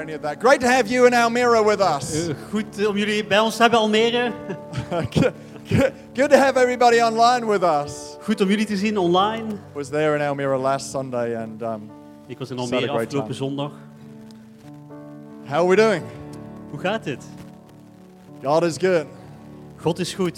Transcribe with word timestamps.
Any 0.00 0.14
of 0.14 0.22
that. 0.22 0.40
Great 0.40 0.60
to 0.60 0.66
have 0.66 0.88
you 0.90 1.06
in 1.06 1.12
Almira 1.14 1.62
with 1.62 1.80
us. 1.80 2.28
Eh, 2.28 2.34
Goed 2.50 2.86
om 2.86 2.96
jullie 2.96 3.24
bij 3.24 3.38
ons 3.38 3.56
te 3.56 3.62
hebben, 3.62 3.80
Almere. 3.80 4.32
Good 6.14 6.30
to 6.30 6.36
have 6.36 6.56
everybody 6.56 7.00
online 7.00 7.46
with 7.46 7.62
us. 7.62 8.16
Goed 8.22 8.40
om 8.40 8.48
jullie 8.48 8.66
te 8.66 8.76
zien 8.76 8.98
online. 8.98 9.52
I 9.52 9.58
was 9.74 9.88
there 9.88 10.14
in 10.14 10.20
Almira 10.22 10.58
last 10.58 10.90
Sunday, 10.90 11.34
and 11.36 11.62
um, 11.62 11.90
Ik 12.26 12.38
was 12.38 12.50
in 12.50 12.58
Almere 12.58 12.90
afgelopen 12.90 13.34
zondag. 13.34 13.72
how 15.46 15.58
are 15.58 15.68
we 15.68 15.76
doing? 15.76 16.02
Hoe 16.70 16.80
gaat 16.80 17.04
het? 17.04 17.24
God 18.42 18.62
is 18.62 18.76
good. 18.78 19.06
God 19.76 19.98
is 19.98 20.14
goed. 20.14 20.34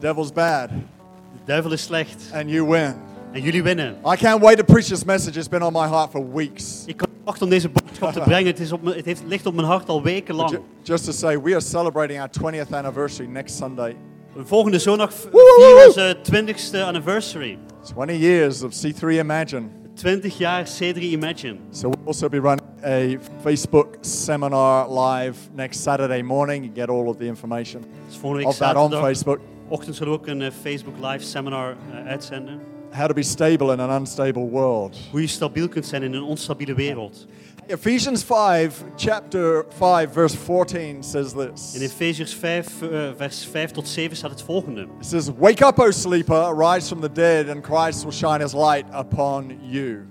The 0.00 0.06
devil's 0.06 0.32
bad, 0.32 0.68
De 0.68 1.44
duivel 1.44 1.72
is 1.72 1.82
slecht. 1.82 2.30
and 2.34 2.50
you 2.50 2.66
win. 2.68 2.94
En 3.32 3.40
jullie 3.42 3.62
winnen. 3.62 3.96
I 4.12 4.16
can't 4.16 4.40
wait 4.42 4.56
to 4.58 4.64
preach 4.64 4.86
this 4.86 5.04
message. 5.04 5.38
It's 5.38 5.48
been 5.48 5.62
on 5.62 5.72
my 5.72 5.86
heart 5.88 6.10
for 6.10 6.32
weeks. 6.34 6.82
Ik 6.86 6.96
kan 6.96 7.08
wachten 7.24 7.44
om 7.44 7.50
deze 7.50 7.68
te 8.10 8.20
brengen. 8.20 8.46
Het, 8.46 8.60
is 8.60 8.72
op 8.72 8.82
me, 8.82 8.94
het 8.94 9.04
heeft, 9.04 9.22
ligt 9.26 9.46
op 9.46 9.54
mijn 9.54 9.66
hart 9.66 9.88
al 9.88 10.02
weken 10.02 10.34
lang. 10.34 10.50
Ju- 10.50 10.60
Just 10.82 11.04
to 11.04 11.12
say, 11.12 11.40
we 11.40 11.50
are 11.50 11.60
celebrating 11.60 12.20
our 12.20 12.30
20th 12.30 12.70
anniversary 12.74 13.28
next 13.28 13.56
Sunday. 13.56 13.96
Volgende 14.36 14.78
zondag 14.78 15.12
vieren 15.14 15.86
onze 15.86 16.16
20ste 16.32 16.78
anniversary. 16.86 17.58
20 17.94 18.16
years 18.18 18.62
of 18.62 18.72
C3 18.86 19.08
Imagine. 19.08 19.66
20 19.94 20.38
jaar 20.38 20.66
C3 20.66 20.96
Imagine. 20.98 21.56
So 21.70 21.88
we'll 21.90 22.06
also 22.06 22.28
be 22.28 22.38
running 22.40 22.68
a 22.84 23.18
Facebook 23.42 23.94
seminar 24.00 24.88
live 25.00 25.38
next 25.54 25.82
Saturday 25.82 26.22
morning. 26.22 26.64
You 26.64 26.74
get 26.74 26.88
all 26.88 27.06
of 27.08 27.16
the 27.16 27.24
information 27.26 27.82
Dus 28.06 28.16
volgende 28.16 28.44
week 28.44 28.52
of 28.52 28.56
that 28.56 28.76
on. 28.76 28.90
Facebook. 28.90 29.38
Ochtend 29.68 29.96
zullen 29.96 30.12
we 30.12 30.18
ook 30.18 30.26
een 30.26 30.42
eh, 30.42 30.50
Facebook 30.62 30.94
live 31.00 31.24
seminar 31.24 31.76
eh, 31.92 32.06
uitzenden. 32.06 32.60
How 32.90 33.06
to 33.06 33.14
be 33.14 33.22
stable 33.22 33.72
in 33.72 33.80
an 33.80 33.90
unstable 34.00 34.48
world. 34.50 34.98
Hoe 35.10 35.20
je 35.20 35.26
stabiel 35.26 35.68
kunt 35.68 35.86
zijn 35.86 36.02
in 36.02 36.12
een 36.14 36.22
onstabiele 36.22 36.74
wereld. 36.74 37.26
Ephesians 37.68 38.22
5, 38.24 38.96
chapter 38.96 39.62
5, 39.64 40.10
verse 40.10 40.34
14 40.34 41.02
says 41.02 41.32
this. 41.32 41.74
In. 41.76 41.82
Efeziërs 41.82 42.34
5, 42.34 42.82
eh, 42.82 43.12
vers 43.16 43.44
5 43.44 43.70
tot 43.70 43.88
7 43.88 44.16
staat 44.16 44.30
het 44.30 44.42
volgende. 44.42 44.88
It 44.98 45.06
says, 45.06 45.30
Wake 45.38 45.64
up, 45.64 45.78
O 45.78 45.90
sleeper, 45.90 46.54
rise 46.54 46.88
from 46.88 47.00
the 47.00 47.12
dead, 47.12 47.48
and 47.48 47.62
Christ 47.62 48.02
will 48.02 48.12
shine 48.12 48.40
his 48.40 48.52
light 48.52 48.86
upon 48.92 49.58
you. 49.62 50.06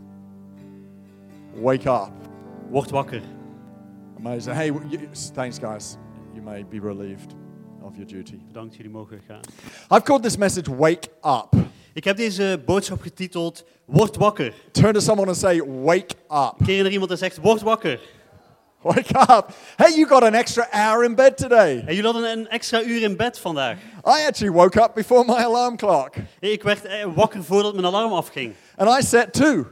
Wake 1.55 1.85
up. 1.85 2.11
Word 2.69 2.91
wakker. 2.91 3.21
Amazing. 4.17 4.55
Hey, 4.55 4.67
you, 4.67 5.09
thanks, 5.33 5.59
guys. 5.59 5.97
You 6.33 6.41
may 6.41 6.63
be 6.63 6.79
relieved 6.79 7.35
of 7.83 7.97
your 7.97 8.05
duty. 8.05 8.39
Bedankt, 8.47 8.75
jullie 8.75 8.91
mogen 8.91 9.21
gaan. 9.27 9.41
I've 9.89 10.03
called 10.03 10.23
this 10.23 10.37
message 10.37 10.69
Wake 10.69 11.09
Up. 11.23 11.55
Ik 11.93 12.03
heb 12.03 12.17
deze 12.17 12.61
boodschap 12.65 13.01
getiteld 13.01 13.63
Word 13.85 14.15
wakker. 14.15 14.53
Turn 14.71 14.93
to 14.93 14.99
someone 14.99 15.27
and 15.27 15.37
say, 15.37 15.61
Wake 15.83 16.15
up. 16.29 16.53
Keer 16.65 16.83
naar 16.83 16.91
iemand 16.91 17.11
en 17.11 17.17
zegt 17.17 17.37
Word 17.37 17.61
wakker. 17.61 17.99
Wake 18.81 19.19
up. 19.19 19.53
Hey, 19.75 19.91
you 19.91 20.07
got 20.07 20.23
an 20.23 20.33
extra 20.33 20.67
hour 20.71 21.03
in 21.03 21.15
bed 21.15 21.37
today. 21.37 21.83
En 21.85 21.95
jullie 21.95 22.11
hadden 22.11 22.31
een 22.31 22.49
extra 22.49 22.81
uur 22.81 23.01
in 23.01 23.17
bed 23.17 23.39
vandaag. 23.39 23.77
I 24.05 24.25
actually 24.27 24.51
woke 24.51 24.81
up 24.81 24.93
before 24.93 25.23
my 25.25 25.43
alarm 25.43 25.77
clock. 25.77 26.13
Ik 26.39 26.63
werd 26.63 26.85
eh, 26.85 27.05
wakker 27.15 27.43
voordat 27.43 27.73
mijn 27.73 27.85
alarm 27.85 28.13
afging. 28.13 28.53
And 28.75 28.99
I 28.99 29.05
set 29.05 29.33
two. 29.33 29.65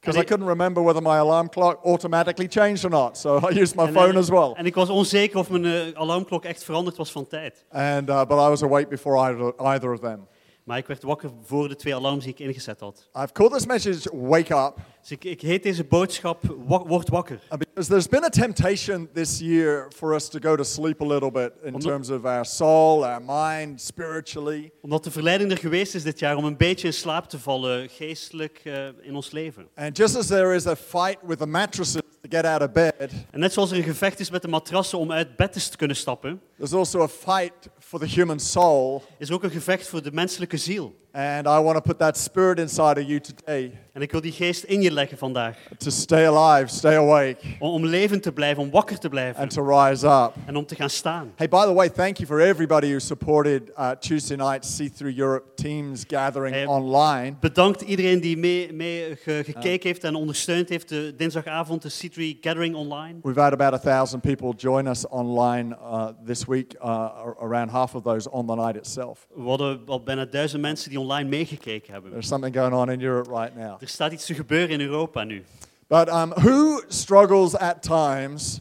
Because 0.00 0.20
I 0.20 0.24
couldn't 0.24 0.48
remember 0.48 0.82
whether 0.82 1.02
my 1.02 1.18
alarm 1.18 1.48
clock 1.48 1.84
automatically 1.84 2.46
changed 2.48 2.84
or 2.84 2.90
not. 2.90 3.18
So 3.18 3.36
I 3.36 3.60
used 3.60 3.74
my 3.74 3.86
En, 3.86 3.92
phone 3.92 4.12
eh, 4.12 4.18
as 4.18 4.28
well. 4.28 4.52
En 4.54 4.66
ik 4.66 4.74
was 4.74 4.88
onzeker 4.88 5.38
of 5.38 5.50
mijn 5.50 5.64
eh, 5.64 6.00
alarmklok 6.00 6.44
echt 6.44 6.64
veranderd 6.64 6.96
was 6.96 7.12
van 7.12 7.26
tijd. 7.26 7.64
And, 7.70 8.08
uh, 8.08 8.24
but 8.24 8.38
I 8.38 8.48
was 8.48 8.62
awake 8.62 8.88
before 8.88 9.18
either, 9.18 9.52
either 9.56 9.92
of 9.92 10.00
them. 10.00 10.26
Maar 10.68 10.78
ik 10.78 10.86
werd 10.86 11.02
wakker 11.02 11.30
voor 11.44 11.68
de 11.68 11.76
twee 11.76 11.94
alarms 11.94 12.24
die 12.24 12.32
ik 12.32 12.38
ingezet 12.38 12.80
had. 12.80 13.08
I've 13.16 13.32
called 13.32 13.52
this 13.52 13.66
message 13.66 14.08
Wake 14.12 14.54
Up 14.54 14.74
Dus 15.00 15.10
ik, 15.10 15.24
ik 15.24 15.40
heet 15.40 15.62
deze 15.62 15.84
boodschap 15.84 16.42
wa- 16.66 16.82
Word 16.86 17.08
wakker. 17.08 17.40
uh, 17.52 17.58
because 17.58 17.88
there's 17.88 18.08
been 18.08 18.24
a 18.24 18.28
temptation 18.28 19.08
this 19.14 19.38
year 19.38 19.86
for 19.96 20.14
us 20.14 20.28
to 20.28 20.38
go 20.40 20.56
to 20.56 20.62
sleep 20.62 21.00
a 21.00 21.06
little 21.06 21.30
bit 21.30 21.52
in 21.62 21.74
Omdat- 21.74 21.90
terms 21.90 22.10
of 22.10 22.24
our 22.24 22.44
soul, 22.44 23.06
our 23.06 23.22
mind, 23.26 23.80
spiritually. 23.80 24.70
Omdat 24.80 25.04
de 25.04 25.10
verleiding 25.10 25.50
er 25.50 25.58
geweest 25.58 25.94
is 25.94 26.02
dit 26.02 26.18
jaar 26.18 26.36
om 26.36 26.44
een 26.44 26.56
beetje 26.56 26.86
in 26.86 26.92
slaap 26.92 27.28
te 27.28 27.38
vallen, 27.38 27.88
geestelijk 27.88 28.60
eh, 28.64 28.86
in 29.00 29.14
ons 29.14 29.30
leven. 29.30 29.68
And 29.74 29.96
just 29.96 30.16
as 30.16 30.26
there 30.26 30.54
is 30.54 30.66
a 30.66 30.76
fight 30.76 31.16
with 31.26 31.38
the 31.38 31.46
mattresses 31.46 32.00
to 32.22 32.28
get 32.28 32.44
out 32.44 32.62
of 32.62 32.72
bed, 32.72 32.94
En 33.30 33.40
net 33.40 33.52
zoals 33.52 33.70
er 33.70 33.76
een 33.76 33.82
gevecht 33.82 34.20
is 34.20 34.30
met 34.30 34.42
de 34.42 34.48
matrassen 34.48 34.98
om 34.98 35.12
uit 35.12 35.36
bed 35.36 35.70
te 35.70 35.76
kunnen 35.76 35.96
stappen, 35.96 36.40
there's 36.56 36.72
also 36.72 37.02
a 37.02 37.08
fight 37.08 37.68
for 37.88 37.98
the 37.98 38.06
human 38.06 38.40
soul. 38.40 39.02
is 39.18 39.30
ook 39.30 39.42
een 39.42 39.50
gevecht 39.50 39.88
voor 39.88 40.02
de 40.02 40.12
menselijke 40.12 40.56
ziel. 40.56 40.94
And 41.12 41.46
I 41.46 41.58
want 41.58 41.74
to 41.74 41.80
put 41.80 41.98
that 41.98 42.16
spirit 42.16 42.58
inside 42.58 43.00
of 43.00 43.06
you 43.06 43.20
today 43.20 43.72
En 43.92 44.02
ik 44.04 44.12
wil 44.12 44.20
die 44.20 44.32
geest 44.32 44.62
in 44.64 44.82
je 44.82 44.90
leggen 44.92 45.18
vandaag. 45.18 45.56
to 45.78 45.90
stay 45.90 46.26
alive, 46.26 46.74
stay 46.74 46.96
awake, 46.96 47.36
Om, 47.58 47.70
om 47.70 47.84
levend 47.86 48.22
te 48.22 48.32
blijven, 48.32 48.62
om 48.62 48.70
wakker 48.70 48.98
te 48.98 49.08
blijven. 49.08 49.42
and 49.42 49.50
to 49.50 49.62
rise 49.78 50.06
up. 50.06 50.32
En 50.46 50.56
om 50.56 50.66
te 50.66 50.74
gaan 50.74 50.90
staan. 50.90 51.32
Hey, 51.36 51.48
by 51.48 51.64
the 51.64 51.72
way, 51.72 51.88
thank 51.88 52.16
you 52.16 52.26
for 52.28 52.40
everybody 52.40 52.86
who 52.88 52.98
supported 52.98 53.62
uh, 53.78 53.90
Tuesday 53.90 54.36
night 54.36 54.64
See 54.66 54.90
Through 54.90 55.18
Europe 55.18 55.54
Teams 55.54 56.04
gathering 56.08 56.54
Hey, 56.54 56.66
online. 56.66 57.34
Bedankt 57.40 57.80
iedereen 57.80 58.20
die 58.20 58.36
mee, 58.36 58.72
mee 58.72 59.16
ge- 59.16 59.42
gekeken 59.44 59.88
heeft 59.88 60.04
en 60.04 60.14
ondersteund 60.14 60.68
heeft. 60.68 60.88
De 60.88 61.14
dinsdagavond 61.16 61.82
de 61.82 61.90
C3 61.90 62.38
Gathering 62.40 62.74
online. 62.74 63.18
We've 63.22 63.40
had 63.40 63.52
about 63.52 63.72
a 63.72 63.78
thousand 63.78 64.20
people 64.22 64.52
join 64.56 64.86
us 64.86 65.08
online 65.08 65.76
uh, 65.82 66.06
this 66.26 66.44
week, 66.44 66.74
uh, 66.74 66.80
ar- 66.84 67.36
around 67.40 67.70
half 67.70 67.94
of 67.94 68.02
those 68.02 68.30
on 68.30 68.46
the 68.46 68.54
night 68.54 68.76
itself. 68.76 69.26
We 69.34 69.48
hadden 69.48 69.80
al 69.86 70.02
bijna 70.02 70.24
duizend 70.24 70.62
mensen 70.62 70.90
die 70.90 70.97
online 70.98 71.28
meegekeken 71.28 71.92
hebben. 71.92 72.10
There's 72.10 72.28
something 72.28 72.56
going 72.56 72.74
on 72.74 72.90
in 72.90 73.00
Europe 73.00 73.30
right 73.40 73.54
now. 73.56 73.82
Er 73.82 73.88
staat 73.88 74.12
iets 74.12 74.26
te 74.26 74.34
gebeuren 74.34 74.68
in 74.68 74.80
Europa 74.80 75.24
nu. 75.24 75.44
But 75.86 76.08
um, 76.08 76.32
who 76.36 76.82
struggles 76.88 77.56
at 77.56 77.82
times 77.82 78.60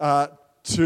uh, 0.00 0.22
to 0.62 0.82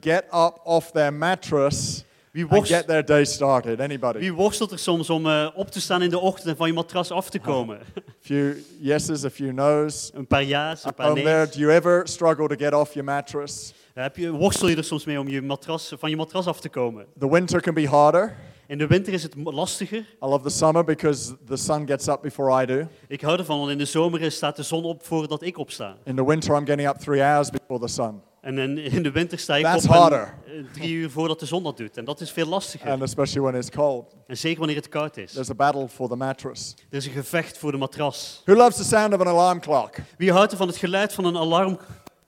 get 0.00 0.24
up 0.32 0.60
off 0.64 0.90
their 0.90 1.12
mattress 1.12 2.04
Wie, 2.30 2.42
and 2.42 2.50
worst- 2.52 2.72
get 2.72 2.86
their 2.86 3.04
day 3.04 3.24
started? 3.24 3.80
Anybody? 3.80 4.18
wie 4.18 4.32
worstelt 4.32 4.70
er 4.72 4.78
soms 4.78 5.10
om 5.10 5.26
eh, 5.26 5.48
op 5.54 5.70
te 5.70 5.80
staan 5.80 6.02
in 6.02 6.10
de 6.10 6.18
ochtend 6.18 6.48
en 6.48 6.56
van 6.56 6.66
je 6.66 6.72
matras 6.72 7.10
af 7.10 7.30
te 7.30 7.38
komen? 7.38 7.78
Few 8.20 8.54
yeses, 8.80 9.24
a 9.24 9.30
few 9.30 9.52
no's. 9.52 10.10
een 10.14 10.26
paar 10.26 10.44
ja's, 10.44 10.84
een 10.84 10.94
paar 10.94 11.06
Home 11.06 11.22
there, 11.22 11.38
nee's. 11.38 11.52
do 11.54 11.60
you 11.60 11.72
ever 11.72 12.08
struggle 12.08 12.48
to 12.48 12.54
get 12.56 12.74
off 12.74 12.92
your 12.94 13.04
mattress? 13.04 13.74
Heb 13.94 14.16
je, 14.16 14.30
worstel 14.30 14.68
je 14.68 14.76
er 14.76 14.84
soms 14.84 15.04
mee 15.04 15.20
om 15.20 15.28
je 15.28 15.42
matras, 15.42 15.92
van 15.98 16.10
je 16.10 16.16
matras 16.16 16.46
af 16.46 16.60
te 16.60 16.68
komen? 16.68 17.06
The 17.18 17.30
winter 17.30 17.60
can 17.60 17.74
be 17.74 17.86
harder. 17.86 18.36
In 18.72 18.78
de 18.78 18.86
winter 18.86 19.12
is 19.12 19.22
het 19.22 19.34
lastiger. 19.36 19.98
I 19.98 20.26
love 20.26 20.42
the 20.42 20.50
summer 20.50 20.84
because 20.84 21.36
the 21.46 21.56
sun 21.56 21.86
gets 21.86 22.08
up 22.08 22.22
before 22.22 22.62
I 22.62 22.66
do. 22.66 22.86
Ik 23.08 23.20
hou 23.20 23.38
ervan, 23.38 23.58
want 23.58 23.70
in 23.70 23.78
de 23.78 23.84
zomer 23.84 24.32
staat 24.32 24.56
de 24.56 24.62
zon 24.62 24.84
op 24.84 25.04
voordat 25.04 25.42
ik 25.42 25.58
opsta. 25.58 25.96
In 26.04 26.16
the 26.16 26.26
winter, 26.26 26.56
I'm 26.58 26.66
getting 26.66 26.88
up 26.88 26.96
three 26.96 27.22
hours 27.22 27.50
before 27.50 27.80
the 27.80 27.88
sun. 27.88 28.20
En 28.40 28.78
in, 28.78 29.02
de 29.02 29.10
winter 29.10 29.38
sta 29.38 29.56
ik 29.56 29.64
That's 29.64 29.84
op 29.84 29.90
harder. 29.90 30.34
eh, 30.46 30.52
drie 30.72 30.92
uur 30.92 31.10
voordat 31.10 31.40
de 31.40 31.46
zon 31.46 31.62
dat 31.62 31.76
doet. 31.76 31.96
En 31.96 32.04
dat 32.04 32.20
is 32.20 32.30
veel 32.30 32.46
lastiger. 32.46 32.90
And 32.90 33.02
especially 33.02 33.50
when 33.50 33.60
it's 33.60 33.70
cold. 33.70 34.16
En 34.26 34.36
zeker 34.36 34.58
wanneer 34.58 34.76
het 34.76 34.88
koud 34.88 35.16
is. 35.16 35.32
There's 35.32 35.50
a 35.50 35.54
battle 35.54 35.88
for 35.88 36.08
the 36.08 36.16
mattress. 36.16 36.74
Er 36.90 36.96
is 36.96 37.06
een 37.06 37.12
gevecht 37.12 37.58
voor 37.58 37.72
de 37.72 37.78
matras. 37.78 38.42
Who 38.44 38.54
loves 38.56 38.76
the 38.76 38.84
sound 38.84 39.14
of 39.14 39.20
an 39.20 39.28
alarm 39.28 39.60
clock? 39.60 39.94
Wie 40.16 40.32
houdt 40.32 40.52
er 40.52 40.58
van 40.58 40.66
het 40.66 40.76
geluid 40.76 41.12
van 41.12 41.24
een 41.24 41.36
alarm? 41.36 41.78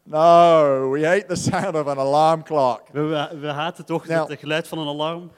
No, 0.02 0.90
we 0.90 1.06
hate 1.06 1.24
the 1.28 1.34
sound 1.36 1.74
of 1.74 1.86
an 1.86 1.98
alarm 1.98 2.42
clock. 2.42 2.82
We, 2.92 3.00
we, 3.00 3.38
we 3.40 3.46
haten 3.46 3.84
toch 3.84 4.06
Nou. 4.06 4.30
het 4.30 4.38
geluid 4.40 4.68
van 4.68 4.78
een 4.78 4.88
alarm. 4.88 5.30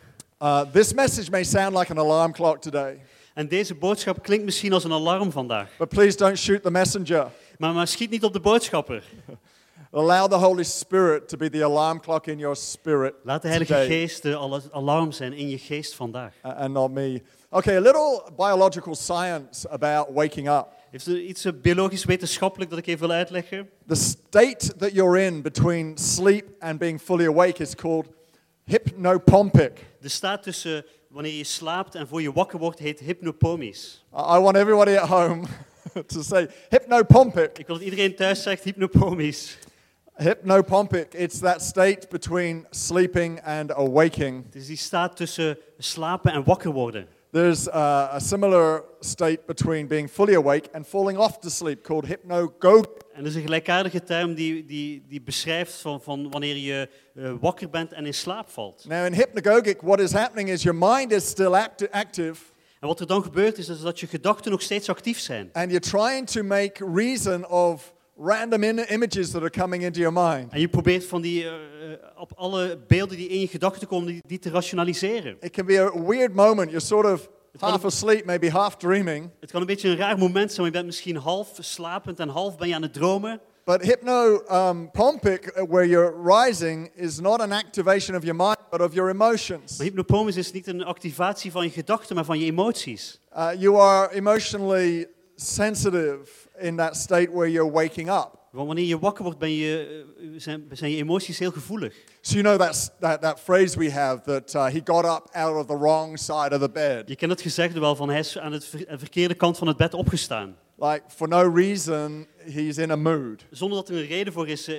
Uh, 0.42 0.60
this 0.72 0.92
message 0.92 1.30
may 1.30 1.42
sound 1.44 1.74
like 1.76 1.90
an 1.90 1.98
alarm 1.98 2.32
clock 2.32 2.60
today, 2.60 3.00
En 3.34 3.48
deze 3.48 3.74
boodschap 3.74 4.22
klinkt 4.22 4.44
misschien 4.44 4.72
als 4.72 4.84
een 4.84 4.92
alarm 4.92 5.30
vandaag. 5.32 5.68
but 5.78 5.88
please 5.88 6.16
don't 6.16 6.38
shoot 6.38 6.62
the 6.62 6.70
messenger. 6.70 7.30
Maar, 7.58 7.72
maar 7.74 7.86
schiet 7.86 8.10
niet 8.10 8.24
op 8.24 8.32
de 8.32 8.40
boodschapper. 8.40 9.02
Allow 9.92 10.28
the 10.30 10.36
Holy 10.36 10.62
Spirit 10.64 11.28
to 11.28 11.36
be 11.36 11.50
the 11.50 11.64
alarm 11.64 12.00
clock 12.00 12.26
in 12.26 12.38
your 12.38 12.56
spirit 12.56 13.14
Laat 13.22 13.42
de 13.42 13.48
Heilige 13.48 13.72
today, 13.72 13.86
Geest 13.86 14.22
de 14.22 14.34
al- 14.34 14.60
alarm 14.70 15.12
zijn 15.12 15.32
in 15.32 15.48
je 15.48 15.58
geest 15.58 15.94
vandaag. 15.94 16.32
uh, 16.44 16.56
and 16.58 16.72
not 16.72 16.90
me. 16.90 17.22
Okay, 17.50 17.76
a 17.76 17.80
little 17.80 18.22
biological 18.36 18.94
science 18.94 19.68
about 19.68 20.06
waking 20.14 20.48
up. 20.48 20.66
Heeft 20.90 21.06
er 21.06 21.20
iets 21.20 21.44
eh, 21.44 21.52
biologisch 21.62 22.04
wetenschappelijk 22.04 22.70
dat 22.70 22.78
ik 22.78 22.86
even 22.86 23.06
wil 23.06 23.16
uitleggen? 23.16 23.68
The 23.86 23.94
state 23.94 24.76
that 24.76 24.92
you're 24.92 25.20
in 25.22 25.42
between 25.42 25.98
sleep 25.98 26.44
and 26.58 26.78
being 26.78 27.00
fully 27.00 27.26
awake 27.26 27.62
is 27.62 27.74
called 27.74 28.06
hypnopompic. 28.64 29.84
De 30.06 30.12
staat 30.12 30.42
tussen 30.42 30.84
wanneer 31.08 31.32
je 31.32 31.44
slaapt 31.44 31.94
en 31.94 32.08
voor 32.08 32.22
je 32.22 32.32
wakker 32.32 32.58
wordt, 32.58 32.78
heet 32.78 33.00
hypnopomies. 33.00 34.04
I 34.12 34.38
want 34.38 34.56
everybody 34.56 34.96
at 34.96 35.08
home 35.08 35.46
to 36.12 36.22
say 36.22 36.48
hypnopompic. 36.68 37.58
Ik 37.58 37.66
wil 37.66 37.76
dat 37.76 37.84
iedereen 37.84 38.14
thuis 38.14 38.42
zegt 38.42 38.64
hypnopomies. 38.64 39.58
Hypnopompic. 40.16 41.14
It's 41.14 41.38
that 41.38 41.62
state 41.62 42.06
between 42.10 42.66
sleeping 42.70 43.42
and 43.42 43.72
awaking. 43.72 44.44
Is 44.52 44.66
die 44.66 44.76
staat 44.76 45.16
tussen 45.16 45.58
slapen 45.78 46.32
en 46.32 46.44
wakker 46.44 46.72
worden. 46.72 47.08
There's 47.32 47.66
uh, 47.68 48.08
a 48.14 48.20
similar 48.20 48.82
state 49.00 49.46
between 49.46 49.86
being 49.86 50.08
fully 50.10 50.34
awake 50.34 50.68
and 50.72 50.86
falling 50.86 51.18
off 51.18 51.38
to 51.40 51.50
sleep 51.50 51.82
called 51.82 52.06
hypnagogic. 52.06 52.88
En 53.12 53.22
dat 53.22 53.26
is 53.26 53.34
een 53.34 53.42
gelijkaardige 53.42 54.02
term 54.02 54.34
die, 54.34 54.64
die, 54.64 55.04
die 55.08 55.20
beschrijft 55.22 55.74
van, 55.80 56.00
van 56.02 56.30
wanneer 56.30 56.56
je 56.56 56.88
eh, 57.14 57.32
wakker 57.40 57.70
bent 57.70 57.92
en 57.92 58.06
in 58.06 58.14
slaap 58.14 58.48
valt. 58.50 58.84
Now, 58.88 59.04
in 59.06 59.12
hypnagogic, 59.12 59.80
what 59.80 60.00
is 60.00 60.12
happening 60.12 60.48
is 60.48 60.62
your 60.62 60.78
mind 60.78 61.12
is 61.12 61.28
still 61.28 61.54
act- 61.54 61.90
active 61.90 62.40
En 62.80 62.88
wat 62.88 63.00
er 63.00 63.06
dan 63.06 63.22
gebeurt 63.22 63.58
is, 63.58 63.68
is 63.68 63.80
dat 63.80 64.00
je 64.00 64.06
gedachten 64.06 64.50
nog 64.50 64.62
steeds 64.62 64.88
actief 64.88 65.18
zijn. 65.18 65.48
and 65.52 65.70
you're 65.70 65.80
trying 65.90 66.26
to 66.26 66.42
make 66.42 66.84
reason 66.94 67.48
of 67.48 67.94
random 68.18 68.62
images 68.62 69.30
that 69.30 69.42
are 69.42 69.50
coming 69.50 69.82
into 69.82 70.00
your 70.00 70.12
mind. 70.12 70.52
En 70.52 70.60
je 70.60 70.68
probeert 70.68 71.04
van 71.04 71.22
die, 71.22 71.44
eh, 71.44 71.52
op 72.16 72.32
alle 72.34 72.78
beelden 72.86 73.16
die 73.16 73.28
in 73.28 73.40
je 73.40 73.48
gedachten 73.48 73.86
komen, 73.86 74.06
die, 74.06 74.22
die 74.26 74.38
te 74.38 74.50
rationaliseren. 74.50 75.36
It 75.40 75.50
can 75.50 75.66
be 75.66 75.80
a 75.80 76.02
weird 76.02 76.34
moment. 76.34 76.70
You're 76.70 76.84
sort 76.84 77.06
of 77.06 77.28
half 77.58 77.84
asleep, 77.84 78.24
maybe 78.24 78.50
half 78.50 78.76
dreaming. 78.76 79.30
Het 79.40 79.50
kan 79.50 79.60
een 79.60 79.66
beetje 79.66 79.88
een 79.88 79.96
raar 79.96 80.18
moment 80.18 80.52
zijn, 80.52 80.66
je 80.66 80.72
bent 80.72 80.86
misschien 80.86 81.16
half 81.16 81.50
slapend 81.60 82.20
en 82.20 82.28
half 82.28 82.56
ben 82.56 82.68
je 82.68 82.74
aan 82.74 82.82
het 82.82 82.92
dromen. 82.92 83.40
But 83.64 83.82
hypnopompic, 83.82 85.56
uh, 85.56 85.64
where 85.68 85.88
you're 85.88 86.14
rising, 86.22 86.90
is 86.94 87.20
not 87.20 87.40
an 87.40 87.52
activation 87.52 88.16
of 88.16 88.22
your 88.22 88.36
mind, 88.36 88.58
but 88.70 88.80
of 88.80 88.94
your 88.94 89.10
emotions. 89.10 89.76
Maar 89.76 89.86
hypnopomus 89.86 90.36
is 90.36 90.52
niet 90.52 90.66
een 90.66 90.84
activatie 90.84 91.50
van 91.50 91.64
je 91.64 91.70
gedachten, 91.70 92.14
maar 92.14 92.24
van 92.24 92.38
je 92.38 92.44
emoties. 92.44 93.20
Uh, 93.36 93.48
you 93.58 93.80
are 93.80 94.14
emotionally 94.14 95.08
sensitive 95.34 96.45
in 96.58 96.76
that 96.76 96.96
state 96.96 97.30
where 97.32 97.50
you're 97.50 97.72
waking 97.72 98.08
up. 98.08 98.36
Want 98.50 98.66
wanneer 98.66 98.86
je 98.86 98.98
wakker 98.98 99.24
wordt, 99.24 99.38
ben 99.38 99.50
je, 99.50 100.04
eh, 100.18 100.26
zijn, 100.36 100.64
zijn 100.70 100.90
je 100.90 100.96
emoties 100.96 101.38
heel 101.38 101.50
gevoelig. 101.50 101.94
So 102.20 102.38
you 102.38 102.42
know 102.42 102.58
that's, 102.58 102.90
that, 103.00 103.20
that 103.20 103.40
phrase 103.40 103.78
we 103.78 103.90
have 103.90 104.22
that 104.22 104.54
uh, 104.54 104.64
he 104.66 104.80
got 104.84 105.04
up 105.04 105.28
out 105.32 105.56
of 105.56 105.66
the 105.66 105.78
wrong 105.78 106.18
side 106.18 106.54
of 106.54 106.60
the 106.60 106.70
bed. 106.70 107.08
Je 107.08 107.16
kent 107.16 107.30
het 107.30 107.40
gezegde 107.40 107.80
wel 107.80 107.96
van 107.96 108.08
hij 108.08 108.18
is 108.18 108.38
aan 108.38 108.50
de 108.50 108.86
verkeerde 108.88 109.34
kant 109.34 109.58
van 109.58 109.66
het 109.66 109.76
bed 109.76 109.94
opgestaan. 109.94 110.56
Like 110.78 111.02
for 111.08 111.28
no 111.28 111.52
reason, 111.54 112.26
he's 112.36 112.76
in 112.76 112.90
a 112.90 112.96
mood. 112.96 113.46
Zonder 113.50 113.78
dat 113.78 113.88
er 113.88 113.96
een 113.96 114.06
reden 114.06 114.32
voor 114.32 114.48
is, 114.48 114.68
eh, 114.68 114.76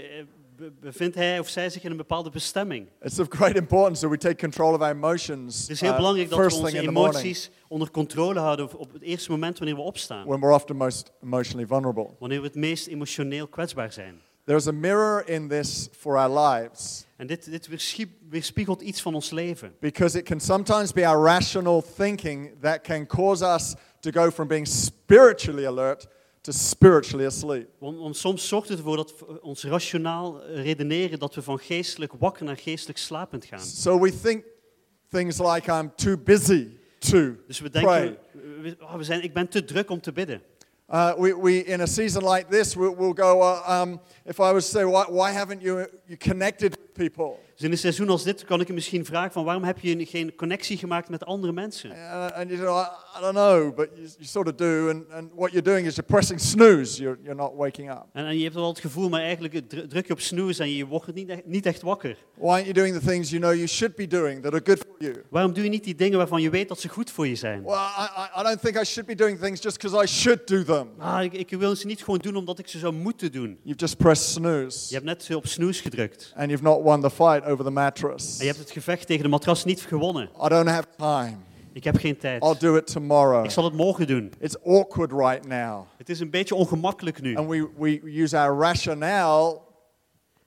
bevindt 0.79 1.15
hij 1.15 1.39
of 1.39 1.49
zij 1.49 1.69
zich 1.69 1.83
in 1.83 1.91
een 1.91 1.97
bepaalde 1.97 2.29
bestemming. 2.29 2.87
It's 3.01 3.19
of 3.19 3.27
great 3.29 3.55
importance 3.55 4.01
that 4.01 4.09
we 4.09 4.17
take 4.17 4.35
control 4.35 4.73
of 4.73 4.81
our 4.81 4.91
emotions 4.91 5.61
Het 5.61 5.69
is 5.69 5.81
heel 5.81 5.89
uh, 5.89 5.95
belangrijk 5.95 6.29
dat 6.29 6.39
we 6.39 6.55
onze 6.59 6.79
emoties 6.79 7.49
onder 7.67 7.91
controle 7.91 8.39
houden 8.39 8.77
op- 8.79 8.93
het 8.93 9.01
eerste 9.01 9.31
moment 9.31 9.57
wanneer 9.57 9.75
we 9.75 9.81
opstaan. 9.81 10.25
when 10.27 10.39
we're 10.39 10.53
often 10.53 10.75
most 10.75 11.11
emotionally 11.23 11.67
vulnerable. 11.67 12.09
Wanneer 12.19 12.39
we 12.41 12.45
het 12.47 12.55
meest 12.55 12.87
emotioneel 12.87 13.47
kwetsbaar 13.47 13.91
zijn. 13.91 14.21
There's 14.43 14.67
a 14.67 14.71
mirror 14.71 15.29
in 15.29 15.47
this 15.47 15.89
for 15.97 16.17
our 16.17 16.39
lives 16.47 17.05
En 17.17 17.27
dit, 17.27 17.49
dit 17.51 17.67
weerspiegelt 18.29 18.81
iets 18.81 19.01
van 19.01 19.13
ons 19.15 19.29
leven. 19.29 19.73
because 19.79 20.17
it 20.17 20.25
can 20.25 20.39
sometimes 20.39 20.91
be 20.93 21.07
our 21.07 21.23
rational 21.23 21.83
thinking 21.95 22.51
that 22.61 22.81
can 22.81 23.05
cause 23.05 23.45
us 23.45 23.73
to 23.99 24.11
go 24.11 24.31
from 24.31 24.47
being 24.47 24.67
spiritually 24.67 25.65
alert 25.65 26.07
to 26.47 26.53
spiritually 26.53 27.25
asleep. 27.25 27.67
Want, 27.79 27.97
want 27.97 28.17
soms 28.17 28.47
zorgt 28.47 28.69
het 28.69 28.77
ervoor 28.77 28.95
dat 28.95 29.13
we 29.19 29.41
ons 29.41 29.63
rationaal 29.63 30.43
eh, 30.43 30.63
redeneren 30.63 31.19
dat 31.19 31.35
we 31.35 31.41
van 31.41 31.59
geestelijk 31.59 32.13
wakker 32.19 32.45
naar 32.45 32.57
geestelijk 32.57 32.99
slapend 32.99 33.45
gaan. 33.45 33.59
So 33.59 33.99
we 33.99 34.19
think 34.21 34.43
things 35.09 35.39
like 35.39 35.71
I'm 35.71 35.91
too 35.95 36.17
busy 36.17 36.67
to 36.99 37.35
Dus 37.47 37.59
we 37.59 37.69
pray. 37.69 37.83
denken, 37.83 38.17
we, 38.61 38.77
oh, 38.79 38.95
we 38.95 39.03
zijn, 39.03 39.23
ik 39.23 39.33
ben 39.33 39.47
te 39.49 39.63
druk 39.63 39.89
om 39.89 40.01
te 40.01 40.11
bidden. 40.11 40.41
Uh, 40.89 41.13
we, 41.17 41.37
we, 41.41 41.63
in 41.63 41.81
a 41.81 41.85
season 41.85 42.33
like 42.33 42.49
this, 42.49 42.75
we'll, 42.75 42.95
we'll 42.95 43.13
go, 43.15 43.41
uh, 43.41 43.81
um, 43.81 43.99
if 44.25 44.39
I 44.39 44.53
was 44.53 44.71
to 44.71 44.79
say, 44.79 44.85
why, 44.85 45.05
why 45.09 45.31
haven't 45.31 45.61
you, 45.61 45.87
you 46.05 46.17
connected 46.17 46.77
with 46.77 46.93
people? 46.93 47.39
Dus 47.57 47.65
in 47.65 47.71
een 47.71 47.77
seizoen 47.77 48.09
als 48.09 48.23
dit 48.23 48.45
kan 48.45 48.61
ik 48.61 48.67
je 48.67 48.73
misschien 48.73 49.05
vragen 49.05 49.31
van 49.31 49.43
waarom 49.43 49.63
heb 49.63 49.79
je 49.79 50.05
geen 50.05 50.35
connectie 50.35 50.77
gemaakt 50.77 51.09
met 51.09 51.25
andere 51.25 51.53
mensen? 51.53 51.89
Uh, 51.89 52.25
and 52.35 52.49
you 52.49 52.61
know, 52.61 52.77
I, 52.77 53.17
I 53.17 53.21
don't 53.21 53.33
know, 53.33 53.75
but 53.75 53.89
you, 53.95 54.07
you 54.17 54.25
sort 54.25 54.47
of 54.47 54.55
do. 54.55 54.89
And, 54.89 55.11
and 55.11 55.31
what 55.35 55.51
you're 55.51 55.69
doing 55.69 55.87
is 55.87 55.95
you're 55.95 56.11
pressing 56.11 56.39
snooze. 56.39 57.01
You're, 57.01 57.17
you're 57.21 57.35
not 57.41 57.51
waking 57.55 57.91
up. 57.91 58.05
En, 58.13 58.25
en 58.25 58.37
je 58.37 58.43
hebt 58.43 58.55
wel 58.55 58.67
het 58.67 58.79
gevoel, 58.79 59.09
maar 59.09 59.21
eigenlijk 59.21 59.69
dru- 59.69 59.87
druk 59.87 60.07
je 60.07 60.13
op 60.13 60.19
snooze 60.19 60.63
en 60.63 60.75
je 60.75 60.85
wordt 60.85 61.13
niet 61.13 61.29
echt, 61.29 61.45
niet 61.45 61.65
echt 61.65 61.81
wakker. 61.81 62.17
Why 62.35 62.47
aren't 62.47 62.65
you 62.65 62.73
doing 62.73 62.99
the 62.99 63.05
things 63.07 63.29
you 63.29 63.41
know 63.41 63.53
you 63.53 63.67
should 63.67 63.95
be 63.95 64.07
doing 64.07 64.41
that 64.43 64.53
are 64.53 64.61
good 64.63 64.77
for 64.77 64.95
you? 64.97 65.23
Waarom 65.29 65.53
doe 65.53 65.63
je 65.63 65.69
niet 65.69 65.83
die 65.83 65.95
dingen 65.95 66.17
waarvan 66.17 66.41
je 66.41 66.49
weet 66.49 66.67
dat 66.67 66.79
ze 66.79 66.89
goed 66.89 67.11
voor 67.11 67.27
je 67.27 67.35
zijn? 67.35 67.63
Well, 67.63 67.73
I, 67.75 68.39
I, 68.39 68.43
don't 68.43 68.61
think 68.61 68.79
I 68.81 68.83
should 68.85 69.07
be 69.09 69.15
doing 69.15 69.39
things 69.39 69.61
just 69.63 69.81
because 69.81 70.03
I 70.03 70.07
should 70.07 70.47
do 70.47 70.63
them. 70.63 70.89
Ah, 70.97 71.23
ik, 71.23 71.33
ik 71.33 71.49
wil 71.49 71.75
ze 71.75 71.85
niet 71.85 72.03
gewoon 72.03 72.19
doen 72.19 72.35
omdat 72.35 72.59
ik 72.59 72.67
ze 72.67 72.79
zou 72.79 72.93
moeten 72.93 73.31
doen. 73.31 73.59
You've 73.63 73.79
just 73.79 73.97
pressed 73.97 74.27
Je 74.33 74.39
snooze. 74.39 74.93
hebt 74.93 75.05
net 75.05 75.35
op 75.35 75.47
snooze 75.47 75.81
gedrukt. 75.81 76.33
And 76.35 76.49
you've 76.49 76.63
not 76.63 76.81
won 76.83 77.01
the 77.01 77.09
fight 77.09 77.45
over 77.47 77.65
the 77.65 77.71
mattress. 77.71 78.37
En 78.37 78.45
je 78.45 78.51
hebt 78.51 78.59
het 78.59 78.71
gevecht 78.71 79.07
tegen 79.07 79.23
de 79.23 79.29
matras 79.29 79.65
niet 79.65 79.81
gewonnen. 79.81 80.29
I 80.45 80.47
don't 80.47 80.67
have 80.67 80.87
time. 80.97 81.37
Ik 81.73 81.83
heb 81.83 81.97
geen 81.97 82.17
tijd. 82.17 82.43
I'll 82.43 82.57
do 82.59 82.75
it 82.75 82.87
tomorrow. 82.87 83.45
Ik 83.45 83.51
zal 83.51 83.63
het 83.63 83.73
morgen 83.73 84.07
doen. 84.07 84.33
It's 84.39 84.55
awkward 84.65 85.11
right 85.11 85.47
now. 85.47 85.85
Het 85.97 86.09
is 86.09 86.19
een 86.19 86.29
beetje 86.29 86.55
ongemakkelijk 86.55 87.21
nu. 87.21 87.35
And 87.35 87.49
we, 87.49 87.69
we 87.77 88.21
use 88.21 88.37
our 88.37 88.59
rationale 88.59 89.59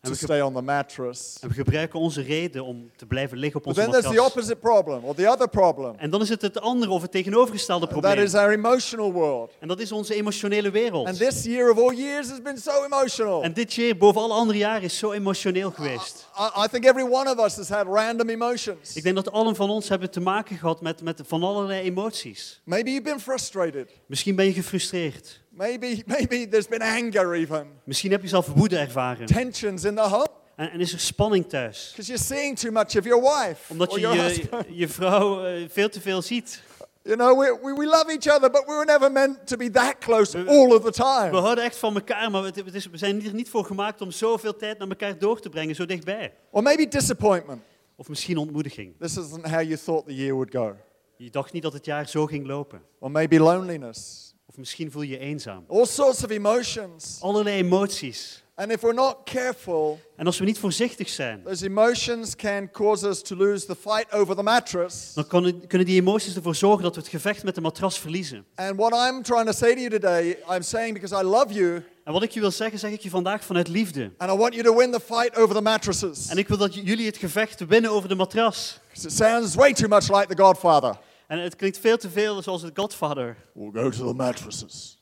to 0.02 0.14
stay 0.14 0.40
on 0.40 0.54
the 0.54 0.62
mattress. 0.62 1.36
en 1.40 1.48
we 1.48 1.54
gebruiken 1.54 2.00
onze 2.00 2.22
reden 2.22 2.64
om 2.64 2.90
te 2.96 3.06
blijven 3.06 3.38
liggen 3.38 3.60
op 3.60 3.66
But 3.66 3.76
onze 3.76 3.80
then 3.90 3.90
there's 4.00 4.14
the 4.14 4.20
matras. 4.22 4.32
opposite 4.32 4.56
problem, 4.56 5.04
or 5.04 5.14
the 5.14 5.28
other 5.28 5.48
problem. 5.48 5.94
En 5.96 6.10
dan 6.10 6.20
is 6.20 6.28
het 6.28 6.42
het 6.42 6.60
andere 6.60 6.92
of 6.92 7.02
het 7.02 7.10
tegenovergestelde 7.10 7.86
That 7.86 7.98
probleem. 8.00 8.24
is 8.24 8.34
our 8.34 8.50
emotional 8.50 9.12
world. 9.12 9.52
En 9.58 9.68
dat 9.68 9.80
is 9.80 9.92
onze 9.92 10.14
emotionele 10.14 10.70
wereld. 10.70 11.06
And 11.06 11.16
this 11.16 11.44
year 11.44 11.70
of 11.70 11.78
all 11.78 11.94
years 11.94 12.28
has 12.28 12.42
been 12.42 12.58
so 12.58 12.84
emotional. 12.84 13.42
En 13.42 13.52
dit 13.52 13.74
jaar, 13.74 13.96
boven 13.96 14.20
alle 14.20 14.34
andere 14.34 14.58
jaren, 14.58 14.82
is 14.82 14.98
zo 14.98 15.12
emotioneel 15.12 15.70
geweest. 15.70 16.26
I, 16.38 16.62
I 16.64 16.68
think 16.68 16.84
every 16.84 17.04
one 17.10 17.30
of 17.36 17.44
us 17.44 17.56
has 17.56 17.68
had 17.68 17.86
random 17.86 18.28
emotions. 18.28 18.94
Ik 18.94 19.02
denk 19.02 19.14
dat 19.14 19.32
allen 19.32 19.56
van 19.56 19.70
ons 19.70 19.88
hebben 19.88 20.10
te 20.10 20.20
maken 20.20 20.56
gehad 20.56 20.80
met, 20.80 21.02
met 21.02 21.20
van 21.26 21.42
allerlei 21.42 21.82
emoties. 21.82 22.60
Maybe 22.64 22.90
you've 22.90 23.04
been 23.08 23.20
frustrated. 23.20 23.90
Misschien 24.06 24.34
ben 24.36 24.44
je 24.44 24.52
gefrustreerd. 24.52 25.40
Maybe, 25.60 26.02
maybe 26.06 26.48
there's 26.48 26.68
been 26.68 26.82
anger 26.82 27.34
even. 27.34 27.66
Misschien 27.84 28.10
heb 28.10 28.22
je 28.22 28.28
zelf 28.28 28.46
woede 28.46 28.78
ervaren. 28.78 29.26
Tensions 29.26 29.84
in 29.84 29.94
the 29.94 30.02
home. 30.02 30.28
En, 30.56 30.70
en 30.70 30.80
is 30.80 30.92
er 30.92 31.00
spanning 31.00 31.48
thuis. 31.48 31.88
Because 31.90 32.12
you're 32.12 32.24
seeing 32.24 32.58
too 32.58 32.70
much 32.70 32.96
of 32.96 33.04
your 33.04 33.22
wife 33.22 33.72
Omdat 33.72 33.94
je 33.94 34.00
je, 34.00 34.48
je 34.68 34.88
vrouw 34.88 35.44
eh, 35.44 35.68
veel 35.68 35.88
te 35.88 36.00
veel 36.00 36.22
ziet. 36.22 36.62
You 37.02 37.16
know, 37.16 37.38
we, 37.38 37.58
we, 37.62 37.74
we 37.74 37.86
love 37.86 38.04
each 38.08 38.36
other, 38.36 38.50
but 38.50 38.64
we 38.66 38.72
were 38.72 38.84
never 38.84 39.12
meant 39.12 39.46
to 39.46 39.56
be 39.56 39.70
that 39.70 39.98
close 39.98 40.38
all 40.38 40.72
of 40.72 40.80
the 40.80 40.84
We 40.84 40.92
time. 40.92 41.40
houden 41.40 41.64
echt 41.64 41.76
van 41.76 41.94
elkaar, 41.94 42.30
maar 42.30 42.42
het, 42.42 42.56
het 42.56 42.74
is, 42.74 42.86
we 42.86 42.96
zijn 42.96 43.24
er 43.24 43.34
niet 43.34 43.48
voor 43.48 43.64
gemaakt 43.64 44.00
om 44.00 44.10
zoveel 44.10 44.56
tijd 44.56 44.78
naar 44.78 44.88
elkaar 44.88 45.18
door 45.18 45.40
te 45.40 45.48
brengen, 45.48 45.74
zo 45.74 45.86
dichtbij. 45.86 46.32
Or 46.50 46.62
maybe 46.62 46.88
disappointment. 46.88 47.62
Of 47.96 48.08
misschien 48.08 48.36
ontmoediging. 48.36 48.94
This 48.98 49.16
isn't 49.16 49.46
how 49.46 49.62
you 49.62 49.76
thought 49.76 50.06
the 50.06 50.14
year 50.14 50.32
would 50.32 50.54
go. 50.54 50.76
Je 51.16 51.30
dacht 51.30 51.52
niet 51.52 51.62
dat 51.62 51.72
het 51.72 51.84
jaar 51.84 52.08
zo 52.08 52.26
ging 52.26 52.46
lopen. 52.46 52.82
Or 52.98 53.10
maybe 53.10 53.38
loneliness. 53.38 54.29
Of 54.50 54.56
misschien 54.56 54.90
voel 54.90 55.02
je 55.02 55.08
je 55.08 55.18
eenzaam. 55.18 55.64
All 55.68 55.86
sorts 55.86 56.24
of 56.24 56.30
emotions. 56.30 57.18
Allerlei 57.20 57.58
emoties. 57.58 58.42
And 58.54 58.70
if 58.70 58.80
we're 58.80 58.94
not 58.94 59.16
careful, 59.24 59.98
En 60.16 60.26
als 60.26 60.38
we 60.38 60.44
niet 60.44 60.58
voorzichtig 60.58 61.08
zijn, 61.08 61.42
those 61.42 61.64
emotions 61.66 62.36
can 62.36 62.70
cause 62.70 63.08
us 63.08 63.22
to 63.22 63.36
lose 63.36 63.66
the 63.66 63.76
fight 63.76 64.12
over 64.12 64.36
the 64.36 64.42
mattress. 64.42 65.14
dan 65.14 65.26
kunnen 65.26 65.66
kunnen 65.66 65.86
die 65.86 66.00
emoties 66.00 66.36
ervoor 66.36 66.54
zorgen 66.54 66.82
dat 66.82 66.94
we 66.94 67.00
het 67.00 67.10
gevecht 67.10 67.44
met 67.44 67.54
de 67.54 67.60
matras 67.60 67.98
verliezen. 67.98 68.44
And 68.54 68.76
what 68.76 68.92
I'm 68.92 69.22
trying 69.22 69.46
to 69.46 69.52
say 69.52 69.74
to 69.74 69.78
you 69.80 69.90
today, 69.90 70.36
I'm 70.50 70.62
saying 70.62 70.94
because 70.94 71.14
I 71.14 71.22
love 71.26 71.52
you 71.52 71.82
En 72.04 72.12
wat 72.12 72.22
ik 72.22 72.30
je 72.30 72.40
wil 72.40 72.50
zeggen, 72.50 72.78
zeg 72.78 72.90
ik 72.92 73.00
je 73.00 73.10
vandaag 73.10 73.44
vanuit 73.44 73.68
liefde. 73.68 74.10
and 74.16 74.30
I 74.32 74.36
want 74.36 74.54
you 74.54 74.64
to 74.66 74.76
win 74.76 74.90
the 74.92 75.00
fight 75.00 75.36
over 75.36 75.54
the 75.54 75.62
mattresses. 75.62 76.28
En 76.28 76.38
ik 76.38 76.48
wil 76.48 76.56
dat 76.56 76.74
jullie 76.74 77.06
het 77.06 77.16
gevecht 77.16 77.66
winnen 77.66 77.90
over 77.90 78.08
de 78.08 78.14
matras. 78.14 78.78
it 79.02 79.12
sounds 79.12 79.54
way 79.54 79.72
too 79.72 79.88
much 79.88 80.08
like 80.08 80.34
the 80.34 80.42
Godfather. 80.42 80.96
En 81.30 81.38
het 81.38 81.56
klinkt 81.56 81.78
veel 81.78 81.96
te 81.96 82.10
veel 82.10 82.42
zoals 82.42 82.62
het 82.62 82.78
Godfather. 82.78 83.36
We'll 83.52 83.70
go 83.82 83.90
to 83.90 84.06
the 84.06 84.14
mattresses. 84.14 84.98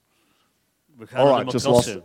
We 0.96 1.06
gaan 1.06 1.26
All 1.26 1.36
right, 1.36 1.52
just 1.52 1.66
lost. 1.66 1.98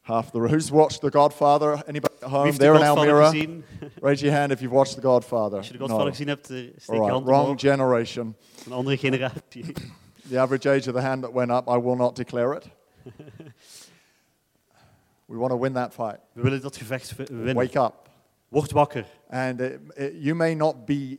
Half 0.00 0.30
the 0.30 0.38
who's 0.38 0.70
watched 0.70 1.00
The 1.00 1.10
Godfather? 1.10 1.72
Anybody 1.86 2.14
at 2.20 2.30
home? 2.30 2.52
There 2.52 2.74
in 2.74 2.82
Almira. 2.82 3.28
gezien? 3.30 3.64
Raise 4.02 4.24
your 4.24 4.36
hand 4.38 4.52
if 4.52 4.60
you've 4.60 4.74
watched 4.74 4.94
The 4.94 5.00
Godfather. 5.00 5.56
Als 5.58 5.66
je 5.66 5.72
de 5.72 5.78
Godfather 5.78 6.04
No. 6.04 6.10
gezien 6.10 6.28
hebt, 6.28 6.50
eh, 6.50 6.56
steek 6.76 6.88
All 6.98 7.04
je 7.04 7.10
hand 7.10 7.24
wrong 7.26 7.42
omhoog. 7.42 7.60
generation. 7.60 8.36
Een 8.66 8.72
andere 8.72 8.96
generatie. 8.96 9.64
The 10.30 10.38
average 10.40 10.68
age 10.70 10.88
of 10.88 10.94
the 10.94 11.00
hand 11.00 11.22
that 11.22 11.32
went 11.32 11.50
up, 11.50 11.68
I 11.68 11.78
will 11.80 11.96
not 11.96 12.16
declare 12.16 12.56
it. 12.56 12.64
we 15.26 15.36
want 15.36 15.50
to 15.52 15.56
win 15.56 15.72
that 15.72 15.94
fight. 15.94 16.18
We 16.32 16.42
willen 16.42 16.60
dat 16.60 16.76
gevecht 16.76 17.16
winnen. 17.16 17.54
Wake 17.54 17.76
up. 17.78 18.08
Word 18.48 18.72
wakker. 18.72 19.04
And 19.30 19.60
it, 19.60 19.80
it- 19.96 20.12
you 20.14 20.34
may 20.34 20.54
not 20.54 20.84
be 20.86 21.18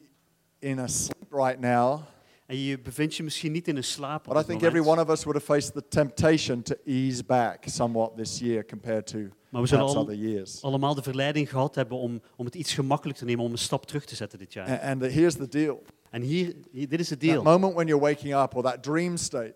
in 0.59 0.79
a 0.79 0.87
sleep 0.87 1.31
right 1.31 1.59
now, 1.59 2.01
En 2.47 2.57
je 2.57 2.79
bevindt 2.79 3.15
je 3.15 3.23
misschien 3.23 3.51
niet 3.51 3.67
in 3.67 3.77
een 3.77 3.83
slaap. 3.83 4.23
But 4.23 4.41
I 4.41 4.45
think 4.45 4.61
every 4.61 4.79
one 4.87 5.01
of 5.01 5.09
us 5.09 5.23
would 5.23 5.41
have 5.41 5.53
faced 5.53 5.73
the 5.73 5.83
temptation 5.87 6.61
to 6.61 6.75
ease 6.85 7.23
back 7.23 7.63
somewhat 7.65 8.17
this 8.17 8.39
year 8.39 8.65
compared 8.65 9.07
to 9.07 9.17
Maar 9.49 9.61
we 9.61 9.67
zullen 9.67 9.85
perhaps 9.85 9.93
al- 9.95 10.01
other 10.01 10.15
years. 10.15 10.61
allemaal 10.61 10.95
de 10.95 11.01
verleiding 11.03 11.49
gehad 11.49 11.75
hebben 11.75 11.97
om, 11.97 12.21
om 12.35 12.45
het 12.45 12.55
iets 12.55 12.73
gemakkelijk 12.73 13.17
te 13.17 13.25
nemen, 13.25 13.45
om 13.45 13.51
een 13.51 13.57
stap 13.57 13.85
terug 13.85 14.05
te 14.05 14.15
zetten 14.15 14.39
dit 14.39 14.53
jaar. 14.53 14.67
And, 14.69 14.81
and 14.81 15.01
the- 15.01 15.07
here's 15.07 15.35
the 15.35 15.47
deal. 15.47 15.81
En 16.09 16.21
hier, 16.21 16.55
hier- 16.71 16.87
dit 16.89 16.99
is 16.99 17.09
het 17.09 17.19
That 17.19 17.29
deal. 17.29 17.43
moment 17.43 17.73
when 17.73 17.87
you're 17.87 18.03
waking 18.05 18.35
up 18.35 18.55
or 18.55 18.63
that 18.63 18.83
dream 18.83 19.17
state 19.17 19.55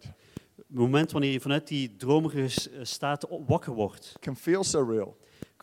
Het 0.56 0.66
moment 0.80 1.12
wanneer 1.12 1.32
je 1.32 1.40
vanuit 1.42 1.68
die 1.68 1.96
dromerige 1.96 2.70
eh, 2.70 2.80
staat 2.82 3.26
wakker 3.48 3.74
wordt, 3.74 4.14
can 4.20 4.36
feel 4.36 4.64
so 4.64 4.84
real. 4.90 5.18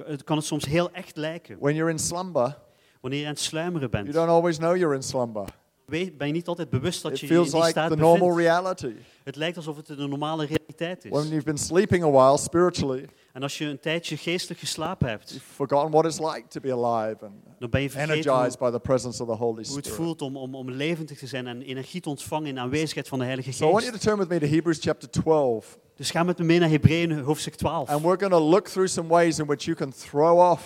het 0.05 0.25
kan 0.25 0.37
het 0.37 0.47
soms 0.47 0.65
heel 0.67 0.91
echt 0.93 1.17
lijken. 1.17 1.59
When 1.61 1.75
you're 1.75 1.91
in 1.91 1.99
slumber, 1.99 2.59
Wanneer 3.01 3.21
je 3.21 3.27
aan 3.27 3.33
het 3.33 3.41
sluimeren 3.41 3.89
you 3.91 4.03
bent, 4.03 4.15
don't 4.17 4.29
always 4.29 4.57
know 4.57 4.77
you're 4.77 4.95
in 4.95 5.03
slumber. 5.03 5.45
Ben 5.89 6.27
je 6.27 6.33
niet 6.33 6.49
altijd 6.49 6.71
bewust 6.71 7.03
dat 7.03 7.21
je 7.21 7.27
in 7.27 7.43
die 7.43 7.55
like 7.55 7.69
staat 7.69 7.91
the 7.91 7.97
normal 7.97 8.29
bevindt. 8.29 8.39
reality. 8.39 8.93
Het 9.25 9.37
lijkt 9.37 9.57
alsof 9.57 9.77
het 9.77 9.89
een 9.89 10.09
normale 10.09 10.45
realiteit 10.47 11.07
When 11.09 11.23
is. 11.25 11.29
you've 11.29 11.45
been 11.45 11.59
sleeping 11.59 12.05
a 12.05 12.11
while 12.11 12.39
spiritually, 12.39 13.09
En 13.33 13.43
als 13.43 13.59
je 13.59 13.65
een 13.65 13.81
tijdje 13.81 14.17
geestelijk 14.17 14.61
geslapen 14.61 15.09
hebt, 15.09 15.29
you've 15.31 15.45
forgotten 15.55 15.91
what 15.91 16.05
it's 16.05 16.19
like 16.19 16.45
to 16.49 16.61
be 16.61 16.73
alive 16.73 17.25
and 17.25 17.33
dan 17.59 17.71
ben 17.71 17.83
je 17.83 17.91
vergeten 17.91 18.15
hoe, 18.15 18.23
energized 18.25 18.59
by 18.59 18.71
the 18.71 18.81
presence 18.81 19.23
of 19.23 19.29
the 19.29 19.35
Holy 19.35 19.65
hoe 19.67 19.77
het 19.77 19.87
Spirit. 19.87 19.89
voelt 19.89 20.23
om, 20.23 20.37
om, 20.37 20.55
om 20.55 20.71
levendig 20.71 21.19
te 21.19 21.27
zijn 21.27 21.47
en 21.47 21.63
energie 21.63 22.01
te 22.01 22.09
ontvangen 22.09 22.49
in 22.49 22.55
de 22.55 22.61
aanwezigheid 22.61 23.09
van 23.09 23.19
de 23.19 23.25
Heilige 23.25 23.53
So 23.53 23.69
I 23.69 23.71
want 23.71 23.83
you 23.85 23.87
to 23.87 23.99
Geest. 23.99 24.09
turn 24.09 24.19
with 24.19 24.29
me 24.29 24.39
to 24.49 24.55
Hebrews 24.55 24.79
chapter 24.81 25.11
12. 25.11 25.79
Dus 25.97 26.11
ga 26.11 26.23
met 26.23 26.39
me 26.39 26.45
mee 26.45 26.59
naar 26.59 26.69
Hebreeën 26.71 27.19
hoofdstuk 27.21 27.55
12. 27.55 27.89
And 27.89 28.01
we're 28.03 28.19
going 28.19 28.33
to 28.33 28.49
look 28.49 28.69
through 28.69 28.89
some 28.91 29.09
ways 29.09 29.39
in 29.39 29.47
which 29.47 29.65
you 29.65 29.77
can 29.77 29.93
throw 29.93 30.39
off 30.51 30.63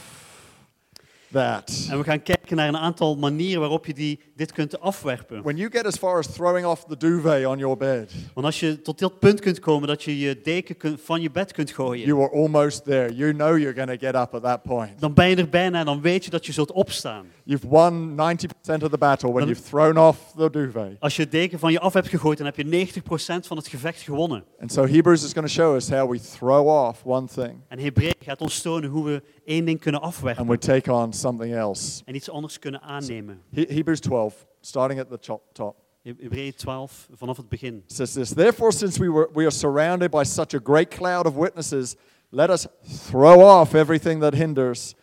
that. 1.33 1.87
En 1.91 1.99
we 1.99 2.05
gaan 2.05 2.23
kijken 2.23 2.57
naar 2.57 2.69
een 2.69 2.77
aantal 2.77 3.17
manieren 3.17 3.61
waarop 3.61 3.87
je 3.87 3.95
die, 3.95 4.21
dit 4.37 4.53
kunt 4.53 4.81
afwerpen. 4.81 5.43
When 5.43 5.57
you 5.57 5.71
get 5.71 5.85
as 5.87 5.97
far 5.97 6.19
as 6.19 6.27
throwing 6.27 6.67
off 6.67 6.85
the 6.85 6.97
duvet 6.97 7.47
on 7.47 7.59
your 7.59 7.77
bed, 7.77 8.12
Want 8.35 8.47
als 8.47 8.61
je 8.61 8.83
tot 8.83 8.99
dit 8.99 9.19
punt 9.19 9.41
kunt 9.41 9.59
komen 9.61 9.89
dat 9.89 10.03
je 10.03 10.19
je 10.19 10.41
deken 10.43 10.77
kunt- 10.77 11.01
van 11.01 11.21
je 11.21 11.31
bed 11.31 11.53
kunt 11.53 11.71
gooien, 11.71 12.07
you 12.07 12.21
are 12.23 12.31
almost 12.33 12.85
there. 12.85 13.15
You 13.15 13.33
know 13.33 13.59
you're 13.59 13.75
going 13.75 14.01
to 14.01 14.07
get 14.07 14.15
up 14.15 14.35
at 14.35 14.43
that 14.43 14.62
point. 14.62 15.01
dan 15.01 15.15
ben 15.15 15.29
je 15.29 15.37
er 15.37 15.49
bijna 15.49 15.79
en 15.79 15.85
dan 15.85 16.01
weet 16.01 16.25
je 16.25 16.31
dat 16.31 16.47
je 16.47 16.53
zult 16.53 16.73
opstaan. 16.73 17.27
You've 17.45 17.69
won 17.69 18.15
90% 18.15 18.83
of 18.83 18.91
the 18.91 18.99
battle 18.99 19.29
when 19.33 19.45
Dan- 19.47 19.49
you've 19.55 19.69
thrown 19.69 19.97
off 19.99 20.19
the 20.37 20.51
duvet. 20.51 20.97
Als 21.01 21.17
je 21.17 21.23
het 21.23 21.31
deken 21.31 21.59
van 21.59 21.73
je 21.73 21.81
af 21.81 21.93
hebt 21.93 22.09
gegooid, 22.09 22.37
dan 22.39 22.47
heb 22.47 22.57
je 22.57 22.65
90% 22.65 23.47
van 23.47 23.57
het 23.57 23.69
gevecht 23.69 24.01
gewonnen. 24.01 24.45
And 24.61 24.73
so 24.73 24.87
Hebrews 24.87 25.25
is 25.25 25.33
going 25.33 25.47
to 25.47 25.53
show 25.53 25.75
us 25.75 25.89
how 25.91 26.11
we 26.11 26.21
throw 26.21 26.69
off 26.87 27.01
one 27.05 27.27
thing 27.35 27.61
En 27.69 27.79
Hebreeën 27.79 28.15
gaat 28.25 28.41
ons 28.41 28.61
tonen 28.62 28.91
hoe 28.91 29.05
we 29.05 29.23
één 29.46 29.64
ding 29.64 29.80
kunnen 29.80 30.00
and 30.37 30.49
we 30.49 30.56
take 30.58 30.88
on 30.92 31.12
something 31.12 31.52
else. 31.52 32.02
en 32.06 32.14
iets 32.14 32.30
anders 32.30 32.58
kunnen 32.58 32.80
aannemen. 32.80 33.42
He- 33.54 33.66
Hebrews 33.68 34.00
12, 34.00 34.46
starting 34.61 35.00
at 35.00 35.08
the 35.08 35.18
top. 35.18 35.42
top. 35.54 35.76
Hebreeën 36.04 36.56
12, 36.56 37.08
vanaf 37.16 37.37
het 37.37 37.49
begin. 37.49 37.82
says 37.87 38.12
this 38.12 38.30
Therefore, 38.34 38.72
since 38.72 38.99
we, 38.99 39.08
were, 39.08 39.28
we 39.34 39.44
are 39.44 39.52
surrounded 39.52 40.11
by 40.11 40.25
such 40.25 40.54
a 40.54 40.58
great 40.58 40.90
cloud 40.90 41.26
of 41.26 41.37
witnesses, 41.37 41.96
let 42.30 42.50
us 42.50 42.66
throw 43.08 43.40
off 43.40 43.75
everything 43.75 44.20
that 44.20 44.34
hinders 44.34 44.94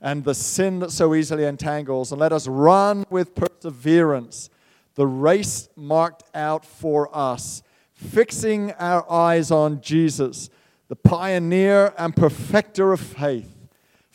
and 0.00 0.24
the 0.24 0.34
sin 0.34 0.78
that 0.80 0.90
so 0.90 1.14
easily 1.14 1.44
entangles, 1.44 2.12
and 2.12 2.20
let 2.20 2.32
us 2.32 2.48
run 2.48 3.04
with 3.10 3.34
perseverance 3.34 4.50
the 4.94 5.06
race 5.06 5.68
marked 5.76 6.24
out 6.34 6.64
for 6.64 7.08
us, 7.16 7.62
fixing 7.94 8.72
our 8.80 9.04
eyes 9.08 9.50
on 9.52 9.80
Jesus, 9.80 10.50
the 10.88 10.96
pioneer 10.96 11.92
and 11.96 12.16
perfecter 12.16 12.92
of 12.92 13.00
faith. 13.00 13.54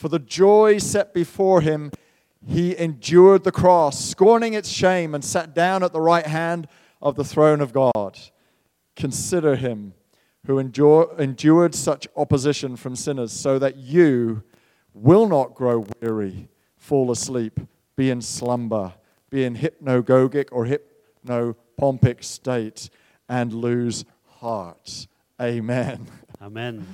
For 0.04 0.10
the 0.10 0.20
joy 0.20 0.80
set 0.80 1.14
before 1.14 1.62
him, 1.62 1.90
he 2.46 2.78
endured 2.78 3.46
the 3.46 3.54
cross, 3.54 4.04
scorning 4.04 4.54
its 4.54 4.68
shame, 4.68 5.16
and 5.16 5.24
sat 5.24 5.56
down 5.56 5.82
at 5.82 5.94
the 5.94 6.02
right 6.02 6.26
hand 6.28 6.68
of 7.02 7.16
the 7.16 7.24
throne 7.24 7.62
of 7.62 7.72
God. 7.72 8.20
Consider 8.98 9.56
him 9.56 9.94
who 10.46 10.60
endure, 10.60 11.16
endured 11.18 11.74
such 11.74 12.06
opposition 12.18 12.76
from 12.76 12.98
sinners, 12.98 13.32
so 13.32 13.58
that 13.60 13.78
you 13.78 14.44
will 14.94 15.26
not 15.26 15.56
grow 15.56 15.86
weary, 16.02 16.50
fall 16.76 17.10
asleep, 17.10 17.58
be 17.96 18.10
in 18.10 18.22
slumber, 18.22 18.96
be 19.30 19.46
in 19.46 19.56
hypnagogic 19.56 20.50
or 20.52 20.68
hypnopompic 20.68 22.26
state, 22.26 22.90
and 23.30 23.54
lose 23.54 24.04
heart. 24.42 25.08
Amen. 25.42 26.08
Amen. 26.42 26.86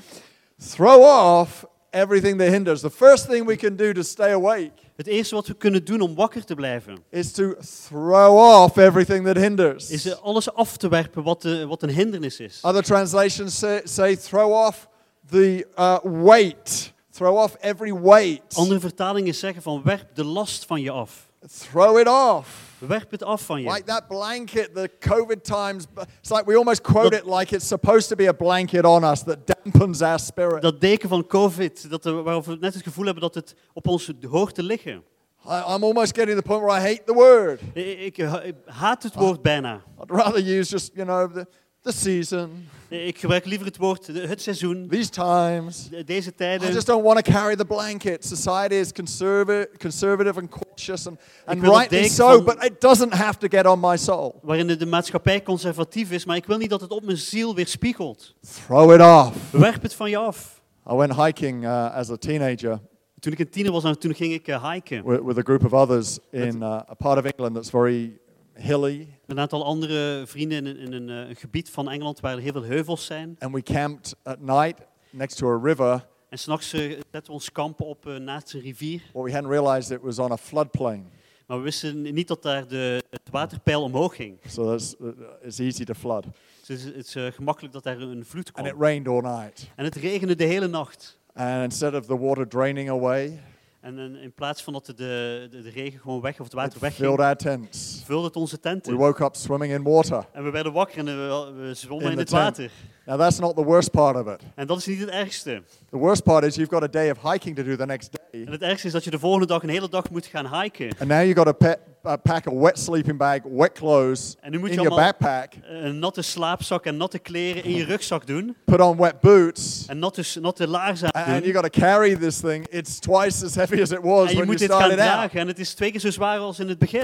Throw 0.60 1.01
off 1.01 1.66
everything 1.91 2.38
that 2.39 2.50
hinders. 2.50 2.81
The 2.81 2.89
first 2.89 3.27
thing 3.29 3.46
we 3.46 3.55
can 3.55 3.75
do 3.75 3.93
to 3.93 4.01
stay 4.01 4.31
awake 4.31 4.89
Het 5.00 5.08
eerste 5.08 5.36
wat 5.36 5.48
we 5.48 5.53
kunnen 5.53 5.86
doen 5.86 6.01
om 6.01 6.15
wakker 6.15 6.46
te 6.46 6.55
blijven, 6.55 6.98
is 7.10 7.31
to 7.31 7.53
throw 7.88 8.38
off 8.38 8.77
everything 8.77 9.25
that 9.25 9.36
hinders. 9.36 9.89
is 9.89 10.05
eh, 10.05 10.17
alles 10.22 10.53
af 10.53 10.77
te 10.77 10.89
werpen 10.89 11.24
wat, 11.24 11.41
de, 11.41 11.65
wat 11.67 11.84
een 11.84 11.89
hindernis 11.89 12.39
is. 12.39 12.60
Other 12.62 12.84
translations 12.84 13.58
say, 13.58 13.81
say 13.84 14.15
throw 14.15 14.51
off 14.51 14.88
the 15.29 15.67
uh, 15.77 15.98
weight. 16.03 16.93
Throw 17.12 17.38
off 17.38 17.55
every 17.60 17.93
weight. 17.93 18.55
Andere 18.55 18.79
vertalingen 18.79 19.36
zeggen 19.36 19.62
van 19.62 19.81
werp 19.84 20.15
de 20.15 20.24
last 20.24 20.65
van 20.65 20.81
je 20.81 20.91
af. 20.91 21.29
Throw 21.48 21.98
it 21.98 22.08
off. 22.08 22.67
Werp 22.79 23.12
het 23.12 23.24
af 23.24 23.41
van 23.41 23.62
je. 23.62 23.67
Like 23.69 23.84
that 23.84 24.08
blanket, 24.08 24.75
the 24.75 24.89
COVID 25.00 25.43
times. 25.43 25.86
It's 26.22 26.29
like 26.29 26.43
we 26.46 26.55
almost 26.58 26.81
quote 26.81 27.15
it 27.17 27.25
like 27.25 27.55
it's 27.55 27.67
supposed 27.67 28.08
to 28.10 28.15
be 28.15 28.27
a 28.27 28.34
blanket 28.34 28.86
on 28.86 29.03
us 29.03 29.24
that 29.24 29.38
dampens 29.48 30.01
our 30.01 30.19
spirit. 30.19 30.62
Dat 30.62 30.81
deken 30.81 31.10
van 31.10 31.27
COVID, 31.27 31.89
dat, 31.89 32.03
we- 32.03 32.12
waarover 32.12 32.51
we 32.53 32.58
net 32.60 32.74
het 32.74 32.84
gevoel 32.84 33.05
hebben 33.05 33.24
dat 33.24 33.36
het 33.36 33.55
op 33.74 33.88
ons 33.88 34.12
hoort 34.29 34.55
te 34.55 34.63
liggen. 34.63 35.03
I, 35.46 35.51
I'm 35.75 35.84
almost 35.84 36.15
getting 36.17 36.36
to 36.38 36.41
the 36.41 36.48
point 36.48 36.62
where 36.62 36.77
I 36.77 36.81
hate 36.89 37.03
the 37.05 37.13
word. 37.13 37.62
Ik, 37.74 38.17
ik 38.17 38.27
haat 38.65 39.03
het 39.03 39.15
woord 39.15 39.41
bijna. 39.41 39.84
I'd 40.01 40.12
rather 40.12 40.41
use 40.58 40.72
just, 40.72 40.91
you 40.93 41.05
know, 41.08 41.34
the, 41.34 41.48
the 41.84 41.92
season, 41.92 42.68
Ik 42.90 43.18
gebruik 43.20 43.46
liever 43.46 43.68
het 43.68 43.78
woord 43.78 44.06
de- 44.06 44.28
het 44.28 44.42
seizoen, 44.42 44.88
these 44.90 45.10
times. 45.10 45.90
de- 45.90 46.04
deze 46.04 46.30
I 46.30 46.34
tijden. 46.36 46.74
just 46.74 46.86
don't 46.88 47.04
want 47.04 47.26
to 47.26 47.32
carry 47.32 47.56
the 47.56 47.66
blanket. 47.66 48.26
Society 48.26 48.76
is 48.76 48.92
conservative, 48.92 49.70
conservative 49.78 50.40
and 50.40 50.50
cautious, 50.50 51.08
and, 51.08 51.18
and 51.46 51.62
rightly 51.64 52.08
so, 52.08 52.44
but 52.44 52.64
it 52.64 52.82
doesn't 52.82 53.14
have 53.14 53.38
to 53.38 53.48
get 53.48 53.66
on 53.66 53.80
my 53.80 53.98
soul. 53.98 54.40
Waarin 54.44 54.68
de, 54.68 54.86
maatschappij 54.86 55.44
conservatief 55.44 56.12
is, 56.12 56.26
maar 56.26 56.36
ik 56.36 56.46
wil 56.46 56.58
niet 56.58 56.70
dat 56.70 56.82
het 56.82 56.92
op 56.92 57.04
mijn 57.04 57.18
ziel 57.18 57.56
weer 57.56 57.68
spiegelt. 57.68 58.36
Throw 58.66 58.92
it 58.94 59.02
off. 59.02 59.52
Werp 59.52 59.82
het 59.82 59.94
van 59.94 60.10
je 60.10 60.18
af. 60.18 60.62
I 60.92 60.96
went 60.96 61.16
hiking 61.16 61.64
uh, 61.64 61.96
as 61.96 62.10
a 62.10 62.16
teenager 62.18 62.80
Toen 63.20 63.32
ik 63.34 63.40
een 63.40 63.50
tiener 63.50 63.72
was, 63.72 63.84
en 63.84 64.00
toen 64.00 64.16
ging 64.16 64.34
ik 64.34 64.48
eh, 64.48 64.72
hiken. 64.72 65.06
with, 65.06 65.22
with 65.24 65.38
a 65.38 65.42
group 65.42 65.66
of 65.66 65.74
others 65.74 66.20
in 66.32 66.56
uh, 66.56 66.64
a 66.90 66.94
part 66.98 67.18
of 67.18 67.26
England 67.26 67.56
that's 67.56 67.70
very 67.70 68.19
hilly, 68.62 68.98
Met 68.98 69.10
een 69.38 69.39
aantal 69.39 69.63
andere 69.66 70.24
vrienden 70.28 70.58
in, 70.58 70.66
een- 70.66 70.78
in 70.78 70.94
een, 70.94 71.10
eh, 71.24 71.30
een 71.30 71.36
gebied 71.36 71.70
van 71.70 71.89
Engeland 71.89 72.20
waar 72.20 72.34
er 72.34 72.39
heel 72.42 72.51
veel 72.51 72.63
heuvels 72.63 73.06
zijn. 73.06 73.36
and 73.39 73.54
we 73.54 73.62
camped 73.63 74.16
at 74.24 74.39
night 74.42 74.82
next 75.10 75.38
to 75.38 75.54
a 75.58 75.60
river. 75.63 76.08
En 76.30 76.39
s'nachts 76.39 76.74
uh, 76.74 76.82
zetten 76.89 77.24
we 77.25 77.32
ons 77.32 77.51
kampen 77.51 77.86
op 77.86 78.08
eh, 78.08 78.16
naast 78.16 78.54
een 78.54 78.62
rivier. 78.62 79.01
We 79.13 79.32
hadn't 79.32 79.48
realized 79.51 79.92
it 79.98 80.01
was 80.04 80.20
on 80.20 80.32
a 80.32 80.38
floodplain, 80.38 81.08
Maar 81.48 81.58
we 81.58 81.63
wisten 81.63 82.01
niet 82.01 82.28
dat 82.28 82.42
daar 82.44 82.68
de, 82.68 83.04
het 83.10 83.22
waterpeil 83.32 83.82
omhoog 83.84 84.16
ging. 84.16 84.38
so 84.48 84.66
that's, 84.70 84.96
uh, 85.01 85.08
it's 85.42 85.60
easy 85.60 85.84
to 85.84 85.94
flood. 85.94 86.25
Dus 86.66 86.84
het 86.84 86.96
is, 87.16 87.16
gemakkelijk 87.36 87.74
dat 87.74 87.84
daar 87.84 88.00
een 88.00 88.25
vloed 88.25 88.50
And 88.54 88.66
it 88.68 88.74
kwam. 88.74 88.84
rained 88.86 89.08
all 89.08 89.22
night. 89.22 89.72
En 89.75 89.84
het 89.86 89.96
regende 89.96 90.36
de 90.36 90.44
hele 90.44 90.68
nacht. 90.68 91.20
And 91.34 91.63
instead 91.63 91.94
of 91.96 92.06
the 92.06 92.18
water 92.20 92.48
draining 92.48 92.89
away, 92.89 93.39
En 93.82 93.98
in, 94.00 94.32
plaats 94.34 94.64
van 94.64 94.74
dat 94.74 94.86
de, 94.86 94.94
de, 94.94 95.48
de 95.50 95.70
regen 95.70 96.00
gewoon 96.00 96.22
weg 96.22 96.40
of 96.40 96.46
het 96.46 96.54
water 96.54 96.80
filled 96.80 96.98
wegging, 96.98 97.20
our 97.20 97.36
tents. 97.36 98.02
vulde 98.06 98.28
het 98.28 98.36
onze 98.36 98.56
We 98.56 98.62
tenten. 98.62 98.96
woke 98.96 99.24
up 99.24 99.36
swimming 99.36 99.74
in 99.74 99.84
water. 99.84 100.26
En 100.32 100.44
we 100.44 100.50
werden 100.50 100.74
wakker 100.74 100.98
en 100.98 101.06
we, 101.06 101.52
we 101.62 101.74
zwommen 101.74 102.12
In 102.12 102.18
het 102.18 102.30
water. 102.30 102.72
Now, 103.10 103.18
that's 103.20 103.39
not 103.39 103.56
the 103.56 103.63
worst 103.63 103.92
part 103.92 104.16
of 104.16 104.28
it. 104.34 104.42
En 104.56 104.68
dat 104.68 104.78
is 104.78 104.86
niet 104.86 105.00
het 105.00 105.10
ergste. 105.10 105.62
The 105.89 105.98
worst 105.98 106.24
part 106.24 106.44
is 106.44 106.56
you've 106.56 106.74
got 106.74 106.84
a 106.84 106.88
day 106.88 107.10
of 107.12 107.18
hiking 107.32 107.56
to 107.56 107.63
do 107.63 107.75
the 107.75 107.86
next 107.86 108.10
day. 108.32 108.44
En 108.46 108.51
het 108.51 108.62
ergste 108.62 108.88
is 108.88 108.94
dat 108.94 109.04
je 109.04 109.10
de 109.12 109.20
volgende 109.20 109.46
dag 109.48 109.63
een 109.63 109.70
hele 109.70 109.89
dag 109.89 110.10
moet 110.10 110.25
gaan 110.25 110.62
hiken. 110.62 110.89
And 111.00 111.10
now 111.10 111.20
you've 111.24 111.36
got 111.36 111.46
to 111.46 111.54
pe- 111.54 111.75
uh, 112.04 112.13
pack 112.24 112.48
a 112.48 112.54
wet 112.56 112.80
sleeping 112.80 113.18
bag, 113.18 113.39
wet 113.44 113.72
clothes 113.72 114.36
En 114.39 114.51
nu 114.51 114.60
moet 114.60 114.70
in 114.70 114.75
je 114.75 114.82
your 114.82 114.92
allemaal 115.01 115.13
backpack, 115.20 115.54
een 115.63 116.00
natte 116.00 116.22
slaapzak 116.22 116.86
en 116.86 116.98
natte 116.98 117.20
kleren 117.20 117.63
in 117.63 117.72
je 117.75 117.84
rugzak 117.86 118.28
doen. 118.28 118.56
put 118.66 118.80
on 118.82 118.98
wet 118.98 119.20
boots, 119.20 119.86
En 119.88 120.00
natte, 120.00 120.24
natte 120.42 120.68
laarzen 120.68 121.12
and 121.12 121.25
aan 121.25 121.32
you 121.32 121.42
doen. 121.42 121.54
got 121.62 121.74
to 121.74 121.80
carry 121.80 122.16
this 122.16 122.39
thing. 122.39 122.68
It's 122.68 123.00
twice 123.00 123.46
as 123.46 123.56
heavy 123.56 123.82
as 123.82 123.92
it 123.92 124.01
was 124.01 124.30
En 124.30 124.30
je 124.30 124.36
when 124.36 124.36
you 124.36 124.46
moet 124.46 124.58
dit 124.60 124.70
gaan 124.72 124.80
started 124.80 125.00
out. 125.00 125.10
dragen. 125.12 125.39
En 125.39 125.48
het 125.48 125.60
is 125.60 125.74
twee 125.74 125.92
keer 125.92 126.00
zo 126.00 126.10
zwaar 126.12 126.38
als 126.39 126.60
in 126.60 126.68
het 126.70 126.80
begin. 126.80 127.04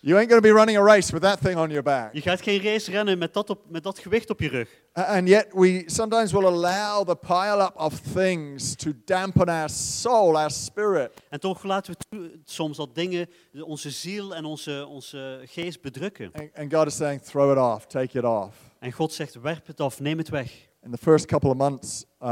You 0.00 0.16
ain't 0.16 0.28
going 0.28 0.40
to 0.40 0.48
be 0.48 0.52
running 0.52 0.76
a 0.76 0.82
race 0.82 1.12
with 1.12 1.22
that 1.22 1.40
thing 1.40 1.56
on 1.56 1.70
your 1.70 1.82
back. 1.82 2.12
Je 2.14 2.20
gaat 2.20 2.42
geen 2.42 2.62
race 2.62 2.90
rennen 2.90 3.18
met 3.18 3.32
dat, 3.32 3.50
op, 3.50 3.60
met 3.68 3.82
dat 3.82 3.98
gewicht 3.98 4.30
op 4.30 4.40
je 4.40 4.48
rug. 4.48 4.68
And 4.92 5.28
yet, 5.28 5.46
we 5.52 5.82
sometimes 5.86 6.32
will 6.32 6.46
allow 6.46 7.06
the 7.06 7.16
pile 7.16 7.62
up 7.62 7.72
of 7.76 8.00
things 8.00 8.74
to 8.74 8.92
dampen 9.04 9.48
our 9.48 9.68
soul, 9.68 10.36
our 10.36 10.50
spirit. 10.50 11.10
En 11.28 11.40
toch 11.40 11.62
laten 11.62 11.92
we 11.92 11.98
toe, 12.08 12.30
soms 12.44 12.76
dat 12.76 12.94
dingen 12.94 13.28
onze 13.60 13.90
ziel 13.90 14.34
en 14.34 14.44
onze, 14.44 14.86
onze 14.88 15.40
geest 15.44 15.80
bedrukken. 15.80 16.30
And, 16.32 16.50
and 16.54 16.74
God 16.74 16.86
is 16.86 16.96
saying, 16.96 17.22
throw 17.22 17.50
it 17.50 17.58
off, 17.58 17.86
take 17.86 18.18
it 18.18 18.24
off. 18.24 18.56
En 18.78 18.92
God 18.92 19.12
zegt, 19.12 19.40
werp 19.40 19.66
het 19.66 19.80
af, 19.80 20.00
neem 20.00 20.18
het 20.18 20.28
weg. 20.28 20.52
In 20.82 20.90
the 20.90 20.98
first 20.98 21.26
couple 21.26 21.50
of 21.50 21.56
months, 21.56 22.04
uh, 22.22 22.28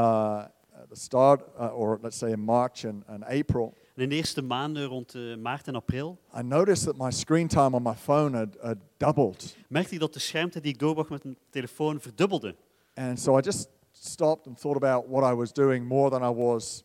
at 0.82 0.88
the 0.88 1.00
start, 1.00 1.42
uh, 1.58 1.78
or 1.78 1.98
let's 2.02 2.18
say 2.18 2.30
in 2.30 2.40
March 2.40 2.84
and, 2.84 3.04
and 3.06 3.24
April, 3.24 3.74
de 3.96 4.08
eerste 4.08 4.42
maanden 4.42 4.84
rond 4.84 5.14
eh, 5.14 5.36
maart 5.36 5.66
en 5.68 5.74
april 5.74 6.18
I 6.38 6.42
noticed 6.42 6.84
that 6.84 6.96
my 6.96 7.10
screen 7.10 7.48
time 7.48 7.76
on 7.76 7.82
my 7.82 7.94
phone 7.94 8.36
had, 8.36 8.48
had 8.60 8.76
doubled. 8.96 9.56
merkte 9.68 9.94
ik 9.94 10.00
dat 10.00 10.12
de 10.12 10.18
schermtijd 10.18 10.64
die 10.64 10.72
ik 10.72 10.78
doorbracht 10.78 11.08
met 11.10 11.24
mijn 11.24 11.36
telefoon 11.50 12.00
verdubbelde. 12.00 12.54
And 12.94 13.20
so 13.20 13.38
I 13.38 13.40
just 13.40 13.68
stopped 13.92 14.46
and 14.46 14.60
thought 14.60 14.82
about 14.82 15.04
what 15.08 15.32
I 15.32 15.34
was 15.34 15.52
doing 15.52 15.86
more 15.88 16.10
than 16.10 16.22
I 16.30 16.34
was 16.34 16.84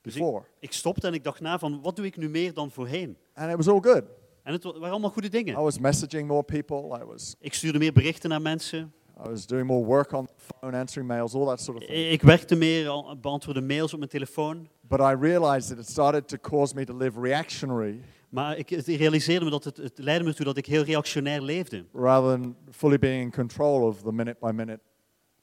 Dus 0.00 0.14
ik, 0.14 0.20
before. 0.20 0.44
ik 0.58 0.72
stopte 0.72 1.06
en 1.06 1.14
ik 1.14 1.24
dacht 1.24 1.40
na 1.40 1.58
van 1.58 1.80
wat 1.82 1.96
doe 1.96 2.06
ik 2.06 2.16
nu 2.16 2.28
meer 2.28 2.54
dan 2.54 2.70
voorheen? 2.70 3.16
And 3.34 3.50
it 3.50 3.56
was 3.56 3.68
all 3.68 3.80
good. 3.80 4.02
En 4.42 4.52
het 4.52 4.64
wa- 4.64 4.72
waren 4.72 4.90
allemaal 4.90 5.10
goede 5.10 5.26
I 5.28 5.30
dingen. 5.30 5.62
was 5.62 5.78
messaging 5.78 6.28
more 6.28 6.42
people. 6.42 6.98
I 7.00 7.04
was, 7.04 7.34
Ik 7.40 7.54
stuurde 7.54 7.78
meer 7.78 7.92
berichten 7.92 8.30
naar 8.30 8.42
mensen. 8.42 8.92
I 9.26 9.28
was 9.28 9.46
doing 9.46 9.66
more 9.66 9.84
work 9.86 10.12
on 10.12 10.26
the 10.26 10.32
phone, 10.36 10.76
answering 10.78 11.10
mails, 11.10 11.34
all 11.34 11.44
that 11.46 11.60
sort 11.60 11.76
of 11.76 11.84
thing. 11.84 12.10
Ik 12.10 12.22
werkte 12.22 12.54
meer, 12.56 12.92
beantwoordde 13.20 13.62
mails 13.62 13.92
op 13.92 13.98
mijn 13.98 14.10
telefoon. 14.10 14.68
But 14.92 15.00
I 15.00 15.14
realized 15.14 15.68
that 15.68 15.78
it 15.78 15.88
started 15.88 16.28
to 16.28 16.36
cause 16.38 16.74
me 16.74 16.84
to 16.84 16.96
live 16.96 17.20
reactionary 17.20 18.00
Maar 18.28 18.58
ik 18.58 18.70
realiseerde 18.86 19.44
me 19.44 19.50
dat 19.50 19.64
het, 19.64 19.76
het 19.76 19.98
leidde 19.98 20.24
me 20.24 20.30
ertoe 20.30 20.44
dat 20.44 20.56
ik 20.56 20.66
heel 20.66 20.82
reactionair 20.82 21.40
leefde. 21.42 21.84
rather 21.92 22.30
than 22.30 22.56
fully 22.70 22.98
being 22.98 23.22
in 23.22 23.30
control 23.30 23.82
of 23.86 24.02
the 24.02 24.12
minute 24.12 24.36
by 24.40 24.50
minute 24.54 24.80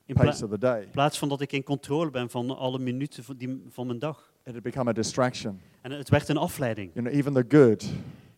In, 0.06 0.16
pace 0.16 0.44
of 0.44 0.50
the 0.50 0.58
day. 0.58 0.82
in 0.82 0.90
plaats 0.90 1.18
van 1.18 1.30
dat 1.30 1.42
ik 1.42 1.52
in 1.52 1.64
controle 1.64 2.10
ben 2.10 2.30
van 2.30 2.58
alle 2.58 2.80
minuten 2.80 3.24
van, 3.24 3.36
die, 3.38 3.64
van 3.70 3.88
mijn 3.88 4.00
dag. 4.00 4.32
It 4.46 4.54
had 4.54 4.64
become 4.64 4.90
a 4.90 4.94
distraction. 4.94 5.62
En 5.82 5.92
het 5.92 6.10
werd 6.10 6.30
een 6.30 6.38
afleiding. 6.38 6.92
You 6.94 7.06
know, 7.06 7.18
even 7.20 7.34
the 7.34 7.58
good 7.58 7.90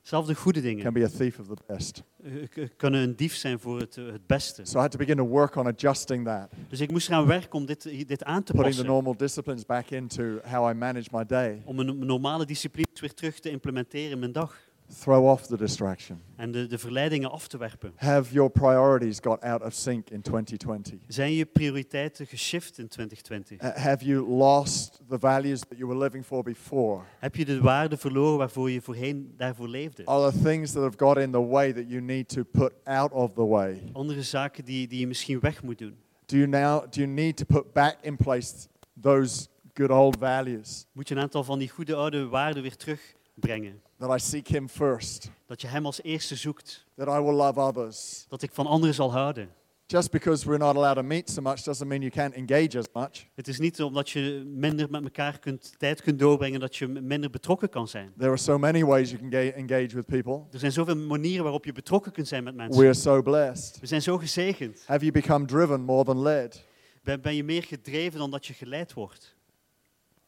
Zelfs 0.02 0.28
de 0.28 0.36
goede 0.36 0.60
can 0.62 0.70
dingen 0.70 0.94
be 0.94 1.04
a 1.04 1.08
thief 1.18 1.40
of 1.40 1.48
the 1.48 1.56
best. 1.68 2.04
eh, 2.24 2.68
kunnen 2.78 3.02
een 3.02 3.16
dief 3.16 3.36
zijn 3.36 3.60
voor 3.60 3.80
het, 3.80 3.98
eh, 3.98 4.06
het 4.06 4.28
beste. 4.28 4.66
So 4.66 4.78
I 4.78 4.82
had 4.82 4.92
to 4.92 4.98
begin 4.98 5.16
to 5.18 5.28
work 5.28 5.56
on 5.56 5.68
adjusting 5.68 6.26
that, 6.26 6.50
Dus 6.70 6.80
ik 6.80 6.92
moest 6.92 7.08
gaan 7.08 7.26
werken 7.26 7.52
om 7.60 7.66
dit, 7.66 7.84
dit 8.08 8.24
aan 8.24 8.44
te 8.44 8.52
putting 8.54 8.76
the 8.76 8.82
passen. 8.82 8.86
normal 8.86 9.16
disciplines 9.18 9.66
back 9.66 9.90
into 9.90 10.24
how 10.44 10.70
I 10.70 10.74
manage 10.74 11.08
my 11.12 11.26
day. 11.26 11.62
Om 11.66 11.76
mijn 11.76 11.98
normale 12.06 12.46
disciplines 12.46 13.00
weer 13.00 13.14
terug 13.14 13.40
te 13.40 13.50
implementeren 13.50 14.12
in 14.12 14.20
mijn 14.20 14.32
dag. 14.32 14.70
Throw 15.00 15.26
off 15.26 15.48
the 15.48 15.58
distraction. 15.58 16.22
En 16.36 16.52
de, 16.52 16.68
de 16.68 16.78
verleidingen 16.78 17.32
af 17.32 17.48
te 17.48 17.58
werpen. 17.58 17.94
Have 17.96 18.34
your 18.34 18.50
priorities 18.50 19.20
got 19.20 19.42
out 19.42 19.62
of 19.64 19.74
sync 19.74 20.10
in 20.10 20.22
2020? 20.22 21.00
Zijn 21.08 21.34
je 21.34 21.46
prioriteiten 21.46 22.28
geshift 22.28 22.78
in 22.78 22.88
2020? 22.88 23.62
Uh, 23.62 23.84
Have 23.84 24.06
you 24.06 24.28
lost 24.28 25.02
the 25.10 25.20
values 25.20 25.60
that 25.60 25.78
you 25.78 25.88
were 25.88 26.00
living 26.00 26.26
for 26.26 26.44
before? 26.44 27.02
Heb 27.20 27.36
je 27.36 27.46
de 27.46 27.62
waarde 27.62 27.98
verloren 27.98 28.38
waarvoor 28.38 28.72
je 28.72 28.82
voorheen 28.82 29.34
daarvoor 29.38 29.68
leefde? 29.68 30.06
Are 30.06 30.32
there 30.32 30.44
things 30.44 30.72
that 30.72 30.84
have 30.84 30.98
got 30.98 31.18
in 31.18 31.32
the 31.32 31.48
way 31.48 31.74
that 31.74 31.84
you 31.88 32.02
need 32.02 32.28
to 32.28 32.44
put 32.44 32.72
out 32.84 33.12
of 33.12 33.34
the 33.34 33.48
way? 33.48 33.82
Andere 33.92 34.24
zaken 34.24 34.66
die, 34.66 34.88
die 34.88 35.00
je 35.00 35.08
misschien 35.08 35.40
weg 35.40 35.64
moet 35.64 35.78
doen. 35.78 35.96
Do 36.26 36.38
you 36.38 36.48
now 36.48 36.82
do 36.82 37.02
you 37.02 37.08
need 37.08 37.38
to 37.38 37.46
put 37.46 37.74
back 37.74 37.98
in 38.02 38.16
place 38.18 38.54
those 39.02 39.48
good 39.74 39.90
old 39.90 40.18
values 40.20 40.86
Moet 40.92 41.08
je 41.08 41.16
een 41.16 41.22
aantal 41.22 41.44
van 41.44 41.60
die 41.60 41.70
goede 41.70 41.96
oude 41.96 42.28
waarden 42.28 42.62
weer 42.62 42.76
terugbrengen. 42.76 43.82
That 44.02 44.16
I 44.16 44.20
seek 44.20 44.48
him 44.48 44.68
first, 44.70 45.30
Dat 45.46 45.62
je 45.62 45.68
hem 45.68 45.86
als 45.86 46.02
eerste 46.04 46.36
zoekt. 46.36 46.86
that 46.98 47.08
I 47.08 47.20
will 47.24 47.34
love 47.36 47.60
others? 47.60 48.26
Dat 48.30 48.42
ik 48.42 48.52
van 48.54 48.66
anderen 48.68 48.96
zal 48.96 49.12
houden. 49.12 49.50
Just 49.86 50.12
because 50.12 50.46
we're 50.46 50.58
not 50.58 50.76
allowed 50.76 50.96
to 50.96 51.04
meet 51.04 51.30
so 51.30 51.42
much 51.42 51.62
doesn't 51.64 51.88
mean 51.88 52.02
you 52.02 52.12
can't 52.12 52.34
engage 52.34 52.78
as 52.78 52.86
much. 52.94 53.26
Het 53.36 53.48
is 53.48 53.60
niet 53.60 53.82
omdat 53.82 54.10
je 54.10 54.44
minder 54.46 54.90
met 54.90 55.04
elkaar 55.04 55.40
kunt, 55.40 55.74
tijd 55.78 56.02
kunt 56.02 56.20
doorbrengen 56.20 56.60
dat 56.60 56.76
je 56.76 56.88
minder 56.88 57.30
betrokken 57.30 57.70
kan 57.70 57.88
zijn. 57.88 58.14
There 58.18 58.30
are 58.30 58.38
so 58.38 58.58
many 58.60 58.86
ways 58.86 59.10
you 59.12 59.22
can 59.22 59.32
ga- 59.32 59.52
engage 59.52 59.96
with 59.96 60.06
people. 60.06 60.44
Er 60.52 60.60
zijn 60.60 60.72
zoveel 60.72 60.96
manieren 60.96 61.44
waarop 61.44 61.66
je 61.66 61.72
betrokken 61.72 62.12
kunt 62.12 62.28
zijn 62.28 62.44
met 62.44 62.54
We 62.54 62.60
mensen. 62.60 62.84
are 62.84 62.94
so 62.94 63.22
blessed. 63.22 63.80
We 63.80 63.88
zijn 63.88 64.02
zo 64.02 64.18
gezegend. 64.18 64.84
Have 64.86 65.00
you 65.06 65.12
become 65.12 65.46
driven 65.46 65.82
more 65.82 66.04
than 66.04 66.22
led? 66.22 66.66
Ben, 67.04 67.22
ben 67.22 67.36
je 67.36 67.44
meer 67.44 67.64
gedreven 67.64 68.20
dan 68.20 68.32
dat 68.32 68.46
je 68.46 68.54
geleid 68.54 68.94
wordt? 68.94 69.36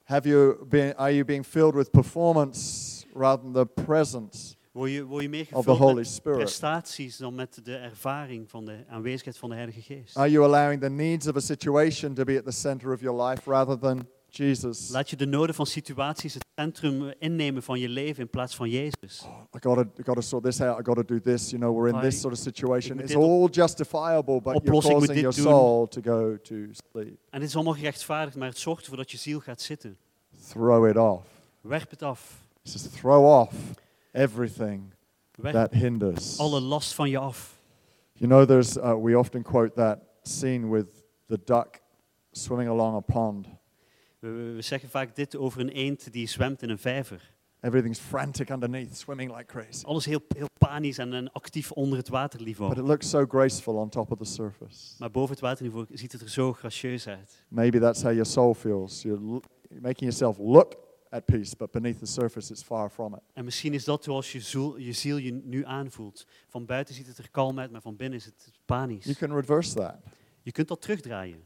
Have 0.03 0.27
you 0.29 0.65
been, 0.65 0.95
are 0.97 1.11
you 1.13 1.25
being 1.25 1.45
filled 1.45 1.73
with 1.73 1.91
performance 1.91 3.02
rather 3.13 3.43
than 3.43 3.53
the 3.53 3.83
presence 3.83 4.55
Word 4.73 4.91
je, 4.91 5.05
word 5.05 5.21
je 5.21 5.29
meer 5.29 5.47
of 5.51 5.65
the 5.65 5.71
Holy 5.71 5.95
met 5.95 6.07
Spirit? 6.07 6.37
prestaties 6.37 7.17
dan 7.17 7.35
met 7.35 7.59
de 7.63 7.75
ervaring 7.75 8.49
van 8.49 8.65
de 8.65 8.83
aanwezigheid 8.89 9.37
van 9.37 9.49
de 9.49 9.55
Heilige 9.55 9.81
Geest? 9.81 10.17
Are 10.17 10.31
you 10.31 10.45
allowing 10.45 10.81
the 10.81 10.89
needs 10.89 11.27
of 11.27 11.35
a 11.35 11.39
situation 11.39 12.13
to 12.13 12.23
be 12.23 12.37
at 12.37 12.45
the 12.45 12.51
center 12.51 12.93
of 12.93 13.01
your 13.01 13.23
life 13.23 13.49
rather 13.49 13.79
than 13.79 14.07
Jesus? 14.29 14.89
Laat 14.89 15.09
je 15.09 15.15
de 15.15 15.25
noden 15.25 15.55
van 15.55 15.65
situaties 15.65 16.33
het 16.33 16.45
centrum 16.55 17.13
innemen 17.19 17.63
van 17.63 17.79
je 17.79 17.89
leven 17.89 18.23
in 18.23 18.29
plaats 18.29 18.55
van 18.55 18.69
Jezus. 18.69 19.25
I 19.55 19.59
gotta, 19.59 19.81
I 19.99 20.03
gotta 20.03 20.21
sort 20.21 20.43
this 20.43 20.61
out. 20.61 20.79
I 20.79 20.83
gotta 20.83 21.03
do 21.03 21.19
this. 21.19 21.49
You 21.49 21.61
know, 21.61 21.77
we're 21.77 21.93
in 21.93 21.99
this 21.99 22.19
sort 22.19 22.33
of 22.33 22.39
situation. 22.39 22.99
It's 22.99 23.15
all 23.15 23.47
justifiable, 23.51 24.41
but 24.41 24.63
you're 24.63 24.81
causing 24.81 25.19
your 25.19 25.33
soul 25.33 25.87
to 25.87 26.01
go 26.01 26.37
to 26.41 26.55
sleep. 26.91 27.17
En 27.29 27.39
dit 27.39 27.49
is 27.49 27.55
allemaal 27.55 27.73
gerechtvaardigd, 27.73 28.37
maar 28.37 28.47
het 28.47 28.57
zorgt 28.57 28.81
ervoor 28.81 28.97
dat 28.97 29.11
je 29.11 29.17
ziel 29.17 29.39
gaat 29.39 29.61
zitten. 29.61 29.97
Throw 30.49 30.87
it 30.87 30.97
off. 30.97 31.27
Werp 31.61 31.89
het 31.89 32.01
af. 32.01 32.42
It 32.65 32.71
says 32.71 32.87
throw 32.87 33.25
off 33.25 33.53
everything 34.11 34.93
that 35.41 35.73
hinders. 35.73 36.37
alle 36.39 36.59
last 36.61 36.93
van 36.93 37.09
je 37.09 37.17
af. 37.17 37.59
You 38.13 38.29
know, 38.29 38.45
there's 38.45 38.77
uh, 38.77 38.95
we 39.03 39.17
often 39.17 39.41
quote 39.43 39.75
that 39.75 39.99
scene 40.23 40.69
with 40.69 40.87
the 41.27 41.39
duck 41.45 41.81
swimming 42.31 42.69
along 42.69 42.95
a 42.95 42.99
pond. 43.01 43.47
We, 44.19 44.29
we- 44.29 44.53
we 44.55 44.61
zeggen 44.61 44.89
vaak 44.89 45.15
dit 45.15 45.35
over 45.35 45.59
een 45.61 45.69
eend 45.69 46.11
die 46.13 46.27
zwemt 46.27 46.61
in 46.61 46.69
een 46.69 46.77
vijver. 46.79 47.31
Everything's 47.61 47.99
frantic 47.99 48.49
underneath, 48.49 48.97
swimming 48.97 49.31
like 49.31 49.45
crazy. 49.45 49.85
Alles 49.85 50.05
heel, 50.05 50.19
heel 50.35 50.47
panisch 50.57 50.97
en, 50.97 51.13
en 51.13 51.31
actief 51.31 51.71
onder 51.71 51.97
het 51.97 52.09
water 52.09 52.41
niveau. 52.41 52.69
But 52.69 52.77
it 52.83 52.87
looks 52.89 53.09
so 53.09 53.25
graceful 53.25 53.75
on 53.75 53.89
top 53.89 54.11
of 54.11 54.17
the 54.17 54.25
surface. 54.25 54.95
Maar 54.99 55.11
boven 55.11 55.29
het 55.31 55.39
waterniveau 55.39 55.85
ziet 55.91 56.11
het 56.11 56.21
er 56.21 56.29
zo 56.29 56.53
gracieus 56.53 57.07
uit. 57.07 57.45
Maybe 57.47 57.79
that's 57.79 58.01
how 58.01 58.11
your 58.11 58.25
soul 58.25 58.53
feels. 58.53 59.01
You're 59.01 59.39
making 59.69 59.99
yourself 60.11 60.37
look 60.37 60.75
at 61.13 61.25
peace, 61.25 61.55
but 61.55 61.71
beneath 61.71 61.99
the 61.99 62.05
surface, 62.05 62.51
it's 62.51 62.63
far 62.63 62.89
from 62.89 63.13
it. 63.13 63.19
En 63.33 63.43
misschien 63.43 63.73
is 63.73 63.83
dat 63.83 64.03
zoals 64.03 64.31
je 64.31 64.39
ziel, 64.39 64.77
je 64.77 64.91
ziel 64.93 65.17
je 65.17 65.31
nu 65.31 65.65
aanvoelt. 65.65 66.25
Van 66.47 66.65
buiten 66.65 66.95
ziet 66.95 67.07
het 67.07 67.17
er 67.17 67.29
kalm 67.31 67.59
uit, 67.59 67.71
maar 67.71 67.81
van 67.81 67.95
binnen 67.95 68.19
is 68.19 68.25
het 68.25 68.43
You 68.45 68.57
panisch. 68.65 69.17
can 69.17 69.33
reverse 69.35 69.73
that. 69.75 69.95
Je 70.41 70.51
kunt 70.51 70.67
dat 70.67 70.81
terugdraaien. 70.81 71.43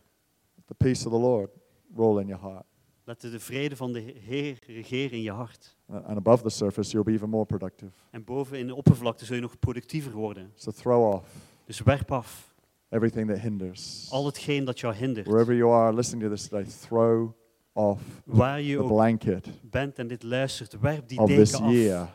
The 0.65 0.73
peace 0.73 1.05
of 1.07 1.13
the 1.13 1.19
Lord 1.19 1.49
roll 1.95 2.21
in 2.21 2.27
your 2.27 2.43
heart. 2.43 2.65
Laat 3.03 3.21
de 3.21 3.39
vrede 3.39 3.75
van 3.75 3.93
de 3.93 3.99
Heer 3.99 4.57
regeren 4.65 5.11
in 5.17 5.21
je 5.23 5.31
hart. 5.31 5.75
Uh, 5.89 5.95
And 5.95 6.17
above 6.17 6.43
the 6.43 6.49
surface, 6.49 6.91
you'll 6.91 7.03
be 7.05 7.11
even 7.11 7.29
more 7.29 7.45
productive. 7.45 7.91
En 8.11 8.23
boven 8.23 8.59
in 8.59 8.67
de 8.67 8.75
oppervlakte 8.75 9.25
zul 9.25 9.35
je 9.35 9.41
nog 9.41 9.59
productiever 9.59 10.11
worden. 10.11 10.51
So 10.55 10.71
throw 10.71 11.13
off 11.13 11.29
Dus 11.65 11.79
werp 11.81 12.11
af 12.11 12.55
everything 12.89 13.27
that 13.29 13.39
hinders. 13.39 14.07
al 14.11 14.25
hetgeen 14.25 14.65
dat 14.65 14.79
jou 14.79 14.93
hindert. 14.95 15.27
Wherever 15.27 15.55
you 15.55 15.71
are 15.71 15.93
listening 15.93 16.23
to 16.23 16.29
this 16.29 16.47
today, 16.47 16.65
throw 16.65 17.31
off 17.77 18.01
Waar 18.25 18.61
je 18.61 18.75
the 18.75 18.81
ook 18.81 18.87
blanket 18.87 19.47
bent 19.61 19.97
en 19.97 20.07
dit 20.07 20.23
luistert, 20.23 20.79
werp 20.79 21.07
die 21.07 21.19
of 21.19 21.29
this 21.29 21.51
deken 21.51 21.65
af. 21.65 21.71
year. 21.71 22.09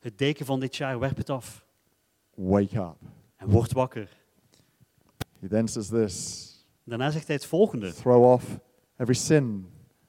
Het 0.00 0.18
deken 0.18 0.46
van 0.46 0.60
dit 0.60 0.76
jaar, 0.76 0.98
werp 0.98 1.16
het 1.16 1.30
af. 1.30 1.64
Wake 2.34 2.76
up. 2.78 2.96
En 3.36 3.48
word 3.48 3.72
wakker. 3.72 4.08
He 5.40 5.48
then 5.48 5.68
says 5.68 5.88
this 5.88 6.48
Daarna 6.84 7.10
zegt 7.10 7.26
hij 7.26 7.36
het 7.36 7.46
volgende. 7.46 7.92
throw 7.92 8.32
off 8.32 8.58
every 8.96 9.14
sin 9.14 9.66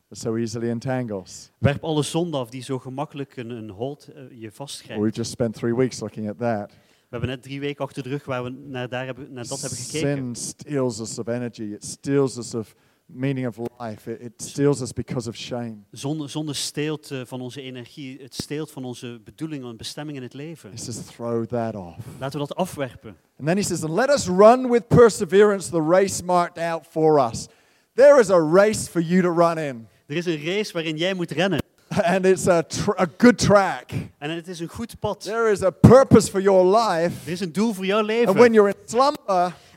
that 0.10 0.18
so 0.18 0.36
easily 0.36 0.70
entangles. 0.70 1.52
Werp 1.58 1.84
alle 1.84 2.04
zonde 2.04 2.38
af 2.38 2.50
die 2.50 2.62
zo 2.62 2.80
gemakkelijk 2.80 3.36
een, 3.38 3.50
een 3.50 3.70
hold 3.70 4.08
eh, 4.08 4.24
je 4.42 4.52
vastgrijpt. 4.52 5.02
We've 5.02 5.16
just 5.16 5.32
spent 5.32 5.54
three 5.54 5.76
weeks 5.76 6.00
looking 6.00 6.30
at 6.30 6.38
that. 6.38 6.70
We 6.70 7.20
hebben 7.20 7.30
net 7.30 7.42
drie 7.44 7.60
weken 7.60 7.86
achter 7.86 8.04
de 8.04 8.10
rug 8.10 8.26
waar 8.26 8.44
we 8.44 8.50
naar, 8.50 8.90
daar 8.90 9.06
hebben, 9.06 9.34
naar 9.34 9.48
dat 9.48 9.62
hebben 9.62 9.80
gekeken. 9.80 10.16
Sin 10.16 10.36
steals 10.36 11.00
us 11.00 11.20
of 11.20 11.28
energy. 11.28 11.64
It 11.64 11.86
steals 11.86 12.38
us 12.38 12.54
of 12.54 12.76
meaning 13.14 13.48
of 13.48 13.58
life. 13.80 14.12
It, 14.12 14.22
it 14.22 14.32
steals 14.42 14.82
us 14.82 14.92
because 14.94 15.30
of 15.30 15.36
shame. 15.36 15.76
Zonde, 15.92 16.28
zonde 16.28 16.54
steelt 16.54 17.12
eh, 17.12 17.22
van 17.26 17.42
onze 17.42 17.62
energie, 17.62 18.22
het 18.22 18.34
steelt 18.36 18.72
van 18.72 18.84
onze 18.84 19.22
bedoeling 19.24 19.64
en 19.64 19.78
bestemming 19.78 20.18
in 20.18 20.24
het 20.24 20.34
leven. 20.34 20.70
He 20.70 20.78
says, 20.78 21.06
throw 21.06 21.46
that 21.46 21.76
off. 21.76 21.98
Laten 22.20 22.40
we 22.40 22.48
dat 22.48 22.56
afwerpen. 22.58 23.16
And 23.38 23.48
then 23.48 23.58
he 23.58 23.64
says, 23.64 23.84
and 23.84 23.94
let 23.94 24.10
us 24.10 24.28
run 24.28 24.70
with 24.70 24.88
perseverance 24.88 25.70
the 25.70 25.82
race 25.90 26.24
marked 26.24 26.58
out 26.58 26.86
for 26.90 27.20
us. 27.30 27.48
There 27.96 28.20
is 28.20 28.30
a 28.30 28.40
race 28.40 28.88
for 28.88 29.02
you 29.02 29.22
to 29.22 29.34
run 29.34 29.58
in. 29.58 29.88
Er 30.08 30.16
is 30.16 30.26
een 30.26 30.44
race 30.46 30.74
waarin 30.74 30.98
jij 30.98 31.14
moet 31.14 31.32
rennen. 31.32 31.62
And 32.16 32.26
it's 32.26 32.48
a, 32.48 32.64
a 33.00 33.06
good 33.18 33.38
track. 33.38 33.92
En 34.18 34.30
het 34.30 34.48
is 34.48 34.60
een 34.60 34.68
goed 34.68 35.00
pad. 35.00 35.22
There 35.22 35.52
is 35.52 35.62
a 35.64 35.70
purpose 35.70 36.30
for 36.30 36.42
your 36.42 36.78
life. 36.78 37.12
Er 37.26 37.32
is 37.32 37.40
een 37.40 37.52
doel 37.52 37.74
voor 37.74 37.86
jouw 37.86 37.98
And 37.98 38.08
leven. 38.08 38.34
when 38.34 38.54
you're 38.54 38.70
in 38.70 38.76
slumber, 38.86 39.23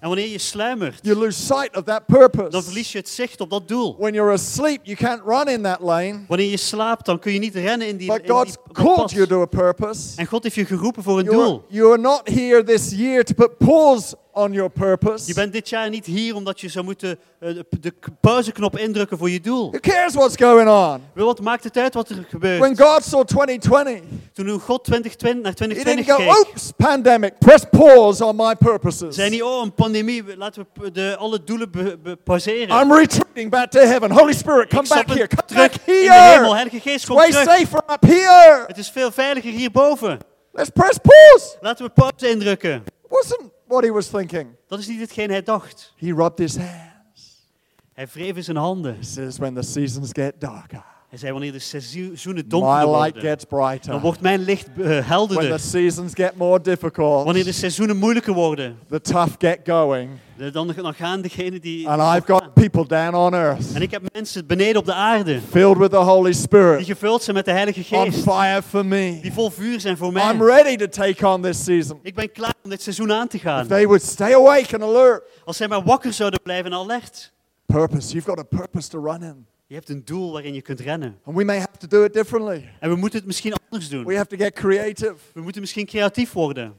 En 0.01 0.09
wanneer 0.09 0.29
je 0.29 0.39
sluimert, 0.39 0.99
you 1.03 1.17
lose 1.19 1.43
sight 1.43 1.77
of 1.77 1.83
that 1.85 2.03
dan 2.07 2.19
purpose. 2.19 2.63
verlies 2.63 2.93
je 2.93 2.99
het 2.99 3.09
zicht 3.09 3.41
op 3.41 3.51
dat 3.51 3.69
doel. 3.69 3.97
When 3.99 4.15
you're 4.15 4.33
asleep, 4.33 4.81
you 4.83 4.97
can't 4.97 5.23
run 5.27 5.49
in 5.49 5.63
that 5.63 5.81
lane. 5.81 6.25
Wanneer 6.29 6.51
je 6.51 6.57
slaapt, 6.57 7.07
dan 7.07 7.19
kun 7.19 7.33
je 7.33 7.39
niet 7.39 7.55
rennen 7.55 7.89
in 7.89 7.97
die, 7.97 8.09
in 8.09 8.15
But 8.15 8.27
die 8.27 8.33
God's 8.33 8.57
called 8.73 9.11
you 9.11 9.27
to 9.27 9.41
a 9.41 9.47
purpose. 9.47 10.17
En 10.17 10.27
God 10.27 10.43
heeft 10.43 10.55
je 10.55 10.65
geroepen 10.65 11.03
voor 11.03 11.19
een 11.19 11.25
You're, 11.25 11.45
doel. 11.45 11.65
you 11.69 11.91
are 11.91 12.01
not 12.01 12.29
here 12.29 12.63
this 12.63 12.91
year 12.91 13.25
to 13.25 13.35
put 13.35 13.59
pause 13.59 14.17
on 14.37 14.53
your 14.53 14.71
purpose. 14.71 15.27
Je 15.27 15.35
bent 15.35 15.53
dit 15.53 15.69
jaar 15.69 15.89
niet 15.89 16.07
hier 16.07 16.35
omdat 16.35 16.61
je 16.61 16.69
zou 16.69 16.85
moeten 16.85 17.19
eh, 17.39 17.55
de, 17.81 17.93
pauzeknop 18.21 18.79
indrukken 18.79 19.19
voor 19.19 19.31
je 19.31 19.41
doel. 19.41 19.71
Who 19.71 19.81
cares 19.81 20.15
what's 20.15 20.37
going 20.37 20.69
on? 20.69 21.25
Wat 21.25 21.41
maakt 21.41 21.65
het 21.65 21.77
uit 21.77 21.95
wat 21.95 22.09
er 22.09 22.27
gebeurt? 22.29 22.59
When 22.59 22.79
God 22.79 23.05
saw 23.05 23.25
2020, 23.25 24.01
Toen 24.33 24.61
God 24.61 24.85
2020 24.85 25.43
naar 25.43 25.53
He 25.59 25.67
didn't 25.67 26.05
2020 26.05 26.07
go, 26.07 26.17
keek, 26.17 26.53
oops, 26.53 26.73
pandemic, 26.77 27.39
press 27.39 27.65
pause 27.71 28.25
on 28.25 28.37
my 28.37 28.55
purposes. 28.55 29.17
Hij, 29.39 29.47
oh, 29.47 29.63
een 29.65 29.75
pandemie, 29.75 30.37
laten 30.37 30.67
we 30.75 30.91
de, 30.91 31.17
alle 31.19 31.45
doelen 31.45 31.71
be, 31.71 31.99
be- 32.03 32.17
pauzeren. 32.17 32.81
I'm 32.83 32.93
retreating 32.93 33.51
back 33.51 33.71
to 33.71 33.81
heaven. 33.81 34.11
Holy 34.11 34.33
Spirit, 34.33 34.69
come 34.69 34.89
back 34.89 35.07
here. 35.09 35.27
Come 35.27 35.45
terug 35.47 35.71
back 35.71 35.75
in 35.75 35.95
de 35.95 36.13
hemel. 36.13 36.43
here. 36.43 36.55
Heilige 36.55 36.81
Geest, 36.81 37.07
kom 37.07 37.17
way 37.17 37.31
terug. 37.31 37.45
safer 37.49 37.83
up 37.93 38.03
here. 38.03 38.65
Het 38.67 38.79
is 38.79 38.91
veel 38.91 39.11
veiliger 39.11 39.51
hierboven. 39.53 40.19
Let's 40.53 40.71
press 40.71 40.99
pause. 40.99 41.57
Laten 41.61 41.85
we 41.85 41.91
pauze 41.91 42.31
indrukken. 42.31 42.85
Wasn't 43.09 43.51
what 43.67 43.83
he 43.85 43.91
was 43.93 44.07
thinking. 44.09 44.47
Dat 44.69 44.79
is 44.79 44.87
niet 44.87 45.01
hetgeen 45.01 45.31
hij 45.31 45.43
dacht. 45.43 45.93
He 45.97 46.07
rubbed 46.07 46.39
his 46.39 46.57
hands. 46.57 47.45
Hij 47.93 48.07
wreef 48.13 48.37
in 48.37 48.45
zijn 48.45 48.57
handen. 48.57 48.95
He 48.95 49.05
says, 49.05 49.39
when 49.39 49.55
the 49.55 49.63
seasons 49.63 50.09
get 50.13 50.33
darker, 50.39 50.85
Hij 51.17 51.25
zei, 51.25 51.33
wanneer 51.33 51.53
de 51.53 51.59
seizoenen 51.59 52.49
donkerder 52.49 52.87
worden, 52.87 53.81
dan 53.87 54.01
wordt 54.01 54.21
mijn 54.21 54.41
licht 54.41 54.67
eh, 54.69 54.75
When 54.75 54.87
the 55.01 55.03
helderder. 55.07 55.61
seasons 55.61 56.13
get 56.15 56.37
more 56.37 56.61
difficult, 56.61 57.25
Wanneer 57.25 57.45
de 57.45 57.53
seizoenen 57.53 57.97
moeilijker 57.97 58.33
worden, 58.35 58.79
the 58.89 59.01
tough 59.01 59.35
get 59.39 59.59
going. 59.65 60.11
de- 60.37 60.51
dan, 60.51 60.73
dan 60.83 60.95
gaan 60.95 61.21
degenen 61.21 61.61
die... 61.61 61.89
And 61.89 62.17
I've 62.17 62.33
got 62.33 62.55
people 62.55 62.87
down 62.87 63.15
on 63.15 63.35
earth 63.35 63.73
En 63.75 63.83
ik 63.83 63.91
heb 63.91 64.03
mensen 64.13 64.47
beneden 64.47 64.77
op 64.77 64.85
de 64.87 64.93
aarde, 64.95 65.41
filled 65.51 65.77
with 65.79 65.91
the 65.91 65.97
Holy 65.97 66.31
die 66.31 66.41
Spirit, 66.41 66.85
gevuld 66.87 67.23
zijn 67.23 67.37
met 67.37 67.45
de 67.45 67.51
Heilige 67.51 67.97
on 67.97 68.05
Geest, 68.05 68.23
fire 68.23 68.63
for 68.63 68.87
me. 68.87 69.19
die 69.23 69.33
vol 69.33 69.51
vuur 69.51 69.81
zijn 69.81 69.97
voor 69.97 70.09
I'm 70.09 70.13
mij. 70.15 70.37
ready 70.37 70.77
to 70.77 70.87
take 70.87 71.29
on 71.29 71.43
this 71.43 71.65
season. 71.65 71.99
Ik 72.03 72.15
ben 72.15 72.33
klaar 72.33 72.55
om 72.65 72.71
dit 72.71 72.83
seizoen 72.83 73.13
aan 73.13 73.29
te 73.29 73.37
If 73.37 73.43
gaan. 73.43 73.67
they 73.67 73.85
would 73.87 74.03
stay 74.03 74.35
awake 74.35 74.75
and 74.75 74.83
alert. 74.83 75.23
Als 75.45 75.57
zij 75.57 75.69
maar 75.69 75.83
wakker 75.83 76.13
zouden 76.13 76.41
blijven 76.43 76.73
en 76.73 76.79
alert. 76.79 77.33
Purpose. 77.67 78.13
You've 78.13 78.29
got 78.29 78.39
a 78.39 78.43
purpose 78.57 78.89
to 78.89 79.05
run 79.05 79.23
in. 79.23 79.47
Je 79.69 79.75
hebt 79.75 79.89
een 79.89 80.05
doel 80.05 80.33
waarin 80.33 80.55
je 80.55 80.63
kunt 80.63 80.81
rennen. 80.81 81.19
And 81.25 81.37
we 81.37 81.45
may 81.45 81.59
have 81.59 81.79
to 81.79 81.87
do 81.87 82.05
it 82.05 82.13
differently. 82.13 82.73
En 82.81 82.91
we 82.91 82.97
moeten 82.97 83.19
het 83.19 83.27
misschien 83.27 83.55
anders 83.69 83.89
doen. 83.89 84.05
We 84.05 84.17
have 84.17 84.29
to 84.29 84.37
get 84.37 84.53
creative. 84.53 85.15
We 85.33 85.41
moeten 85.41 85.61
misschien 85.61 85.87
creatief 85.87 86.33
worden. 86.33 86.75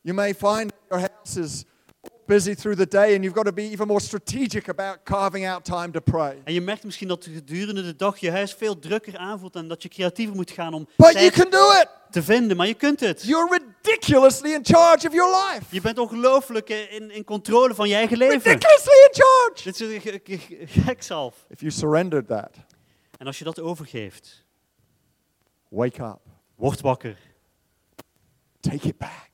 You 0.00 0.16
may 0.16 0.34
find 0.34 0.72
your 0.88 1.08
house 1.10 1.40
is 1.40 1.64
busy 2.26 2.54
through 2.54 2.76
the 2.78 2.88
day 2.88 3.14
and 3.14 3.24
you've 3.24 3.36
got 3.36 3.44
to 3.44 3.52
be 3.52 3.62
even 3.62 3.86
more 3.86 4.00
strategic 4.00 4.68
about 4.68 4.98
carving 5.04 5.46
out 5.46 5.64
time 5.64 5.90
to 5.90 6.00
pray. 6.00 6.40
En 6.44 6.52
je 6.52 6.60
merkt 6.60 6.84
misschien 6.84 7.08
dat 7.08 7.24
gedurende 7.24 7.82
de 7.82 7.96
dag 7.96 8.18
je 8.18 8.30
huis 8.30 8.52
veel 8.52 8.78
drukker 8.78 9.16
aanvoelt 9.16 9.56
en 9.56 9.68
dat 9.68 9.82
je 9.82 9.88
creatiever 9.88 10.36
moet 10.36 10.50
gaan 10.50 10.74
om 10.74 10.88
But 10.96 11.12
you 11.12 11.30
can 11.30 11.50
do 11.50 11.70
it. 11.80 11.88
Te 12.14 12.22
vinden. 12.22 12.56
Maar 12.56 12.66
je 12.66 12.74
kunt 12.74 13.00
het. 13.00 13.22
You're 13.22 13.58
ridiculously 13.82 14.52
in 14.52 14.64
charge 14.64 15.06
of 15.08 15.14
your 15.14 15.30
life. 15.52 15.64
Je 15.74 15.80
bent 15.80 15.98
ongelooflijk 15.98 16.68
in, 16.68 17.10
in 17.10 17.24
controle 17.24 17.74
van 17.74 17.88
je 17.88 17.94
eigen 17.94 18.16
leven. 18.16 18.40
Ridiculously 18.42 18.92
in 18.92 19.10
charge. 19.12 19.62
Dit 19.64 19.80
is 19.80 20.02
ge- 20.02 20.20
ge- 20.24 20.38
ge- 20.38 20.66
gek 20.66 21.02
zelf. 21.02 21.46
If 21.48 21.60
you 21.60 21.70
surrendered 21.72 22.26
that, 22.26 22.56
En 23.18 23.26
als 23.26 23.38
je 23.38 23.44
dat 23.44 23.60
overgeeft, 23.60 24.44
wake 25.68 26.02
up. 26.02 26.20
word 26.56 26.80
wakker. 26.80 27.16
Take 28.60 28.88
it 28.88 28.98
back. 28.98 29.30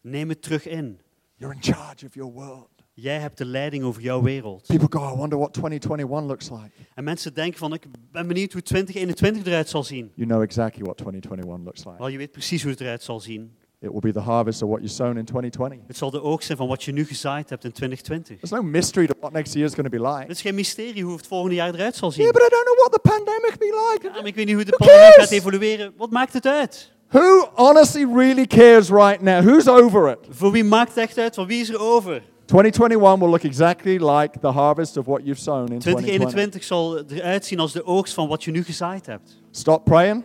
Neem 0.00 0.28
het 0.28 0.42
terug 0.42 0.66
in. 0.66 1.00
You're 1.36 1.54
in 1.54 1.62
charge 1.62 2.06
of 2.06 2.14
your 2.14 2.32
world. 2.32 2.68
Jij 3.00 3.18
hebt 3.18 3.38
de 3.38 3.44
leiding 3.44 3.84
over 3.84 4.02
jouw 4.02 4.22
wereld. 4.22 4.66
People 4.66 4.98
go, 4.98 5.12
I 5.12 5.16
wonder 5.16 5.38
what 5.38 5.52
2021 5.52 6.28
looks 6.28 6.50
like. 6.50 6.70
En 6.94 7.04
mensen 7.04 7.34
denken 7.34 7.58
van, 7.58 7.72
ik 7.72 7.86
ben 8.12 8.26
benieuwd 8.26 8.52
hoe 8.52 8.62
2021 8.62 9.46
eruit 9.46 9.68
zal 9.68 9.84
zien. 9.84 10.12
You 10.14 10.28
know 10.28 10.42
exactly 10.42 10.82
what 10.82 10.96
2021 10.96 11.64
looks 11.64 11.84
like. 11.84 11.98
Wel, 11.98 12.08
je 12.08 12.18
weet 12.18 12.32
precies 12.32 12.62
hoe 12.62 12.70
het 12.70 12.80
eruit 12.80 13.02
zal 13.02 13.20
zien. 13.20 13.52
It 13.80 13.90
will 13.90 14.00
be 14.00 14.12
the 14.12 14.20
harvest 14.20 14.62
of 14.62 14.68
what 14.68 14.80
you 14.80 14.92
sown 14.92 15.16
in 15.16 15.24
2020. 15.24 15.78
Het 15.86 15.96
zal 15.96 16.10
de 16.10 16.22
oogst 16.22 16.46
zijn 16.46 16.58
van 16.58 16.68
wat 16.68 16.82
je 16.82 16.92
nu 16.92 17.04
gezaaid 17.04 17.50
hebt 17.50 17.64
in 17.64 17.72
2020. 17.72 18.36
There's 18.36 18.62
no 18.62 18.68
mystery 18.68 19.06
to 19.06 19.14
what 19.20 19.32
next 19.32 19.52
year 19.54 19.66
is 19.66 19.74
going 19.74 19.90
to 19.90 19.98
be 19.98 20.08
like. 20.08 20.22
Het 20.22 20.30
is 20.30 20.40
geen 20.40 20.54
mysterie 20.54 21.04
hoe 21.04 21.16
het 21.16 21.26
volgende 21.26 21.54
jaar 21.54 21.74
eruit 21.74 21.96
zal 21.96 22.10
zien. 22.10 22.22
Yeah, 22.22 22.34
but 22.34 22.42
I 22.42 22.48
don't 22.50 22.64
know 22.64 22.78
what 22.78 22.92
the 22.92 23.08
pandemic 23.08 23.58
be 23.58 23.90
like. 23.92 24.06
Ja, 24.06 24.12
maar 24.12 24.26
ik 24.26 24.34
weet 24.34 24.46
niet 24.46 24.54
hoe 24.54 24.64
de 24.64 24.76
pandemie 24.76 25.12
gaat 25.12 25.30
evolueren. 25.30 25.92
Wat 25.96 26.10
maakt 26.10 26.32
het 26.32 26.46
uit? 26.46 26.92
Who 27.08 27.50
honestly 27.54 28.06
really 28.14 28.46
cares 28.46 28.90
right 28.90 29.20
now? 29.20 29.44
Who's 29.44 29.66
over 29.66 30.10
it? 30.10 30.18
Voor 30.28 30.52
wie 30.52 30.64
maakt 30.64 30.88
het 30.88 30.98
echt 30.98 31.18
uit? 31.18 31.34
Van 31.34 31.46
wie 31.46 31.60
is 31.60 31.68
er 31.68 31.80
over? 31.80 32.22
2021 32.50 33.18
will 33.20 33.28
look 33.28 33.44
exactly 33.44 33.98
like 33.98 34.38
the 34.40 34.48
harvest 34.52 34.96
of 34.96 35.06
what 35.06 35.20
you've 35.24 35.38
sown 35.40 35.72
in 35.72 35.78
2020. 35.78 36.18
2021 36.18 36.64
zal 36.64 36.98
eruit 37.08 37.44
zien 37.44 37.58
als 37.60 37.72
de 37.72 37.84
oogst 37.84 38.14
van 38.14 38.28
wat 38.28 38.44
je 38.44 38.50
nu 38.50 38.62
gezaaid 38.64 39.06
hebt. 39.06 39.42
Stop 39.50 39.84
praying. 39.84 40.24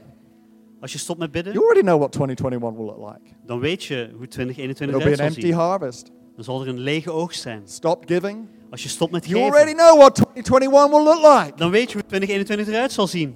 Als 0.82 0.92
je 0.92 0.98
stopt 0.98 1.20
met 1.20 1.32
bidden, 1.32 1.54
You 1.54 1.66
already 1.66 1.86
know 1.86 1.98
what 2.00 2.12
2021 2.12 2.78
will 2.78 2.86
look 2.86 3.14
like. 3.14 3.36
dan 3.46 3.60
weet 3.60 3.84
je 3.84 3.96
hoe 4.18 4.28
2021 4.28 4.88
It'll 4.88 4.98
be 4.98 5.04
eruit 5.04 5.20
an 5.20 5.26
zal 5.26 5.26
empty 5.26 5.42
zien. 5.42 5.54
harvest. 5.54 6.12
Dan 6.36 6.44
zal 6.44 6.62
er 6.62 6.68
een 6.68 6.80
lege 6.80 7.12
oogst 7.12 7.42
zijn. 7.42 7.62
Stop 7.66 8.04
giving. 8.06 8.48
Als 8.72 8.84
je 8.84 8.90
stopt 8.90 9.12
met 9.12 9.26
You 9.28 9.44
already 9.44 9.70
geven, 9.72 9.78
know 9.86 9.98
what 10.00 10.16
2021 10.16 10.90
will 10.90 11.04
look 11.04 11.44
like. 11.44 11.52
dan 11.58 11.72
weet 11.72 11.88
je 11.92 11.94
hoe 11.98 12.06
2021 12.08 12.68
eruit 12.68 12.92
zal 12.92 13.08
zien. 13.08 13.36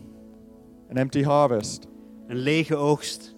An 0.89 0.95
empty 0.95 1.23
harvest. 1.23 1.87
Een 2.27 2.37
lege 2.37 2.75
oogst. 2.75 3.35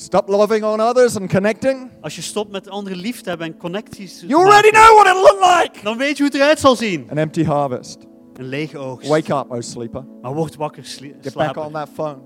Stop 0.00 0.28
loving 0.28 0.64
on 0.64 0.80
others 0.80 1.16
and 1.16 1.30
connecting. 1.30 1.90
Als 2.00 2.16
je 2.16 2.22
stopt 2.22 2.50
met 2.50 2.68
anderen 2.68 2.98
lief 2.98 3.20
te 3.20 3.28
hebben 3.28 3.46
en 3.46 3.56
connecties 3.56 4.24
You 4.26 4.44
already 4.44 4.70
know 4.70 4.94
what 4.94 5.06
it'll 5.06 5.20
look 5.20 5.60
like. 5.62 5.82
dan 5.82 5.96
weet 5.96 6.16
je 6.16 6.22
hoe 6.22 6.32
het 6.32 6.34
eruit 6.40 6.58
zal 6.58 6.76
zien. 6.76 7.06
An 7.10 7.18
empty 7.18 7.44
harvest. 7.44 7.98
Een 8.34 8.44
lege 8.44 8.78
oogst. 8.78 9.08
Wake 9.08 9.34
up, 9.34 9.50
oh 9.50 9.60
sleeper. 9.60 10.04
Maar 10.22 10.34
word 10.34 10.56
wakker, 10.56 10.84
sli- 10.84 11.14
Get 11.20 11.34
back 11.34 11.56
on 11.56 11.72
that 11.72 11.88
phone. 11.94 12.18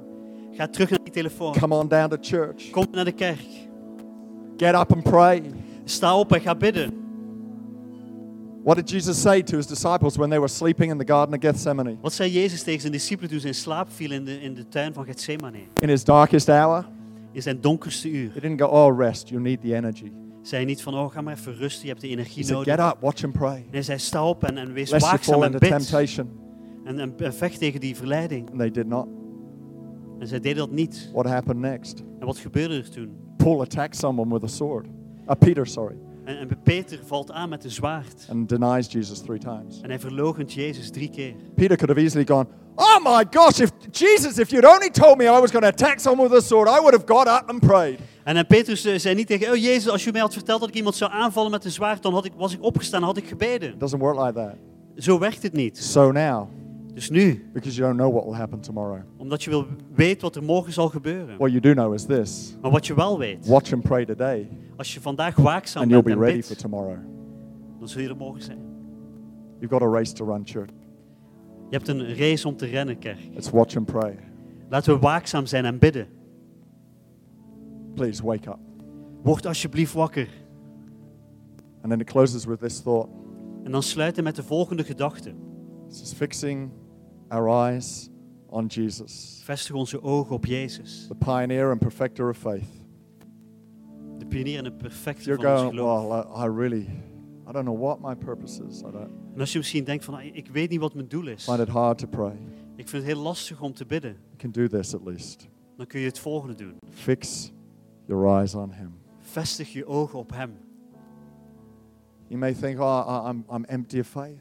Ga 0.53 0.67
terug 0.69 0.91
naar 0.91 0.99
die 1.03 1.13
telefoon. 1.13 1.53
Come 1.53 1.75
on 1.75 1.89
down 1.89 2.09
to 2.09 2.17
church. 2.21 2.71
Kom 2.71 2.87
naar 2.91 3.05
de 3.05 3.13
kerk. 3.13 3.47
Get 4.57 4.75
up 4.75 4.93
and 4.93 5.03
pray. 5.03 5.43
Sta 5.85 6.19
op 6.19 6.33
en 6.33 6.41
ga 6.41 6.55
bidden. 6.55 7.03
What 8.65 8.77
did 8.77 8.91
Jesus 8.91 9.21
say 9.21 9.43
to 9.43 9.57
his 9.57 9.67
disciples 9.67 10.17
when 10.17 10.29
they 10.29 10.39
were 10.39 10.51
sleeping 10.51 10.91
in 10.91 10.99
the 10.99 11.13
Garden 11.13 11.35
of 11.35 11.41
Gethsemane? 11.41 11.97
Wat 12.01 12.13
zei 12.13 12.31
Jezus 12.31 12.63
tegen 12.63 12.81
zijn 12.81 12.93
discipelen 12.93 13.31
toen 13.31 13.41
ze 13.41 13.47
in 13.47 13.55
slaap 13.55 13.89
vielen 13.91 14.17
in 14.17 14.25
de, 14.25 14.41
in 14.41 14.55
de 14.55 14.69
tuin 14.69 14.93
van 14.95 15.05
Gethsemane? 15.05 15.59
In 15.81 15.89
his 15.89 16.05
darkest 16.05 16.47
hour, 16.49 16.87
In 17.35 17.43
zijn 17.43 17.61
donkerste 17.61 18.11
uur. 18.11 18.31
he 18.35 18.41
didn't 18.41 18.61
go, 18.61 18.67
Oh, 18.67 18.99
rest, 18.99 19.29
you 19.29 19.41
need 19.41 19.61
the 19.61 19.75
energy. 19.75 20.13
Zei 20.43 20.65
niet 20.65 20.83
van, 20.83 20.95
oh 20.95 21.11
ga 21.11 21.21
maar 21.21 21.35
even 21.35 21.55
rusten, 21.57 21.83
je 21.83 21.89
hebt 21.89 22.01
de 22.01 22.07
He 22.07 22.13
energie 22.13 22.45
said, 22.45 22.57
nodig. 22.57 22.75
Get 22.75 22.85
up, 22.93 22.97
watch 23.01 23.25
and 23.25 23.33
pray. 23.33 23.67
Nee, 23.71 23.83
zei 23.83 23.99
sta 23.99 24.29
op 24.29 24.45
en, 24.45 24.59
en 24.59 24.73
wees 24.73 24.91
Lest 24.91 25.07
waakzaam 25.07 25.43
en 25.43 25.51
bid. 25.51 25.61
temptation. 25.61 26.29
En, 26.85 26.99
en, 26.99 27.15
en 27.17 27.35
vecht 27.35 27.59
tegen 27.59 27.81
die 27.81 27.97
verleiding. 27.97 28.49
And 28.51 28.59
they 28.59 28.71
did 28.71 28.87
not. 28.87 29.07
En 30.19 30.27
zij 30.27 30.41
deden 30.41 30.57
dat 30.57 30.71
niet. 30.71 31.11
What 31.13 31.27
happened 31.27 31.61
next? 31.61 32.03
En 32.21 32.27
wat 32.27 32.39
gebeurde 32.39 32.77
er 32.77 32.91
toen? 32.91 33.17
Paul 33.37 33.61
attacked 33.61 33.97
someone 33.97 34.33
with 34.33 34.43
a 34.43 34.47
sword. 34.55 34.87
Uh, 34.87 35.35
Peter, 35.39 35.67
sorry. 35.67 35.97
En, 36.25 36.39
en 36.39 36.49
Peter 36.63 36.99
valt 37.05 37.31
aan 37.33 37.49
met 37.49 37.65
een 37.65 37.71
zwaard. 37.71 38.27
And 38.31 38.49
denies 38.49 38.93
Jesus 38.93 39.19
three 39.19 39.39
times. 39.39 39.81
En 39.81 39.89
hij 39.89 39.99
verloochent 39.99 40.53
Jezus 40.53 40.91
drie 40.91 41.11
keer. 41.11 41.35
Peter 41.55 41.77
could 41.77 41.89
have 41.89 42.01
easily 42.01 42.27
gone, 42.27 42.47
Oh 42.77 42.99
my 43.03 43.25
gosh, 43.31 43.61
if 43.61 43.71
Jesus, 43.91 44.39
if 44.39 44.51
you'd 44.51 44.65
only 44.65 44.91
told 44.91 45.19
me 45.19 45.25
I 45.25 45.41
was 45.41 45.51
going 45.51 45.63
to 45.63 45.69
attack 45.69 46.01
someone 46.01 46.29
with 46.29 46.43
a 46.43 46.47
sword, 46.47 46.69
I 46.69 46.81
would 46.81 46.93
have 46.93 47.07
got 47.07 47.27
up 47.27 47.49
and 47.51 47.61
prayed. 47.61 47.99
En, 48.25 48.47
Petrus 48.47 48.85
eh, 48.85 48.99
zei 48.99 49.15
niet 49.15 49.27
tegen, 49.27 49.51
oh 49.51 49.57
Jezus, 49.57 49.89
als 49.89 50.05
je 50.05 50.13
mij 50.13 50.21
had 50.21 50.33
verteld 50.33 50.61
dat 50.61 50.69
ik 50.69 50.75
iemand 50.75 50.95
zou 50.95 51.11
aanvallen 51.13 51.51
met 51.51 51.65
een 51.65 51.71
zwaard, 51.71 52.03
dan 52.03 52.13
had 52.13 52.25
ik, 52.25 52.33
was 52.37 52.53
ik 52.53 52.63
opgestaan 52.63 53.03
had 53.03 53.17
ik 53.17 53.27
gebeden. 53.29 53.79
Doesn't 53.79 54.01
work 54.01 54.19
like 54.19 54.33
that. 54.33 54.55
Zo 54.97 55.19
werkt 55.19 55.43
het 55.43 55.53
niet. 55.53 55.79
So 55.79 56.13
now, 56.13 56.49
Dus 56.95 57.11
nu, 57.11 57.51
because 57.53 57.77
you 57.77 57.89
don't 57.89 57.99
know 57.99 58.13
what 58.13 58.25
will 58.25 58.35
happen 58.35 58.61
tomorrow, 58.61 59.01
omdat 59.17 59.43
je 59.43 59.51
wil 59.51 59.67
weet 59.95 60.23
wat 60.23 60.37
er 60.37 60.43
morgen 60.43 60.73
zal 60.73 60.89
gebeuren. 60.89 61.37
what 61.39 61.51
you 61.51 61.61
do 61.61 61.73
know 61.73 61.95
is 61.95 62.05
this 62.05 62.57
Maar 62.63 62.71
wat 62.71 62.87
je 62.87 62.95
wel 62.95 63.19
weet, 63.19 63.47
watch 63.47 63.73
and 63.73 63.83
pray 63.83 64.05
today, 64.05 64.49
als 64.77 64.95
je 64.95 65.01
vandaag 65.01 65.37
waakzaam 65.37 65.83
and 65.83 65.91
you'll 65.91 66.03
bent 66.03 66.19
be 66.19 66.25
en 66.25 66.31
ready 66.31 66.47
for 66.47 66.57
tomorrow. 66.57 66.97
dan 67.79 67.89
zul 67.89 68.01
je 68.01 68.09
er 68.09 68.17
morgen 68.17 68.43
zijn. 68.43 68.59
You've 69.59 69.75
got 69.75 69.83
a 69.83 69.91
race 69.91 70.13
to 70.13 70.25
run, 70.25 70.43
church. 70.45 70.71
Je 71.75 71.81
hebt 71.81 71.89
een 71.89 72.17
race 72.17 72.49
om 72.49 72.57
te 72.57 72.67
rennen, 72.67 72.99
kerk. 72.99 73.19
It's 73.33 73.51
watch 73.51 73.77
and 73.77 73.87
pray. 73.87 74.19
Laten 74.69 74.95
we 74.95 75.01
waakzaam 75.01 75.47
zijn 75.47 75.65
en 75.65 75.79
bidden. 75.79 76.07
Please 77.95 78.25
wake 78.25 78.49
up. 78.49 78.59
Word 79.23 79.47
alsjeblieft 79.47 79.93
wakker. 79.93 80.29
And 81.81 81.91
then 81.91 82.01
it 82.01 82.07
closes 82.07 82.45
with 82.45 82.61
this 82.61 82.81
thought. 82.81 83.09
En 83.65 83.73
dan 83.73 83.83
sluiten 83.83 84.25
met 84.25 84.37
de 84.37 84.43
volgende 84.43 84.85
gedachte. 84.85 85.35
This 85.89 86.03
is 86.03 86.13
fixing 86.13 86.71
our 87.29 87.49
eyes 87.49 88.11
on 88.47 88.67
Jesus, 88.67 89.41
Vestig 89.45 89.75
onze 89.75 90.03
ogen 90.03 90.35
op 90.35 90.47
Jezus. 90.47 91.07
the 91.09 91.15
pioneer 91.15 91.71
and 91.71 91.81
perfecter 91.81 92.29
of 92.29 92.37
faith. 92.37 92.83
De 94.19 94.27
pionier 94.27 94.59
en 94.59 94.65
de 94.65 94.73
perfecte 94.73 95.25
You're 95.25 95.43
van 95.43 95.51
ons 95.53 95.61
going, 95.61 95.79
geloof. 95.79 96.09
well, 96.09 96.45
I, 96.45 96.47
I 96.47 96.57
really, 96.59 96.87
don't 97.55 97.65
know 97.67 97.81
what 97.81 98.01
my 98.01 98.15
purpose 98.15 98.63
is. 98.69 98.79
I 98.81 98.91
don't 98.91 99.11
En 99.35 99.41
als 99.41 99.53
je 99.53 99.59
misschien 99.59 99.85
denkt 99.85 100.05
van, 100.05 100.15
ah, 100.15 100.25
ik 100.25 100.49
weet 100.49 100.71
niet 100.71 100.81
wat 100.81 100.95
mijn 100.95 101.09
doel 101.09 101.27
is. 101.27 101.45
find 101.45 101.59
it 101.59 101.69
hard 101.69 101.99
to 101.99 102.07
pray. 102.07 102.37
Ik 102.77 102.89
vind 102.89 103.03
het 103.05 103.13
heel 103.13 103.23
lastig 103.23 103.61
om 103.61 103.73
te 103.75 103.85
bidden. 103.87 104.11
You 104.11 104.37
can 104.37 104.51
do 104.51 104.67
this 104.79 104.95
at 104.95 105.01
least. 105.05 105.49
Dan 105.77 105.87
kun 105.87 106.01
je 106.01 106.07
het 106.07 106.19
volgende 106.19 106.55
doen. 106.55 106.75
Fix 106.91 107.53
your 108.07 108.37
eyes 108.39 108.55
on 108.55 108.73
Him. 108.73 108.93
Vestig 109.19 109.73
je 109.73 109.87
ogen 109.87 110.19
op 110.19 110.31
Hem. 110.33 110.57
You 112.29 112.39
may 112.41 112.55
think, 112.55 112.81
oh, 112.81 113.23
I- 113.27 113.31
I'm, 113.31 113.45
I'm 113.55 113.65
empty 113.65 113.99
of 113.99 114.07
faith. 114.07 114.39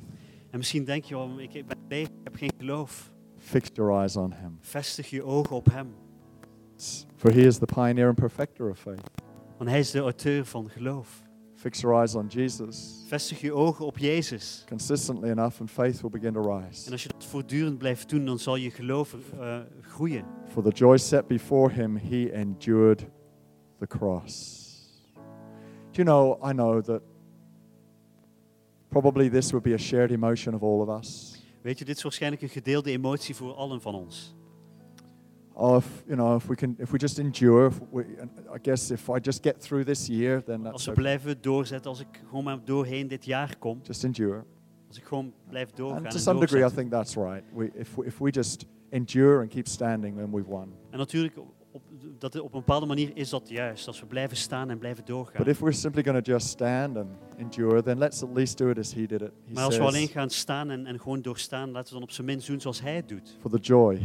En 0.49 0.57
misschien 0.57 0.83
denk 0.83 1.03
je, 1.03 1.17
oh, 1.17 1.41
ik 1.41 1.53
ik 1.53 1.67
ben 1.67 1.77
leeg, 1.87 2.07
ik 2.07 2.13
heb 2.23 2.35
geen 2.35 2.51
geloof. 2.57 3.11
Fix 3.37 3.69
your 3.73 3.91
eyes 3.99 4.15
on 4.17 4.33
Him. 4.33 4.57
Vestig 4.59 5.09
je 5.09 5.23
ogen 5.23 5.55
op 5.55 5.65
Hem. 5.71 5.87
For 7.15 7.31
He 7.33 7.41
is 7.41 7.57
the 7.57 7.65
pioneer 7.65 8.07
and 8.07 8.15
perfecter 8.15 8.69
of 8.69 8.79
faith. 8.79 9.01
Want 9.57 9.69
Hij 9.69 9.79
is 9.79 9.91
de 9.91 9.99
auteur 9.99 10.45
van 10.45 10.69
geloof. 10.69 11.23
Fix 11.63 11.81
your 11.81 12.01
eyes 12.01 12.15
on 12.15 12.27
Jesus. 12.27 13.03
Vestig 13.07 13.41
je 13.41 13.53
ogen 13.53 13.85
op 13.85 13.97
Jezus. 13.97 14.63
Consistently 14.67 15.29
enough, 15.29 15.59
and 15.59 15.71
faith 15.71 16.01
will 16.01 16.09
begin 16.09 16.33
to 16.33 16.41
En 16.41 16.65
rise. 16.65 16.91
als 16.91 17.03
je 17.03 17.09
dat 17.09 17.25
voortdurend 17.25 17.77
blijft 17.77 18.09
doen, 18.09 18.25
dan 18.25 18.39
zal 18.39 18.55
je 18.55 18.71
geloof 18.71 19.15
eh, 19.39 19.59
groeien. 19.81 20.25
For 20.47 20.63
the 20.63 20.69
joy 20.69 20.97
set 20.97 21.27
before 21.27 21.73
Him, 21.73 21.97
He 21.97 22.31
endured 22.33 23.05
the 23.79 23.87
cross. 23.87 24.61
Do 25.91 26.03
you 26.03 26.05
know, 26.05 26.49
I 26.49 26.53
know 26.53 26.83
that 26.83 27.01
Probably 28.89 29.29
this 29.29 29.51
would 29.51 29.63
be 29.63 29.73
a 29.73 29.77
shared 29.77 30.11
emotion 30.11 30.53
of 30.53 30.61
all 30.61 30.81
of 30.81 30.99
us. 30.99 31.41
Weet 31.61 31.79
je, 31.79 31.85
dit 31.85 31.95
is 31.95 32.03
waarschijnlijk 32.03 32.41
een 32.41 32.49
gedeelde 32.49 32.91
emotie 32.91 33.35
voor 33.35 33.53
allen 33.53 33.81
van 33.81 33.95
ons. 33.95 34.35
Oh, 35.55 35.77
if 35.77 36.03
you 36.07 36.15
know, 36.15 36.35
if 36.35 36.47
we 36.47 36.55
can, 36.55 36.75
if 36.79 36.91
we 36.91 36.97
just 36.97 37.19
endure, 37.19 37.67
if 37.67 37.79
we, 37.91 38.03
I 38.55 38.59
guess 38.61 38.91
if 38.91 39.09
I 39.09 39.19
just 39.19 39.43
get 39.43 39.61
through 39.61 39.85
this 39.85 40.07
year, 40.07 40.43
then 40.43 40.55
Als 40.65 40.71
that's 40.71 40.85
we 40.85 40.91
okay. 40.91 41.03
blijven 41.03 41.41
doorzetten, 41.41 41.89
als 41.89 41.99
ik 41.99 42.21
gewoon 42.27 42.43
maar 42.43 42.59
doorheen 42.65 43.07
dit 43.07 43.25
jaar 43.25 43.57
kom, 43.59 43.79
just 43.83 44.03
endure. 44.03 44.43
als 44.87 44.97
ik 44.97 45.03
gewoon 45.03 45.33
blijf 45.49 45.69
doorgaan 45.71 46.03
And 46.03 46.11
to 46.11 46.17
some 46.19 46.39
degree, 46.39 46.65
I 46.65 46.69
think 46.69 46.91
that's 46.91 47.15
right. 47.15 47.43
We, 47.55 47.71
if 47.75 47.95
we, 47.95 48.05
if 48.05 48.17
we 48.19 48.29
just 48.29 48.65
endure 48.89 49.39
and 49.41 49.49
keep 49.49 49.67
standing, 49.67 50.17
then 50.17 50.31
we've 50.31 50.49
won. 50.49 50.73
En 50.89 50.97
natuurlijk, 50.97 51.37
op, 51.71 51.81
dat, 52.17 52.39
op 52.39 52.53
een 52.53 52.59
bepaalde 52.59 52.85
manier 52.85 53.11
is 53.13 53.29
dat 53.29 53.49
juist, 53.49 53.87
als 53.87 53.99
we 53.99 54.05
blijven 54.05 54.37
staan 54.37 54.69
en 54.69 54.77
blijven 54.77 55.05
doorgaan. 55.05 55.43
But 55.43 55.47
if 55.47 55.59
we're 55.59 55.71
simply 55.75 56.03
going 56.03 56.23
to 56.23 56.31
just 56.31 56.47
stand 56.47 56.97
and 56.97 57.07
endure, 57.37 57.81
then 57.83 57.97
let's 57.97 58.23
at 58.23 58.29
least 58.33 58.57
do 58.57 58.69
it 58.69 58.77
as 58.77 58.93
He 58.93 59.05
did 59.05 59.21
it. 59.21 59.31
He 59.47 59.53
Maar 59.53 59.63
als 59.63 59.77
we 59.77 59.83
alleen 59.83 60.07
gaan 60.07 60.29
staan 60.29 60.69
en, 60.69 60.85
en 60.85 60.99
gewoon 60.99 61.21
doorstaan, 61.21 61.71
laten 61.71 61.87
we 61.87 61.93
dan 61.93 62.03
op 62.03 62.11
zijn 62.11 62.27
minst 62.27 62.47
doen 62.47 62.61
zoals 62.61 62.81
hij 62.81 62.95
het 62.95 63.07
doet. 63.07 63.37
for 63.41 63.49
the 63.51 63.59
joy 63.59 63.99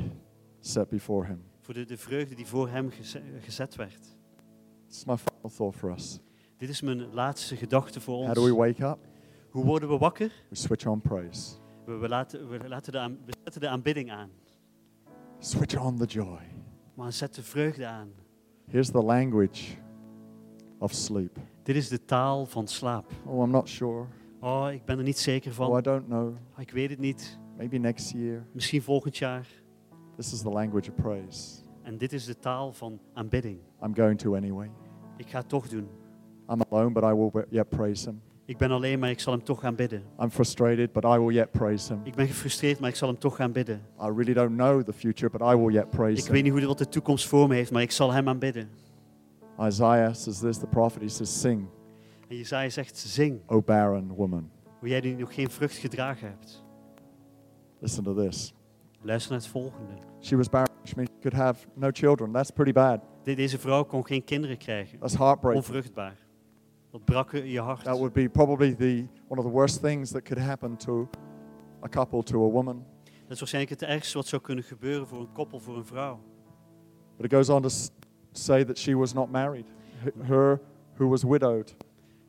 set 0.61 0.89
before 0.89 1.27
Him. 1.27 1.43
Voor 1.61 1.75
de, 1.75 1.85
de 1.85 1.97
vreugde 1.97 2.35
die 2.35 2.47
voor 2.47 2.69
hem 2.69 2.91
geze- 2.91 3.23
gezet 3.41 3.75
werd. 3.75 4.17
It's 4.87 5.05
my 5.05 5.17
final 5.17 5.51
thought 5.57 5.77
for 5.77 5.93
us. 5.93 6.19
Dit 6.57 6.69
is 6.69 6.81
mijn 6.81 7.13
laatste 7.13 7.57
gedachte 7.57 8.01
voor 8.01 8.25
How 8.25 8.35
do 8.35 8.45
we 8.45 8.51
ons. 8.55 8.59
wake 8.79 8.85
up? 8.85 8.99
Hoe 9.51 9.65
worden 9.65 9.89
we 9.89 9.99
wakker? 9.99 10.33
We 10.49 10.57
switch 10.57 10.87
on 10.87 11.01
praise. 11.01 11.53
We, 11.85 11.97
we, 11.97 12.09
laten, 12.09 12.49
we, 12.49 12.69
laten 12.69 12.93
de 12.93 12.99
aan, 12.99 13.19
we 13.25 13.33
zetten 13.43 13.61
de 13.61 13.69
aanbidding 13.69 14.11
aan. 14.11 14.31
Switch 15.39 15.77
on 15.85 15.97
the 15.99 16.05
joy. 16.07 16.41
Maar 16.95 17.13
zet 17.13 17.35
de 17.35 17.43
vreugde 17.43 17.87
aan. 17.87 18.11
Here's 18.67 18.91
the 18.91 19.03
language 19.03 19.77
of 20.79 20.93
sleep. 20.93 21.39
Dit 21.63 21.77
is 21.77 21.89
de 21.89 22.05
taal 22.05 22.47
van 22.47 22.67
slaap. 22.69 23.11
Oh, 23.25 23.45
I'm 23.45 23.51
not 23.51 23.69
sure. 23.69 24.07
Oh, 24.41 24.69
ik 24.73 24.85
ben 24.85 24.99
er 24.99 25.05
niet 25.05 25.19
zeker 25.19 25.51
Oh, 25.51 25.57
van. 25.57 25.79
I 25.79 25.81
don't 25.83 26.05
know. 26.07 26.29
Oh, 26.29 26.61
ik 26.61 26.71
weet 26.71 26.91
het 26.91 26.99
niet. 26.99 27.39
Maybe 27.57 27.77
next 27.79 28.11
year. 28.13 28.47
Misschien 28.53 28.83
volgend 28.83 29.17
jaar. 29.17 29.49
This 30.19 30.33
is 30.33 30.41
the 30.43 30.51
language 30.51 30.89
of 30.91 30.95
praise. 30.95 31.63
En 31.83 31.99
dit 31.99 32.13
is 32.13 32.25
de 32.25 32.39
taal 32.39 32.73
van 32.73 33.01
aanbidding. 33.15 33.59
I'm 33.85 33.95
going 33.95 34.19
to 34.19 34.35
anyway. 34.37 34.71
Ik 35.17 35.31
ga 35.31 35.39
het 35.39 35.49
toch 35.49 35.69
doen. 35.69 35.89
I'm 36.51 36.63
alone, 36.71 36.93
but 36.93 37.03
I 37.03 37.15
will 37.15 37.45
yet 37.51 37.69
praise 37.69 38.09
Him. 38.09 38.21
Ik 38.45 38.57
ben 38.57 38.71
alleen, 38.71 38.99
maar 38.99 39.11
ik 39.11 39.21
zal 39.21 39.33
hem 39.33 39.43
toch 39.45 39.61
gaan 39.61 39.75
bidden. 39.75 40.03
I'm 40.21 40.31
frustrated, 40.31 40.93
but 40.93 41.05
I 41.05 41.19
will 41.19 41.35
yet 41.35 41.51
praise 41.51 41.93
Him. 41.93 42.01
Ik 42.05 42.15
ben 42.15 42.27
gefrustreerd, 42.27 42.81
maar 42.81 42.89
ik 42.89 42.95
zal 42.97 43.09
hem 43.09 43.19
toch 43.19 43.37
gaan 43.37 43.53
bidden. 43.53 43.77
I 44.01 44.07
really 44.07 44.33
don't 44.35 44.57
know 44.57 44.83
the 44.83 44.93
future, 44.93 45.31
but 45.31 45.41
I 45.41 45.57
will 45.57 45.73
yet 45.75 45.91
praise 45.91 46.19
Ik 46.19 46.25
Him. 46.25 46.33
weet 46.33 46.43
niet 46.43 46.53
hoe 46.53 46.67
wat 46.67 46.79
de 46.79 46.89
toekomst 46.89 47.27
voor 47.29 47.49
me 47.49 47.55
heeft, 47.55 47.71
maar 47.71 47.83
ik 47.83 47.91
zal 47.91 48.13
hem 48.13 48.29
aanbidden. 48.29 48.69
Isaiah 49.61 50.15
says 50.15 50.39
this, 50.39 50.59
the 50.59 50.67
prophet, 50.67 51.03
he 51.03 51.09
says, 51.09 51.41
Sing, 51.41 51.67
En 52.29 52.37
Jezaja 52.37 52.69
zegt, 52.71 52.97
zing, 52.97 53.41
O 53.47 53.61
barren 53.63 54.09
woman. 54.09 54.51
hoe 54.79 54.89
jij 54.89 55.01
nu 55.01 55.13
nog 55.15 55.35
geen 55.35 55.51
vrucht 55.51 55.77
gedragen 55.77 56.29
hebt. 56.29 56.65
Listen 57.79 58.03
to 58.05 58.15
this. 58.15 58.55
Luister 59.01 59.31
naar 59.33 59.41
het 59.41 59.49
volgende. 59.51 59.93
She 60.21 60.37
was 60.37 60.49
barren, 60.49 60.75
which 60.83 60.97
means 60.97 61.11
she 61.11 61.19
could 61.29 61.37
have 61.47 61.67
no 61.75 61.89
children. 61.93 62.33
That's 62.33 62.51
pretty 62.51 62.73
bad. 62.73 63.01
De- 63.23 63.35
Deze 63.35 63.59
vrouw 63.59 63.85
kon 63.85 64.07
geen 64.07 64.25
kinderen 64.25 64.57
krijgen. 64.59 64.99
That's 64.99 65.17
heartbreaking. 65.17 65.65
Onvruchtbaar. 65.67 66.17
Dat 66.91 67.05
brak 67.05 67.33
je 67.33 67.61
hart. 67.61 67.85
That 67.85 67.97
would 67.97 68.13
be 68.13 68.29
probably 68.29 68.75
the 68.75 69.07
one 69.29 69.41
of 69.41 69.47
the 69.47 69.53
worst 69.53 69.83
things 69.83 70.11
that 70.11 70.23
could 70.23 70.45
happen 70.45 70.77
to 70.77 71.09
a 71.85 71.89
couple, 71.89 72.23
to 72.23 72.47
a 72.47 72.51
woman. 72.51 72.85
Dat 73.05 73.31
is 73.31 73.39
waarschijnlijk 73.39 73.81
het 73.81 73.89
ergste 73.91 74.17
wat 74.17 74.27
zou 74.27 74.43
kunnen 74.43 74.65
gebeuren 74.65 75.07
voor 75.07 75.21
een 75.21 75.33
koppel, 75.33 75.61
voor 75.61 75.77
een 75.77 75.85
vrouw. 75.87 76.21
But 77.17 77.25
it 77.27 77.33
goes 77.33 77.49
on 77.49 77.63
to 77.63 77.69
s- 77.69 77.91
say 78.33 78.65
that 78.65 78.79
she 78.79 78.97
was 78.97 79.13
not 79.13 79.31
married. 79.31 79.67
H- 80.03 80.27
Her 80.29 80.61
who 80.95 81.09
was 81.09 81.23
widowed. 81.23 81.77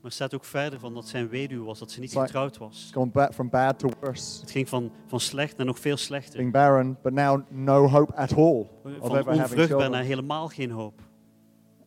Maar 0.02 0.12
staat 0.12 0.34
ook 0.34 0.46
verder 0.46 0.80
van 0.80 0.94
dat 0.94 1.08
zij 1.08 1.22
een 1.22 1.30
weduwe 1.30 1.66
was, 1.66 1.80
dat 1.80 1.92
ze 1.92 2.00
niet 2.00 2.14
like- 2.14 2.26
getrouwd 2.26 2.58
was. 2.58 2.90
Gone 2.94 3.12
back 3.12 3.34
from 3.34 3.50
bad 3.50 3.80
to 3.80 3.90
worse. 4.00 4.42
Het 4.42 4.52
ging 4.52 4.70
van, 4.70 4.92
van 5.08 5.20
slecht 5.20 5.58
naar 5.58 5.66
nog 5.66 5.80
veel 5.80 5.98
slechter. 5.98 6.38
Being 6.38 6.52
barren, 6.52 6.98
but 7.02 7.14
now 7.14 7.42
no 7.50 7.88
hope 7.88 8.16
at 8.16 8.34
all 8.36 8.60
of 8.60 8.68
Van 8.84 9.18
ever 9.18 9.32
onvruchtbaar 9.34 9.90
naar 9.90 10.04
helemaal 10.04 10.48
geen 10.48 10.72
hoop. 10.72 11.02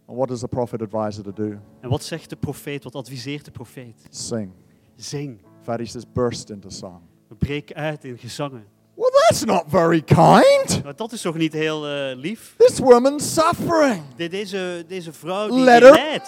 And 0.07 0.17
what 0.17 0.29
does 0.29 0.41
the 0.41 0.49
prophet 0.49 0.83
advise 0.83 1.23
her 1.23 1.35
to 1.35 1.49
do? 1.49 1.59
En 1.81 1.89
wat 1.89 2.05
zegt 2.05 2.31
de 2.31 2.37
profeet, 2.37 2.85
wat 2.85 2.95
adviseert 2.95 3.45
de 3.45 3.51
profeet? 3.51 4.07
Sing. 4.11 4.53
Zing. 4.97 5.41
He 5.65 5.85
says, 5.85 6.05
burst 6.13 6.51
into 6.51 6.69
song. 6.69 7.01
Breek 7.39 7.73
uit 7.73 8.05
in 8.05 8.19
gezangen. 8.19 8.65
Well, 8.95 9.11
that's 9.11 9.45
not 9.45 9.65
very 9.69 10.03
kind. 10.03 10.85
Maar 10.85 10.97
dat 10.97 11.13
is 11.13 11.21
toch 11.21 11.37
niet 11.37 11.53
heel 11.53 11.87
eh, 11.89 12.17
lief? 12.17 12.55
This 12.59 12.79
woman's 12.79 13.35
suffering. 13.35 14.03
De- 14.17 14.29
deze, 14.29 14.85
deze 14.89 15.13
vrouw 15.13 15.49
die, 15.49 15.59
Let 15.59 15.83
her. 15.83 16.19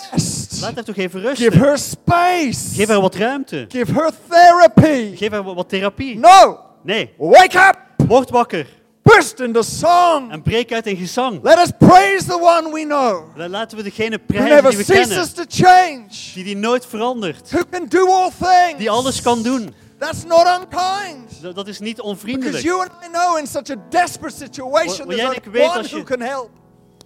Laat 0.61 0.75
haar 0.75 0.85
toch 0.85 0.97
even 0.97 1.21
Give 1.21 1.29
rusten. 1.29 1.59
her 1.61 1.79
space. 1.79 2.75
Geef 2.75 2.89
haar 2.89 3.01
wat 3.01 3.15
ruimte. 3.15 3.65
Give 3.69 3.93
her 3.93 4.11
therapy. 4.29 5.17
Geef 5.17 5.31
haar 5.31 5.43
wat, 5.43 5.69
therapie. 5.69 6.19
No. 6.19 6.59
Nee, 6.83 7.11
Wake 7.19 7.59
up. 7.59 8.09
word 8.09 8.31
wakker. 8.31 8.67
Burst 9.03 9.41
into 9.41 9.63
song. 9.63 10.31
En 10.31 10.43
breek 10.43 10.73
uit 10.73 10.87
in 10.87 10.97
gezang. 10.97 11.41
Let 11.43 11.59
us 11.59 11.71
praise 11.79 12.25
the 12.27 12.39
one 12.39 12.73
we 12.73 12.85
know. 12.85 13.37
La- 13.37 13.49
Laten 13.49 13.77
we 13.77 13.83
degene 13.83 14.19
prijzen 14.19 14.69
die 14.71 14.77
we 14.77 14.85
kennen. 14.85 15.35
to 15.35 15.43
change. 15.49 16.09
Die 16.35 16.45
die 16.45 16.57
nooit 16.57 16.87
verandert. 16.87 17.51
Who 17.51 17.63
can 17.71 17.87
do 17.89 18.07
all 18.11 18.31
things. 18.39 18.79
Die 18.79 18.91
alles 18.91 19.23
kan 19.23 19.43
doen. 19.43 19.75
That's 19.99 20.25
not 20.25 20.47
unkind. 20.47 21.55
Dat 21.55 21.69
is 21.69 21.79
niet 21.81 21.97
Because 21.97 22.11
onvriendelijk. 22.11 22.65
you 22.65 22.81
and 22.81 22.91
I 23.05 23.09
know 23.13 23.37
in 23.39 23.47
such 23.47 23.71
a 23.71 23.77
desperate 23.91 24.37
situation, 24.37 25.09
there's 25.09 25.77
one 25.77 25.89
who 25.89 26.03
can 26.03 26.21
help. 26.21 26.51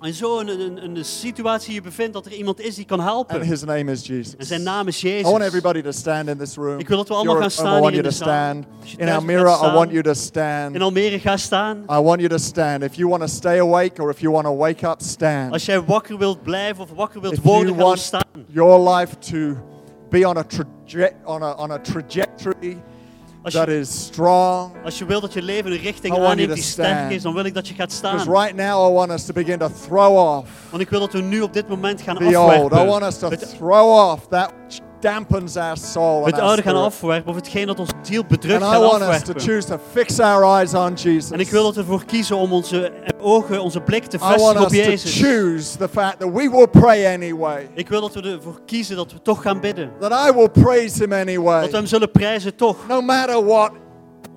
In 0.01 0.15
zo'n 0.15 0.49
een, 0.49 0.61
een, 0.61 0.97
een 0.97 1.05
situatie 1.05 1.75
je 1.75 1.81
bevindt 1.83 2.13
dat 2.13 2.27
er 2.27 2.33
iemand 2.33 2.61
is 2.61 2.75
die 2.75 2.85
kan 2.85 3.01
And 3.01 3.09
helpen. 3.09 3.41
his 3.43 3.65
name 3.65 3.93
is 3.93 4.07
Jesus. 4.07 4.37
En 4.37 4.47
zijn 4.47 4.63
naam 4.63 4.89
is 4.89 5.05
I 5.05 5.23
want 5.23 5.25
Jezus. 5.27 5.47
everybody 5.47 5.83
to 5.83 5.91
stand 5.91 6.29
in 6.29 6.39
this 6.39 6.55
room. 6.55 6.79
Ik 6.79 6.89
wil 6.89 6.97
dat 6.97 7.09
we 7.09 7.15
allemaal 7.15 7.35
you're 7.35 7.51
gaan 7.51 7.67
home, 7.67 7.69
I 7.69 7.73
staan 7.73 7.81
want 7.81 7.95
hier 7.95 8.03
you 8.03 8.15
in 8.15 8.19
to 8.19 8.25
stand. 8.25 9.01
In 9.01 9.09
Almere, 9.09 9.41
I 9.41 9.45
want 9.45 9.59
staan. 9.73 9.89
you 9.91 10.03
to 10.03 10.15
stand. 10.15 10.75
In 10.75 10.83
Almere 10.83 11.19
ga 11.19 11.37
staan. 11.37 11.77
I 11.91 12.01
want 12.03 12.21
you 12.21 12.29
to 12.29 12.39
stand. 12.39 12.83
If 12.83 12.95
you 12.95 13.09
want 13.09 13.23
to 13.23 13.29
stay 13.29 13.59
awake 13.59 14.03
or 14.03 14.11
if 14.11 14.21
you 14.21 14.33
want 14.33 14.47
to 14.47 14.57
wake 14.57 14.87
up, 14.87 15.01
stand. 15.03 15.53
Als 15.53 15.65
jij 15.65 15.83
wakker 15.83 16.19
wilt 16.19 16.43
blijven 16.43 16.83
of 16.83 16.91
wakker 16.95 17.21
wilt 17.21 17.33
If 17.33 17.43
worden, 17.43 17.75
ga 17.77 17.97
staan. 17.97 18.45
your 18.49 18.97
life 18.97 19.19
to 19.19 19.57
be 20.11 20.29
on 20.29 20.37
a, 20.37 20.43
traje- 20.45 21.15
on 21.25 21.43
a, 21.43 21.53
on 21.53 21.71
a 21.71 21.79
trajectory 21.79 22.77
Als 23.57 23.67
that 23.67 23.69
is 23.69 24.05
strong. 24.05 24.71
als 24.85 24.99
je 24.99 25.05
wilt 25.07 25.23
dat 25.23 25.33
je 25.33 25.43
leven 25.43 25.73
een 25.73 25.79
richting 25.79 26.17
I 26.17 26.21
aanneemt 26.21 26.55
die 26.55 26.63
sterk 26.63 27.11
is, 27.11 27.23
dan 27.23 27.35
wil 27.35 27.45
ik 27.45 27.55
dat 27.55 27.69
je 27.69 27.75
gaat 27.75 28.01
Because 28.01 28.19
staan. 28.25 28.35
right 28.43 28.55
now 28.57 28.91
I 28.91 28.95
want 28.95 29.11
us 29.11 29.25
to 29.25 29.33
begin 29.33 29.59
to 29.59 29.71
throw 29.87 30.17
off 30.17 30.49
Want 30.71 30.83
ik 30.83 30.89
wil 30.91 31.01
dat 31.01 31.13
we 31.13 31.21
nu 31.21 31.41
op 31.41 31.53
dit 31.53 31.69
moment 31.69 32.01
gaan 32.03 32.17
the 32.17 32.39
old. 32.39 32.73
I 32.73 32.85
want 32.85 33.03
us 33.03 33.19
to 33.19 33.29
Het, 33.31 33.55
throw 33.59 34.11
off 34.11 34.27
that 34.29 34.53
dampens 35.01 35.57
our 35.57 35.77
soul 35.77 36.17
and 36.25 36.27
het 36.27 36.41
oude 36.41 36.63
gaan 36.63 36.77
afwerpen, 36.77 37.31
of 37.31 37.37
hetgeen 37.37 37.67
dat 37.67 37.79
onze 37.79 37.93
ziel 38.03 38.25
bedrukt 38.29 38.63
And 38.63 38.73
I 38.73 38.77
gaan 38.77 38.81
want 38.81 39.01
us 39.03 39.07
to 39.07 39.11
afwerpen. 39.15 39.43
choose 39.43 39.67
to 39.69 39.79
fix 39.93 40.21
our 40.21 40.43
eyes 40.59 40.75
on 40.75 40.93
Jesus. 40.95 41.31
En 41.31 41.41
ik 41.41 41.51
wil 41.51 41.63
dat 41.63 41.75
we 41.75 41.81
ervoor 41.81 42.05
kiezen 42.05 42.37
om 42.37 42.53
onze 42.53 42.93
ogen, 43.21 43.61
onze 43.63 43.81
blik 43.81 44.05
te 44.05 44.17
I 44.17 44.21
want 44.21 44.33
vestigen 44.33 44.61
op 44.65 44.71
us 44.71 44.79
to 44.79 44.91
Jezus. 44.91 45.21
choose 45.21 45.77
the 45.77 45.89
fact 45.89 46.19
that 46.19 46.33
we 46.33 46.51
will 46.51 46.67
pray 46.67 47.15
anyway. 47.15 47.69
Ik 47.75 47.89
wil 47.89 48.01
dat 48.01 48.15
we 48.15 48.21
ervoor 48.23 48.61
kiezen 48.67 48.97
dat 48.97 49.13
we 49.13 49.23
toch 49.23 49.43
gaan 49.43 49.61
bidden. 49.61 49.91
That 50.01 50.13
I 50.29 50.33
will 50.33 50.49
praise 50.49 51.03
him 51.03 51.13
anyway. 51.13 51.61
Dat 51.61 51.71
we 51.71 51.77
hem 51.77 51.87
zullen 51.87 52.11
prijzen 52.11 52.55
toch. 52.57 52.77
No 52.89 53.01
matter 53.01 53.45
what 53.47 53.71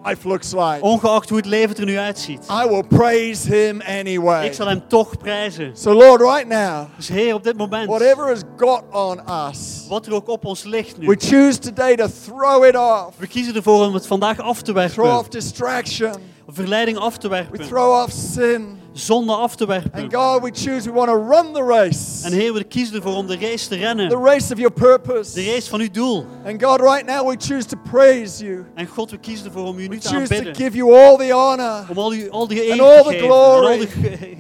life 0.06 0.28
looks 0.28 0.52
like. 0.52 0.78
Ongeacht 0.82 1.30
hoe 1.30 1.38
het 1.38 1.46
leven 1.48 1.76
er 1.76 1.86
nu 1.86 1.98
uitziet. 1.98 2.46
I 2.66 2.68
will 2.68 2.84
praise 2.84 3.56
him 3.56 3.82
anyway. 3.82 4.46
Ik 4.46 4.54
zal 4.54 4.68
hem 4.68 4.84
toch 4.88 5.18
prijzen. 5.18 5.72
So 5.78 5.94
Lord, 5.94 6.22
right 6.22 6.48
now, 6.48 6.86
Dus 6.96 7.08
Heer, 7.08 7.34
op 7.34 7.44
dit 7.44 7.58
moment, 7.58 7.88
whatever 7.90 8.28
has 8.28 8.42
got 8.58 8.84
on 8.92 9.20
us, 9.50 9.86
wat 9.90 10.06
er 10.06 10.14
ook 10.14 10.28
op 10.30 10.46
ons 10.46 10.64
ligt 10.64 10.98
we 10.98 11.06
nu. 11.06 11.16
choose 11.20 11.60
today 11.60 11.96
to 11.96 12.08
throw 12.26 12.64
it 12.66 12.76
off. 12.78 13.18
We 13.18 13.28
kiezen 13.28 13.56
ervoor 13.56 13.86
om 13.86 13.94
het 13.94 14.08
vandaag 14.08 14.40
af 14.40 14.62
te 14.62 14.64
Throw 14.74 14.78
werpen. 14.78 15.18
off 15.18 15.28
distraction. 15.28 16.12
Verleiding 16.48 16.98
af 16.98 17.18
te 17.18 17.28
We 17.28 17.34
werpen. 17.36 17.68
throw 17.68 18.04
off 18.04 18.12
sin. 18.12 18.80
Zonde 18.94 19.34
af 19.34 19.56
te 19.56 19.66
And 19.68 19.84
werpen. 19.84 20.12
God, 20.14 20.42
we 20.44 20.52
choose, 20.54 20.86
we 20.86 20.92
want 20.92 21.08
to 21.10 21.16
run 21.16 21.54
the 21.54 21.64
race. 21.64 22.26
En 22.26 22.34
Heer, 22.34 22.54
we 22.54 22.64
kiezen 22.64 22.96
ervoor 22.96 23.16
om 23.16 23.28
de 23.28 23.38
race 23.40 23.68
te 23.68 23.76
The 23.76 23.76
rennen. 23.78 24.10
race 24.24 24.52
of 24.54 24.58
your 24.60 24.72
purpose. 24.74 25.34
De 25.34 25.46
race 25.54 25.70
van 25.70 25.80
uw 25.80 25.90
doel. 25.92 26.26
And 26.46 26.64
God, 26.64 26.82
right 26.82 27.06
now 27.06 27.28
we 27.30 27.36
choose 27.40 27.66
to 27.68 27.78
praise 27.92 28.44
you. 28.46 28.66
En 28.76 28.88
God, 28.88 29.12
we 29.12 29.18
kiezen 29.18 29.46
ervoor 29.46 29.68
om 29.68 29.80
u 29.80 29.82
We 29.82 29.88
nu 29.88 30.00
te 30.00 30.08
choose 30.08 30.28
to 30.28 30.36
aanbidden. 30.36 30.56
give 30.56 30.78
you 30.78 30.94
all 30.96 31.18
the 31.18 31.32
honor. 31.34 31.86
Om 31.90 31.98
al 31.98 32.10
die, 32.10 32.30
al 32.32 32.48
die 32.48 32.64
eer 32.66 32.72
And 32.72 32.80
te 32.80 32.86
all 32.86 33.04
the 33.04 33.10
geven. 33.10 33.20
En 33.20 33.32
glory. 33.32 33.72
al 33.72 33.78
de 33.80 33.88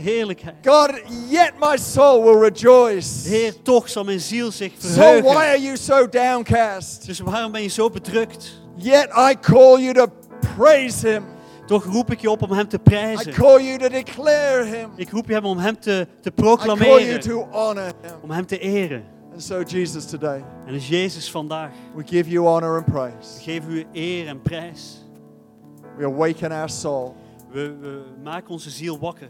heerlijkheid. 0.02 0.56
God, 0.66 0.92
yet 1.30 1.52
my 1.60 1.78
soul 1.78 2.24
will 2.24 2.40
rejoice. 2.50 3.28
Heer, 3.30 3.54
toch 3.62 3.90
zal 3.90 4.04
mijn 4.04 4.20
ziel 4.20 4.52
zich 4.52 4.72
So 4.80 4.88
why 4.88 4.94
verheugen. 4.96 5.36
are 5.38 5.62
you 5.62 5.78
so 5.78 6.08
downcast? 6.10 7.06
Dus 7.06 7.20
waarom 7.20 7.52
ben 7.52 7.62
je 7.62 7.68
zo 7.70 7.90
bedrukt? 7.90 8.62
Yet 8.76 9.08
I 9.32 9.36
call 9.42 9.80
you 9.82 9.94
to 9.94 10.06
praise 10.58 11.08
him. 11.08 11.24
Toch 11.72 11.84
roep 11.86 12.12
ik 12.12 12.20
je 12.22 12.30
op 12.32 12.42
om 12.42 12.52
hem 12.52 12.68
te 12.68 12.76
I 12.76 12.80
prijzen. 12.80 13.34
call 13.34 13.64
you 13.64 13.78
to 13.78 13.88
declare 13.88 14.64
him. 14.66 14.90
Ik 14.96 15.10
roep 15.10 15.28
je 15.28 15.34
hem 15.34 15.46
om 15.46 15.58
hem 15.58 15.80
te, 15.80 16.08
te 16.22 16.30
I 16.30 16.34
call 16.34 16.46
you 16.46 16.58
proclameren. 16.58 17.20
to 17.20 17.48
honor 17.52 17.84
him. 18.02 18.12
Om 18.22 18.32
hem 18.32 18.46
te 18.46 18.60
eren. 18.60 19.04
And 19.32 19.44
so, 19.44 19.62
Jesus, 19.62 20.06
today, 20.06 20.44
En 20.66 20.74
dus 20.74 20.88
Jezus 20.88 21.32
vandaag. 21.32 21.72
we 21.96 22.04
give 22.06 22.30
you 22.30 22.46
honor 22.48 22.76
and 22.76 22.86
praise. 22.86 23.42
Geef 23.42 23.68
u 23.68 23.86
eer 23.94 24.28
en 24.28 24.42
prijs. 24.42 25.06
We 25.98 26.06
awaken 26.06 26.52
our 26.52 26.70
soul. 26.70 27.16
We, 27.52 27.76
we 27.80 28.02
maken 28.24 28.50
onze 28.50 28.70
ziel 28.70 29.00
wakker. 29.00 29.30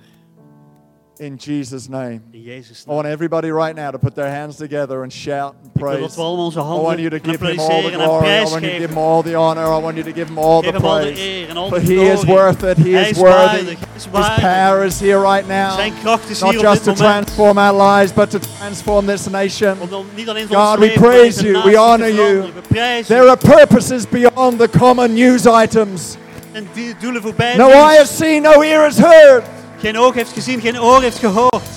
In 1.19 1.37
Jesus' 1.37 1.87
name. 1.87 2.23
In 2.33 2.43
Jezus 2.43 2.85
I 2.87 2.91
want 2.93 3.05
everybody 3.05 3.51
right 3.51 3.75
now 3.75 3.91
to 3.91 3.99
put 3.99 4.15
their 4.15 4.29
hands 4.29 4.55
together 4.57 5.03
and 5.03 5.13
shout 5.13 5.55
and 5.61 5.71
Ik 5.75 5.81
wil 5.81 5.91
dat 5.91 5.99
praise. 5.99 6.15
we 6.15 6.21
allemaal 6.21 6.45
onze 6.45 6.59
I 6.59 6.63
want 6.63 6.99
you 6.99 7.09
to 7.09 7.19
give 7.19 7.39
him 7.47 7.59
all 7.59 7.81
the 7.81 7.91
glory. 7.91 8.27
I 8.27 8.43
want 8.43 8.63
you 8.63 8.71
to 8.71 8.77
give 8.79 8.89
him 8.89 8.97
all 8.97 9.21
the 9.23 9.35
honor. 9.35 9.65
I 9.65 9.81
want 9.81 9.95
you 9.97 10.03
to 10.03 10.11
give 10.11 10.27
him 10.29 10.37
all 10.37 10.61
the 10.61 10.71
Geef 10.71 10.81
hem 10.81 10.85
al 10.85 11.69
de 11.69 11.69
praise. 11.69 11.69
For 11.69 11.79
he 11.79 12.11
is 12.11 12.25
worth 12.25 12.63
it. 12.63 12.77
He 12.77 12.95
is 12.95 13.17
worthy. 13.17 13.35
waardig. 13.35 13.79
Hij 13.79 13.95
is 13.95 14.05
His 14.05 14.39
power 14.39 14.85
is 14.85 14.99
here 14.99 15.19
right 15.19 15.47
now. 15.47 15.73
Zijn 15.75 15.93
kracht 16.01 16.29
is 16.29 16.39
Not 16.41 16.59
just 16.59 16.83
to 16.83 16.93
transform 16.93 17.57
our 17.57 17.73
lives, 17.73 18.13
but 18.13 18.29
to 18.31 18.39
transform 18.39 19.05
this 19.05 19.29
nation. 19.29 19.75
Om 19.79 19.89
dan 19.89 20.05
niet 20.15 20.29
alleen 20.29 20.47
voor 20.47 20.57
God, 20.57 20.79
we 20.79 20.91
praise 20.91 21.43
you. 21.43 21.63
We 21.63 21.77
honor 21.77 22.07
you. 22.09 22.15
veranderen. 22.15 22.53
We 22.55 22.61
prijzen 22.67 23.15
There 23.15 23.27
are 23.29 23.37
purposes 23.37 24.09
beyond 24.09 24.59
the 24.59 24.69
common 24.77 25.13
news 25.13 25.45
items. 25.45 26.15
en 26.51 26.67
die 26.73 26.95
doelen 26.99 27.21
voorbij. 27.21 27.55
No 27.55 27.69
eye 27.69 27.97
has 27.97 28.17
seen, 28.17 28.41
no 28.41 28.61
ear 28.61 28.83
has 28.83 28.97
heard. 28.97 29.43
Geen 29.81 29.97
oog 29.97 30.13
heeft 30.13 30.31
gezien, 30.31 30.59
geen 30.59 30.79
oor 30.81 31.01
heeft 31.01 31.17
gehoord. 31.17 31.69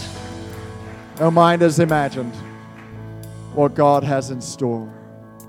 No 1.21 1.31
mind 1.31 1.61
has 1.63 1.79
imagined 1.79 2.35
what 3.55 3.79
God 3.79 4.05
has 4.05 4.31
in 4.31 4.43
store. 4.43 4.87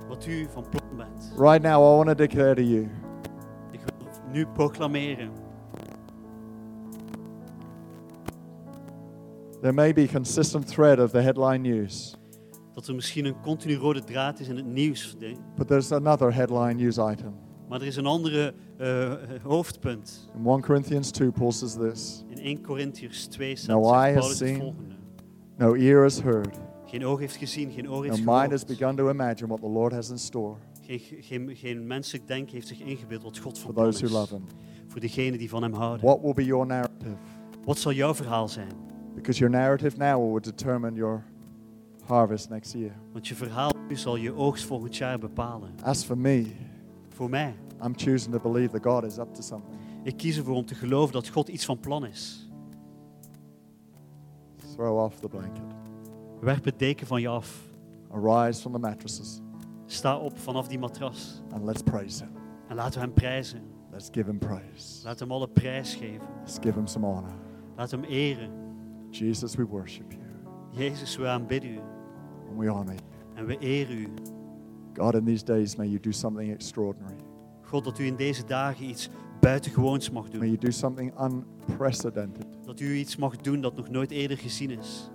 Wat 0.07 0.25
u 0.25 0.47
van 0.53 0.65
plan 0.69 0.97
bent. 0.97 1.31
Right 1.37 1.61
now, 1.61 1.73
I 1.73 1.95
want 1.95 2.07
to 2.07 2.13
declare 2.15 2.55
to 2.55 2.61
you 2.61 2.89
Ik 3.71 3.79
wil 3.85 4.07
nu 4.31 4.45
proclameren. 4.45 5.29
there 9.61 9.73
may 9.73 9.93
be 9.93 10.07
consistent 10.07 10.67
thread 10.67 10.99
of 10.99 11.11
the 11.11 11.21
headline 11.21 11.61
news, 11.61 12.15
Dat 12.73 12.87
er 12.87 12.95
misschien 12.95 13.25
een 13.25 13.35
continu 13.41 13.75
rode 13.75 14.03
draad 14.03 14.39
is 14.39 14.47
in 14.47 14.55
het 14.55 14.65
nieuws. 14.65 15.15
but 15.55 15.67
there's 15.67 15.91
another 15.91 16.33
headline 16.33 16.73
news 16.73 16.97
item. 16.97 17.33
Maar 17.69 17.81
er 17.81 17.87
is 17.87 17.95
een 17.95 18.05
andere 18.05 18.53
eh, 18.77 19.13
hoofdpunt. 19.43 20.29
In 20.35 20.45
1 20.45 20.61
Corinthians 20.61 21.11
2, 21.11 21.31
Paul 21.31 21.51
says 21.51 21.73
this 21.73 22.23
In 22.27 22.37
1 22.37 22.61
Corinthiërs 22.61 23.25
2 23.25 23.55
staat 23.55 23.75
No 23.75 23.83
zegt 23.83 23.95
eye 23.95 24.15
has 24.15 24.39
het 24.39 24.57
volgende. 24.57 24.95
No 25.57 25.73
ear 25.73 26.01
has 26.01 26.21
heard, 26.21 26.57
Geen 26.85 27.05
oog 27.05 27.19
heeft 27.19 27.35
gezien, 27.35 27.71
geen 27.71 27.89
oor 27.89 28.05
no 28.05 28.11
heeft 28.11 28.25
mind 28.25 28.51
has 28.51 28.63
begun 28.63 28.95
to 28.95 29.09
imagine 29.09 29.47
what 29.47 29.61
the 29.61 29.69
Lord 29.69 29.93
has 29.93 30.09
in 30.09 30.17
store 30.17 30.55
Geen, 30.81 30.99
geen, 30.99 31.55
geen 31.55 31.87
menselijk 31.87 32.27
denken 32.27 32.53
heeft 32.53 32.67
zich 32.67 32.79
ingebeeld 32.79 33.23
wat 33.23 33.37
God 33.37 33.61
plan 33.61 33.73
those 33.73 34.05
who 34.05 34.19
love 34.19 34.33
Him. 34.33 34.43
Voor 34.87 34.99
degenen 34.99 35.39
die 35.39 35.49
van 35.49 35.63
hem 35.63 35.73
houden. 35.73 36.05
What 36.05 36.21
will 36.21 36.33
be 36.33 36.45
your 36.45 36.65
narrative? 36.65 37.15
Wat 37.63 37.77
zal 37.77 37.91
jouw 37.91 38.15
verhaal 38.15 38.47
zijn? 38.47 38.71
Because 39.15 39.39
your 39.39 39.55
narrative 39.55 39.97
now 39.97 40.31
will 40.31 40.41
determine 40.41 40.95
your 40.95 41.23
harvest 42.03 42.49
next 42.49 42.73
year. 42.73 42.91
Want 43.11 43.27
je 43.27 43.35
verhaal 43.35 43.71
nu 43.87 43.95
zal 43.95 44.15
je 44.15 44.33
oogst 44.33 44.65
volgend 44.65 44.97
jaar 44.97 45.19
bepalen. 45.19 45.69
As 45.81 46.03
for 46.03 46.17
me, 46.17 46.45
Voor 47.15 47.29
mij. 47.29 47.55
I'm 47.83 47.93
choosing 47.95 48.33
to 48.33 48.39
believe 48.51 48.79
that 48.79 48.83
God 48.93 49.03
is 49.03 49.17
up 49.17 49.33
to 49.33 49.41
something. 49.41 49.73
Ik 50.03 50.17
kies 50.17 50.37
ervoor 50.37 50.55
om 50.55 50.65
te 50.65 50.75
geloven 50.75 51.13
dat 51.13 51.27
God 51.29 51.47
iets 51.47 51.65
van 51.65 51.79
plan 51.79 52.05
is. 52.05 52.49
Throw 54.75 55.03
off 55.03 55.19
the 55.19 55.27
blanket. 55.27 55.63
Werp 56.41 56.63
het 56.65 56.79
deken 56.79 57.07
van 57.07 57.21
je 57.21 57.27
af. 57.27 57.73
Arise 58.11 58.61
from 58.61 58.71
the 58.71 58.79
mattresses 58.79 59.41
Sta 59.85 60.17
op 60.17 60.37
vanaf 60.39 60.67
die 60.67 60.79
matras. 60.79 61.41
and 61.51 61.63
let's 61.65 61.81
praise 61.81 62.23
Him. 62.23 62.31
En 62.67 62.75
laten 62.75 62.93
we 62.93 62.99
hem 62.99 63.13
prijzen. 63.13 63.61
Let's 63.91 64.09
give 64.11 64.29
Him 64.29 64.37
praise. 64.39 65.03
Laat 65.03 65.19
hem 65.19 65.31
alle 65.31 65.47
prijs 65.47 65.95
geven. 65.95 66.27
Let's 66.39 66.57
give 66.61 66.73
Him 66.79 66.87
some 66.87 67.05
honor. 67.05 67.33
Laat 67.75 67.91
hem 67.91 68.03
eren. 68.03 68.51
Jesus, 69.09 69.55
we 69.55 69.65
worship 69.65 70.11
you 70.11 70.23
Jezus, 70.71 71.17
we 71.17 71.27
aanbidden 71.27 71.71
u. 71.73 71.79
and 72.49 72.57
we 72.57 72.67
honor 72.69 72.93
you. 72.93 73.05
En 73.35 73.45
we 73.45 73.57
eren 73.57 73.97
u. 73.97 74.09
God, 74.97 75.15
in 75.15 75.25
these 75.25 75.43
days, 75.43 75.75
may 75.75 75.87
you 75.87 75.99
do 75.99 76.11
something 76.11 76.51
extraordinary. 76.51 77.17
God, 77.61 77.83
dat 77.83 77.99
u 77.99 78.05
in 78.05 78.15
deze 78.15 78.45
dagen 78.45 78.85
iets 78.85 79.09
buitengewoons 79.39 80.09
mag 80.09 80.23
May 80.23 80.31
doen. 80.31 80.47
you 80.47 80.57
do 80.57 80.71
something 80.71 81.13
unprecedented. 81.19 82.45
Dat 82.65 82.79
u 82.79 82.95
iets 82.95 83.15
mag 83.15 83.35
doen 83.37 83.61
dat 83.61 83.75
nog 83.75 83.89
nooit 83.89 84.11
eerder 84.11 84.37
gezien 84.37 84.69
is. 84.69 85.09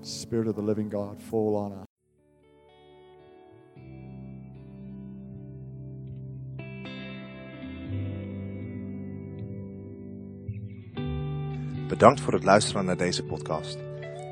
Spirit 0.00 0.48
of 0.48 0.54
the 0.54 0.62
living 0.64 0.92
God, 0.92 1.22
fall 1.22 1.54
on 1.54 1.72
us. 1.72 1.92
Bedankt 11.88 12.20
voor 12.20 12.32
het 12.32 12.44
luisteren 12.44 12.84
naar 12.84 12.96
deze 12.96 13.24
podcast. 13.24 13.78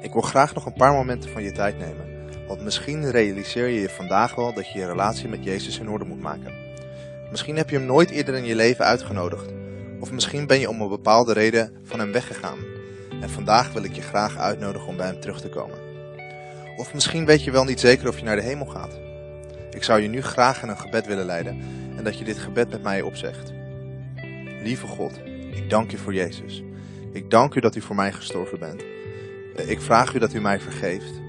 Ik 0.03 0.13
wil 0.13 0.23
graag 0.23 0.55
nog 0.55 0.67
een 0.67 0.73
paar 0.73 0.93
momenten 0.93 1.31
van 1.31 1.43
je 1.43 1.53
tijd 1.53 1.79
nemen. 1.79 2.13
Want 2.49 2.63
misschien 2.63 3.11
realiseer 3.11 3.69
je 3.69 3.81
je 3.81 3.89
vandaag 3.89 4.35
wel 4.35 4.55
dat 4.55 4.73
je 4.73 4.79
je 4.79 4.87
relatie 4.87 5.29
met 5.29 5.45
Jezus 5.45 5.79
in 5.79 5.89
orde 5.89 6.05
moet 6.05 6.21
maken. 6.21 6.55
Misschien 7.31 7.57
heb 7.57 7.71
je 7.71 7.77
hem 7.77 7.87
nooit 7.87 8.11
eerder 8.11 8.35
in 8.35 8.45
je 8.45 8.55
leven 8.55 8.85
uitgenodigd. 8.85 9.51
Of 10.01 10.13
misschien 10.13 10.47
ben 10.47 10.61
je 10.61 10.69
om 10.69 10.81
een 10.81 10.89
bepaalde 10.89 11.33
reden 11.33 11.73
van 11.83 11.99
hem 11.99 12.13
weggegaan. 12.13 12.59
En 13.21 13.31
vandaag 13.31 13.73
wil 13.73 13.85
ik 13.85 13.93
je 13.93 14.03
graag 14.03 14.37
uitnodigen 14.37 14.89
om 14.89 14.97
bij 14.97 15.07
hem 15.07 15.21
terug 15.21 15.41
te 15.41 15.49
komen. 15.49 15.79
Of 16.77 16.95
misschien 16.95 17.27
weet 17.27 17.45
je 17.45 17.51
wel 17.51 17.65
niet 17.65 17.81
zeker 17.81 18.09
of 18.09 18.19
je 18.19 18.25
naar 18.25 18.37
de 18.37 18.43
hemel 18.43 18.67
gaat. 18.67 18.99
Ik 19.71 19.83
zou 19.83 20.01
je 20.01 20.09
nu 20.09 20.23
graag 20.23 20.63
in 20.63 20.69
een 20.69 20.79
gebed 20.79 21.07
willen 21.07 21.27
leiden 21.27 21.61
en 21.97 22.05
dat 22.05 22.19
je 22.19 22.25
dit 22.25 22.39
gebed 22.39 22.71
met 22.71 22.83
mij 22.83 23.03
opzegt. 23.03 23.53
Lieve 24.63 24.87
God, 24.87 25.21
ik 25.55 25.71
dank 25.71 25.91
je 25.91 25.99
voor 25.99 26.15
Jezus. 26.15 26.63
Ik 27.13 27.31
dank 27.31 27.55
u 27.55 27.61
dat 27.61 27.77
u 27.77 27.81
voor 27.81 27.97
mij 27.97 28.13
gestorven 28.13 28.59
bent. 28.59 28.83
Eh, 29.57 29.69
Ik 29.71 29.81
vraag 29.81 30.15
u 30.15 30.19
dat 30.19 30.35
u 30.35 30.41
mij 30.41 30.61
vergeeft. 30.61 31.21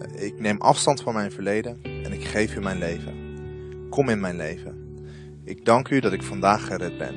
Eh, 0.00 0.24
Ik 0.26 0.40
neem 0.40 0.60
afstand 0.60 1.00
van 1.02 1.14
mijn 1.14 1.30
verleden 1.32 1.78
en 1.82 2.12
ik 2.12 2.24
geef 2.24 2.56
u 2.56 2.60
mijn 2.60 2.78
leven. 2.78 3.14
Kom 3.90 4.08
in 4.08 4.20
mijn 4.20 4.36
leven. 4.36 4.86
Ik 5.44 5.64
dank 5.64 5.88
u 5.88 6.00
dat 6.00 6.12
ik 6.12 6.22
vandaag 6.22 6.66
gered 6.66 6.98
ben. 6.98 7.14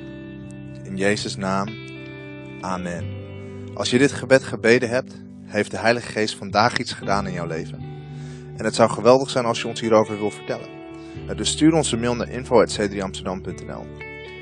In 0.84 0.98
Jezus' 0.98 1.36
naam. 1.36 1.68
Amen. 2.62 3.06
Als 3.74 3.90
je 3.90 3.98
dit 3.98 4.12
gebed 4.12 4.44
gebeden 4.44 4.90
hebt, 4.90 5.22
heeft 5.44 5.72
de 5.72 5.78
Heilige 5.78 6.12
Geest 6.12 6.36
vandaag 6.36 6.78
iets 6.78 6.94
gedaan 6.94 7.28
in 7.28 7.34
jouw 7.34 7.48
leven. 7.48 7.80
En 8.58 8.66
het 8.66 8.76
zou 8.76 8.90
geweldig 8.90 9.30
zijn 9.30 9.46
als 9.46 9.62
je 9.62 9.68
ons 9.68 9.80
hierover 9.80 10.18
wil 10.18 10.32
vertellen. 10.32 10.70
Eh, 11.28 11.38
Dus 11.38 11.50
stuur 11.50 11.74
ons 11.74 11.92
een 11.92 12.00
mail 12.00 12.16
naar 12.16 12.30
info.c3amsterdam.nl 12.30 13.86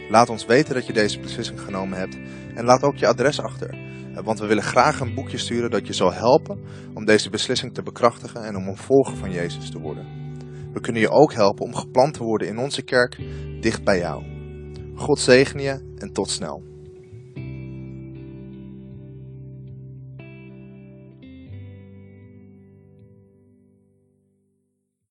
Laat 0.10 0.30
ons 0.30 0.46
weten 0.46 0.74
dat 0.74 0.86
je 0.88 0.94
deze 0.94 1.20
beslissing 1.20 1.62
genomen 1.62 1.98
hebt 1.98 2.18
en 2.56 2.66
laat 2.66 2.84
ook 2.84 2.98
je 2.98 3.08
adres 3.08 3.42
achter. 3.42 3.78
Want 4.24 4.40
we 4.40 4.46
willen 4.46 4.64
graag 4.64 5.00
een 5.00 5.14
boekje 5.14 5.38
sturen 5.38 5.72
dat 5.72 5.88
je 5.88 5.94
zal 5.94 6.14
helpen 6.14 6.60
om 6.94 7.06
deze 7.06 7.30
beslissing 7.30 7.74
te 7.74 7.84
bekrachtigen 7.84 8.44
en 8.44 8.56
om 8.56 8.68
een 8.68 8.78
volger 8.78 9.16
van 9.16 9.32
Jezus 9.32 9.72
te 9.72 9.80
worden. 9.80 10.06
We 10.74 10.80
kunnen 10.80 11.02
je 11.02 11.10
ook 11.10 11.34
helpen 11.34 11.66
om 11.66 11.76
geplant 11.76 12.14
te 12.14 12.24
worden 12.24 12.48
in 12.48 12.58
onze 12.58 12.82
kerk 12.82 13.18
dicht 13.62 13.84
bij 13.84 14.00
jou. 14.00 14.24
God 14.96 15.20
zegen 15.20 15.60
je 15.60 15.94
en 15.98 16.14
tot 16.14 16.30
snel. 16.30 16.69